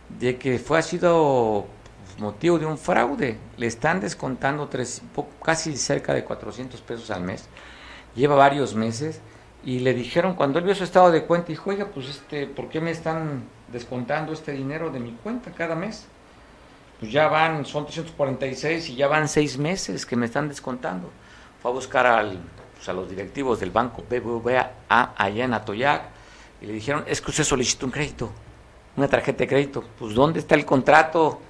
de 0.08 0.38
que 0.38 0.58
fue 0.58 0.78
ha 0.78 0.82
sido 0.82 1.66
motivo 2.18 2.58
de 2.58 2.66
un 2.66 2.78
fraude. 2.78 3.38
Le 3.56 3.66
están 3.66 4.00
descontando 4.00 4.68
tres, 4.68 5.02
casi 5.42 5.76
cerca 5.76 6.14
de 6.14 6.24
400 6.24 6.80
pesos 6.80 7.10
al 7.10 7.22
mes. 7.22 7.48
Lleva 8.14 8.34
varios 8.34 8.74
meses 8.74 9.20
y 9.64 9.80
le 9.80 9.94
dijeron 9.94 10.34
cuando 10.34 10.58
él 10.58 10.64
vio 10.64 10.74
su 10.74 10.84
estado 10.84 11.10
de 11.10 11.24
cuenta, 11.24 11.48
dijo, 11.48 11.70
oiga, 11.70 11.86
pues 11.86 12.08
este, 12.08 12.46
¿por 12.46 12.68
qué 12.68 12.80
me 12.80 12.90
están 12.90 13.44
descontando 13.70 14.32
este 14.32 14.52
dinero 14.52 14.90
de 14.90 15.00
mi 15.00 15.12
cuenta 15.12 15.50
cada 15.52 15.74
mes? 15.74 16.06
Pues 16.98 17.12
ya 17.12 17.28
van, 17.28 17.64
son 17.64 17.84
346 17.84 18.90
y 18.90 18.96
ya 18.96 19.06
van 19.06 19.28
seis 19.28 19.56
meses 19.56 20.04
que 20.04 20.16
me 20.16 20.26
están 20.26 20.48
descontando. 20.48 21.10
Fue 21.62 21.70
a 21.70 21.74
buscar 21.74 22.06
al, 22.06 22.38
pues, 22.74 22.88
a 22.88 22.92
los 22.92 23.08
directivos 23.08 23.60
del 23.60 23.70
banco 23.70 24.04
BBVA 24.08 24.72
allá 24.88 25.44
en 25.44 25.54
Atoyac 25.54 26.02
y 26.60 26.66
le 26.66 26.72
dijeron, 26.72 27.04
es 27.06 27.20
que 27.20 27.30
usted 27.30 27.44
solicitó 27.44 27.86
un 27.86 27.92
crédito, 27.92 28.30
una 28.96 29.06
tarjeta 29.06 29.38
de 29.38 29.48
crédito. 29.48 29.84
Pues 29.98 30.14
¿dónde 30.14 30.40
está 30.40 30.56
el 30.56 30.64
contrato? 30.64 31.40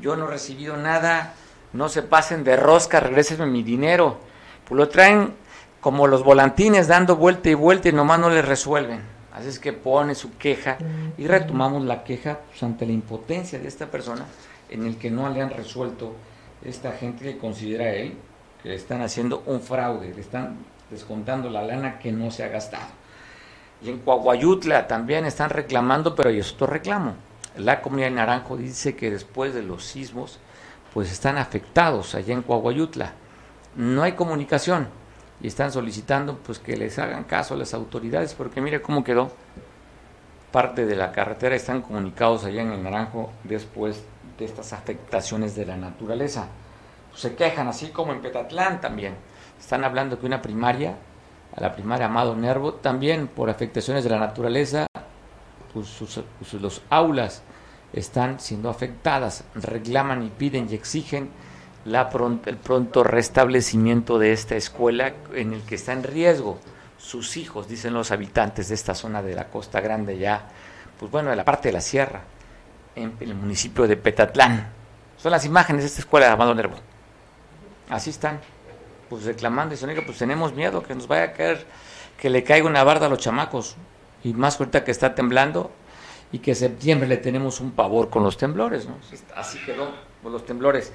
Yo 0.00 0.16
no 0.16 0.26
he 0.26 0.30
recibido 0.30 0.76
nada, 0.76 1.34
no 1.72 1.88
se 1.88 2.02
pasen 2.02 2.42
de 2.42 2.56
rosca, 2.56 2.98
regrésenme 2.98 3.46
mi 3.46 3.62
dinero. 3.62 4.18
Pues 4.68 4.76
lo 4.76 4.88
traen 4.88 5.34
como 5.80 6.08
los 6.08 6.24
volantines 6.24 6.88
dando 6.88 7.14
vuelta 7.14 7.48
y 7.48 7.54
vuelta 7.54 7.88
y 7.88 7.92
nomás 7.92 8.18
no 8.18 8.28
le 8.28 8.42
resuelven. 8.42 9.02
Así 9.32 9.48
es 9.48 9.60
que 9.60 9.72
pone 9.72 10.16
su 10.16 10.36
queja 10.36 10.78
y 11.16 11.28
retomamos 11.28 11.84
la 11.84 12.02
queja 12.02 12.40
pues, 12.48 12.62
ante 12.62 12.86
la 12.86 12.92
impotencia 12.92 13.58
de 13.58 13.68
esta 13.68 13.86
persona 13.86 14.24
en 14.70 14.86
el 14.86 14.96
que 14.96 15.10
no 15.10 15.28
le 15.28 15.42
han 15.42 15.50
resuelto 15.50 16.14
esta 16.64 16.92
gente 16.92 17.24
que 17.24 17.38
considera 17.38 17.90
él 17.90 18.14
que 18.62 18.70
le 18.70 18.74
están 18.74 19.02
haciendo 19.02 19.42
un 19.46 19.60
fraude, 19.60 20.12
le 20.14 20.20
están 20.20 20.56
descontando 20.90 21.50
la 21.50 21.62
lana 21.62 21.98
que 21.98 22.12
no 22.12 22.30
se 22.30 22.44
ha 22.44 22.48
gastado. 22.48 22.86
Y 23.82 23.90
en 23.90 23.98
Coahuayutla 23.98 24.86
también 24.86 25.26
están 25.26 25.50
reclamando, 25.50 26.14
pero 26.14 26.30
hay 26.30 26.40
otro 26.40 26.66
reclamo. 26.66 27.14
La 27.56 27.82
comunidad 27.82 28.08
de 28.08 28.14
Naranjo 28.14 28.56
dice 28.56 28.96
que 28.96 29.10
después 29.10 29.54
de 29.54 29.62
los 29.62 29.84
sismos, 29.84 30.38
pues 30.92 31.12
están 31.12 31.38
afectados 31.38 32.14
allá 32.14 32.34
en 32.34 32.42
Coahuayutla. 32.42 33.12
No 33.76 34.02
hay 34.02 34.12
comunicación 34.12 34.88
y 35.40 35.48
están 35.48 35.70
solicitando 35.70 36.38
pues 36.38 36.58
que 36.58 36.76
les 36.76 36.98
hagan 36.98 37.24
caso 37.24 37.54
a 37.54 37.56
las 37.58 37.74
autoridades, 37.74 38.34
porque 38.34 38.60
mire 38.60 38.80
cómo 38.80 39.04
quedó. 39.04 39.30
Parte 40.52 40.86
de 40.86 40.96
la 40.96 41.12
carretera 41.12 41.54
están 41.54 41.82
comunicados 41.82 42.44
allá 42.44 42.62
en 42.62 42.72
el 42.72 42.82
Naranjo 42.82 43.30
después 43.44 44.02
de 44.38 44.44
estas 44.44 44.72
afectaciones 44.72 45.54
de 45.54 45.66
la 45.66 45.76
naturaleza. 45.76 46.48
Pues 47.10 47.22
se 47.22 47.34
quejan, 47.34 47.68
así 47.68 47.88
como 47.88 48.12
en 48.12 48.20
Petatlán 48.20 48.80
también. 48.80 49.14
Están 49.58 49.84
hablando 49.84 50.18
que 50.18 50.26
una 50.26 50.42
primaria, 50.42 50.96
a 51.54 51.60
la 51.60 51.72
primaria 51.72 52.06
Amado 52.06 52.36
Nervo, 52.36 52.74
también 52.74 53.28
por 53.28 53.48
afectaciones 53.48 54.04
de 54.04 54.10
la 54.10 54.18
naturaleza, 54.18 54.86
pues 55.72 55.88
sus, 55.88 56.20
los 56.60 56.82
aulas 56.90 57.42
están 57.92 58.40
siendo 58.40 58.68
afectadas, 58.68 59.44
reclaman 59.54 60.22
y 60.22 60.28
piden 60.28 60.68
y 60.70 60.74
exigen 60.74 61.30
la 61.84 62.10
el 62.46 62.56
pronto 62.56 63.04
restablecimiento 63.04 64.18
de 64.18 64.32
esta 64.32 64.56
escuela 64.56 65.14
en 65.34 65.52
el 65.52 65.62
que 65.62 65.76
está 65.76 65.92
en 65.92 66.02
riesgo 66.02 66.58
sus 66.98 67.36
hijos, 67.36 67.68
dicen 67.68 67.94
los 67.94 68.10
habitantes 68.10 68.68
de 68.68 68.74
esta 68.74 68.94
zona 68.94 69.22
de 69.22 69.34
la 69.34 69.48
Costa 69.48 69.80
Grande 69.80 70.18
ya, 70.18 70.48
pues 70.98 71.10
bueno, 71.10 71.30
de 71.30 71.36
la 71.36 71.44
parte 71.44 71.68
de 71.68 71.72
la 71.72 71.80
sierra, 71.80 72.22
en, 72.96 73.16
el 73.20 73.34
municipio 73.34 73.86
de 73.86 73.96
Petatlán. 73.96 74.72
Son 75.16 75.30
las 75.30 75.44
imágenes 75.44 75.82
de 75.82 75.88
esta 75.88 76.00
escuela 76.00 76.26
de 76.26 76.32
Amado 76.32 76.54
Nervo. 76.54 76.76
Así 77.88 78.10
están, 78.10 78.40
pues 79.08 79.24
reclamando 79.24 79.74
y 79.74 79.78
dicen, 79.78 80.04
pues 80.04 80.18
tenemos 80.18 80.52
miedo 80.52 80.82
que 80.82 80.94
nos 80.94 81.06
vaya 81.06 81.24
a 81.24 81.32
caer, 81.32 81.64
que 82.18 82.28
le 82.30 82.42
caiga 82.42 82.66
una 82.66 82.82
barda 82.82 83.06
a 83.06 83.08
los 83.08 83.20
chamacos. 83.20 83.76
Y 84.24 84.32
más 84.32 84.58
ahorita 84.58 84.82
que 84.82 84.90
está 84.90 85.14
temblando 85.14 85.70
y 86.32 86.40
que 86.40 86.54
septiembre 86.54 87.08
le 87.08 87.18
tenemos 87.18 87.60
un 87.60 87.70
pavor 87.70 88.10
con 88.10 88.24
los 88.24 88.36
temblores, 88.36 88.86
¿no? 88.86 88.96
Así 89.36 89.58
quedó 89.64 89.92
con 90.22 90.32
los 90.32 90.44
temblores. 90.44 90.92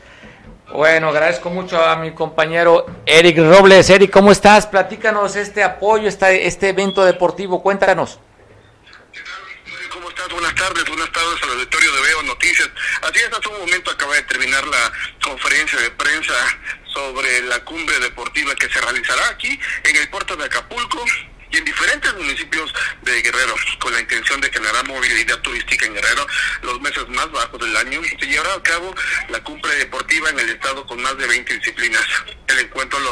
Bueno, 0.74 1.10
agradezco 1.10 1.50
mucho 1.50 1.82
a 1.82 1.96
mi 1.96 2.12
compañero 2.12 2.86
Eric 3.06 3.38
Robles. 3.38 3.90
Eric, 3.90 4.12
¿cómo 4.12 4.32
estás? 4.32 4.68
Platícanos 4.68 5.38
este 5.38 5.64
apoyo, 5.64 6.10
este, 6.10 6.48
este 6.48 6.70
evento 6.70 7.06
deportivo, 7.06 7.62
cuéntanos. 7.62 8.20
Buenas 10.42 10.60
tardes, 10.60 10.86
buenas 10.86 11.12
tardes 11.12 11.44
al 11.44 11.50
auditorio 11.50 11.92
de 11.94 12.02
Veo 12.02 12.24
Noticias. 12.24 12.68
Así 13.04 13.20
es, 13.20 13.30
hace 13.32 13.48
un 13.48 13.60
momento 13.60 13.92
acaba 13.92 14.16
de 14.16 14.24
terminar 14.24 14.66
la 14.66 14.92
conferencia 15.24 15.80
de 15.80 15.92
prensa 15.92 16.34
sobre 16.92 17.44
la 17.44 17.64
cumbre 17.64 18.00
deportiva 18.00 18.56
que 18.56 18.68
se 18.68 18.82
realizará 18.82 19.28
aquí 19.30 19.60
en 19.84 19.96
el 19.98 20.10
puerto 20.10 20.36
de 20.36 20.46
Acapulco 20.46 21.06
y 21.52 21.58
en 21.58 21.66
diferentes 21.66 22.14
municipios 22.14 22.74
de 23.02 23.22
Guerrero, 23.22 23.56
con 23.80 23.94
la 23.94 24.00
intención 24.00 24.40
de 24.42 24.50
generar 24.50 24.88
movilidad 24.88 25.40
turística 25.40 25.86
en 25.86 25.94
Guerrero 25.94 26.26
los 26.64 26.80
meses 26.82 27.08
más 27.10 27.30
bajos 27.32 27.60
del 27.60 27.76
año, 27.76 28.02
se 28.20 28.26
llevará 28.26 28.54
a 28.54 28.64
cabo 28.64 28.96
la 29.30 29.44
cumbre 29.44 29.76
deportiva 29.76 30.30
en 30.30 30.40
el 30.40 30.50
estado 30.50 30.86
con 30.86 31.02
más 31.02 31.18
de 31.18 31.28
20 31.28 31.54
disciplinas. 31.56 32.04
El 32.48 32.60
encuentro 32.60 33.00
lo, 33.00 33.12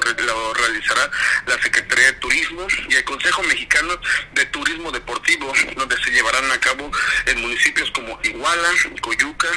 realizará 0.53 1.09
la 1.47 1.61
Secretaría 1.61 2.07
de 2.07 2.13
Turismo 2.13 2.67
y 2.89 2.95
el 2.95 3.03
Consejo 3.03 3.41
Mexicano 3.43 3.99
de 4.33 4.45
Turismo 4.47 4.91
Deportivo, 4.91 5.53
donde 5.75 5.97
se 6.03 6.11
llevarán 6.11 6.51
a 6.51 6.59
cabo 6.59 6.91
en 7.25 7.41
municipios 7.41 7.89
como 7.91 8.19
Iguala, 8.23 8.69
Coyuca, 9.01 9.47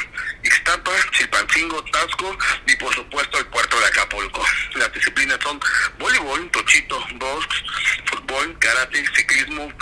Ixtapa, 0.42 0.92
Chilpancingo, 1.12 1.84
Tasco 1.84 2.36
y 2.66 2.76
por 2.76 2.94
supuesto 2.94 3.38
el 3.38 3.46
puerto 3.46 3.78
de 3.80 3.86
Acapulco. 3.86 4.44
Las 4.74 4.92
disciplinas 4.92 5.38
son 5.42 5.60
voleibol, 5.98 6.50
tochito, 6.50 7.04
box, 7.14 7.46
fútbol, 8.06 8.56
ciclismo, 9.14 9.72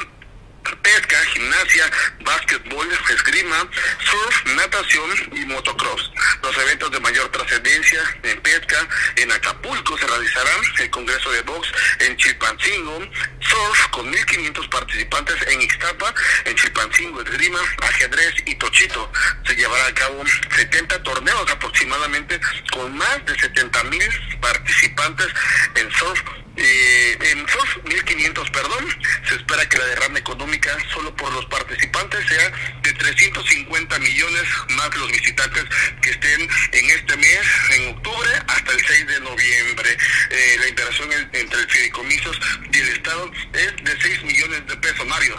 pesca, 0.83 1.17
gimnasia, 1.33 1.91
básquetbol, 2.25 2.87
esgrima, 3.11 3.69
surf, 3.99 4.45
natación 4.57 5.11
y 5.33 5.45
motocross. 5.47 6.13
Los 6.43 6.57
eventos 6.59 6.91
de 6.91 7.01
mayor 7.01 7.29
trascendencia 7.31 8.01
en 8.23 8.41
pesca 8.41 8.89
en 9.17 9.33
Acapulco 9.33 9.97
se 9.99 10.07
realizarán 10.07 10.61
el 10.79 10.91
Congreso 10.91 11.31
de 11.33 11.43
Box 11.43 11.69
en 12.01 12.17
Chilpancingo, 12.17 13.01
surf 13.41 13.87
con 13.91 14.13
1.500 14.13 14.69
participantes 14.69 15.37
en 15.49 15.63
Ixtapa, 15.63 16.15
en 16.45 16.57
Chilpancingo, 16.57 17.23
esgrima, 17.23 17.61
ajedrez 17.83 18.35
y 18.47 18.55
tochito. 18.57 19.11
Se 19.47 19.55
llevará 19.55 19.87
a 19.87 19.95
cabo 19.95 20.25
70 20.57 21.03
torneos 21.03 21.51
aproximadamente 21.51 22.41
con 22.73 22.97
más 22.97 23.25
de 23.27 23.35
70.000 23.35 24.41
participantes 24.41 25.29
en 25.77 25.91
surf 25.93 26.21
eh, 26.57 27.19
en 27.21 27.39
esos 27.47 27.85
1.500, 27.85 28.51
perdón, 28.51 28.85
se 29.29 29.37
espera 29.37 29.69
que 29.69 29.79
la 29.79 29.87
derrama 29.87 30.19
económica 30.19 30.77
solo 30.93 31.15
por 31.17 31.33
los 31.33 31.47
participantes 31.47 32.27
sea 32.27 32.53
de 32.83 32.93
350 32.93 33.99
millones 33.99 34.43
más 34.77 34.97
los 34.97 35.13
visitantes 35.13 35.65
que 36.03 36.11
estén 36.11 36.41
en 36.73 36.91
este 36.91 37.17
mes, 37.17 37.41
en 37.77 37.95
octubre, 37.95 38.31
hasta 38.49 38.73
el 38.73 38.81
6 38.85 39.07
de 39.07 39.21
noviembre. 39.21 39.97
Eh, 40.31 40.57
la 40.59 40.69
interacción 40.69 41.13
entre 41.33 41.61
el 41.61 41.71
fideicomisos 41.71 42.41
y 42.73 42.79
el 42.79 42.89
Estado 42.89 43.31
es 43.53 43.77
de 43.85 44.01
6 44.01 44.25
millones 44.25 44.67
de 44.67 44.77
pesos, 44.77 45.07
Mario. 45.07 45.37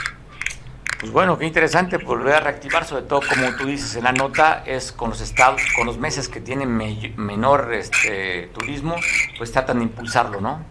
Pues 1.01 1.11
bueno, 1.11 1.37
qué 1.39 1.45
interesante 1.45 1.97
volver 1.97 2.35
a 2.35 2.39
reactivar, 2.41 2.85
sobre 2.85 3.03
todo 3.03 3.21
como 3.27 3.55
tú 3.55 3.65
dices 3.65 3.95
en 3.95 4.03
la 4.03 4.11
nota, 4.11 4.63
es 4.67 4.91
con 4.91 5.09
los 5.09 5.19
estados, 5.19 5.59
con 5.75 5.87
los 5.87 5.97
meses 5.97 6.29
que 6.29 6.39
tienen 6.39 6.77
menor 7.17 7.73
este, 7.73 8.51
turismo, 8.53 8.95
pues 9.37 9.51
tratan 9.51 9.79
de 9.79 9.85
impulsarlo, 9.85 10.39
¿no? 10.41 10.70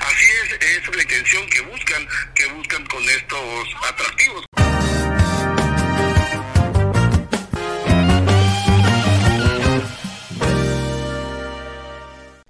Así 0.00 0.24
es, 0.44 0.52
es 0.60 0.96
la 0.96 1.02
intención 1.02 1.48
que 1.50 1.60
buscan, 1.62 2.08
que 2.34 2.46
buscan 2.46 2.86
con 2.86 3.02
estos 3.08 3.68
atractivos. 3.88 4.44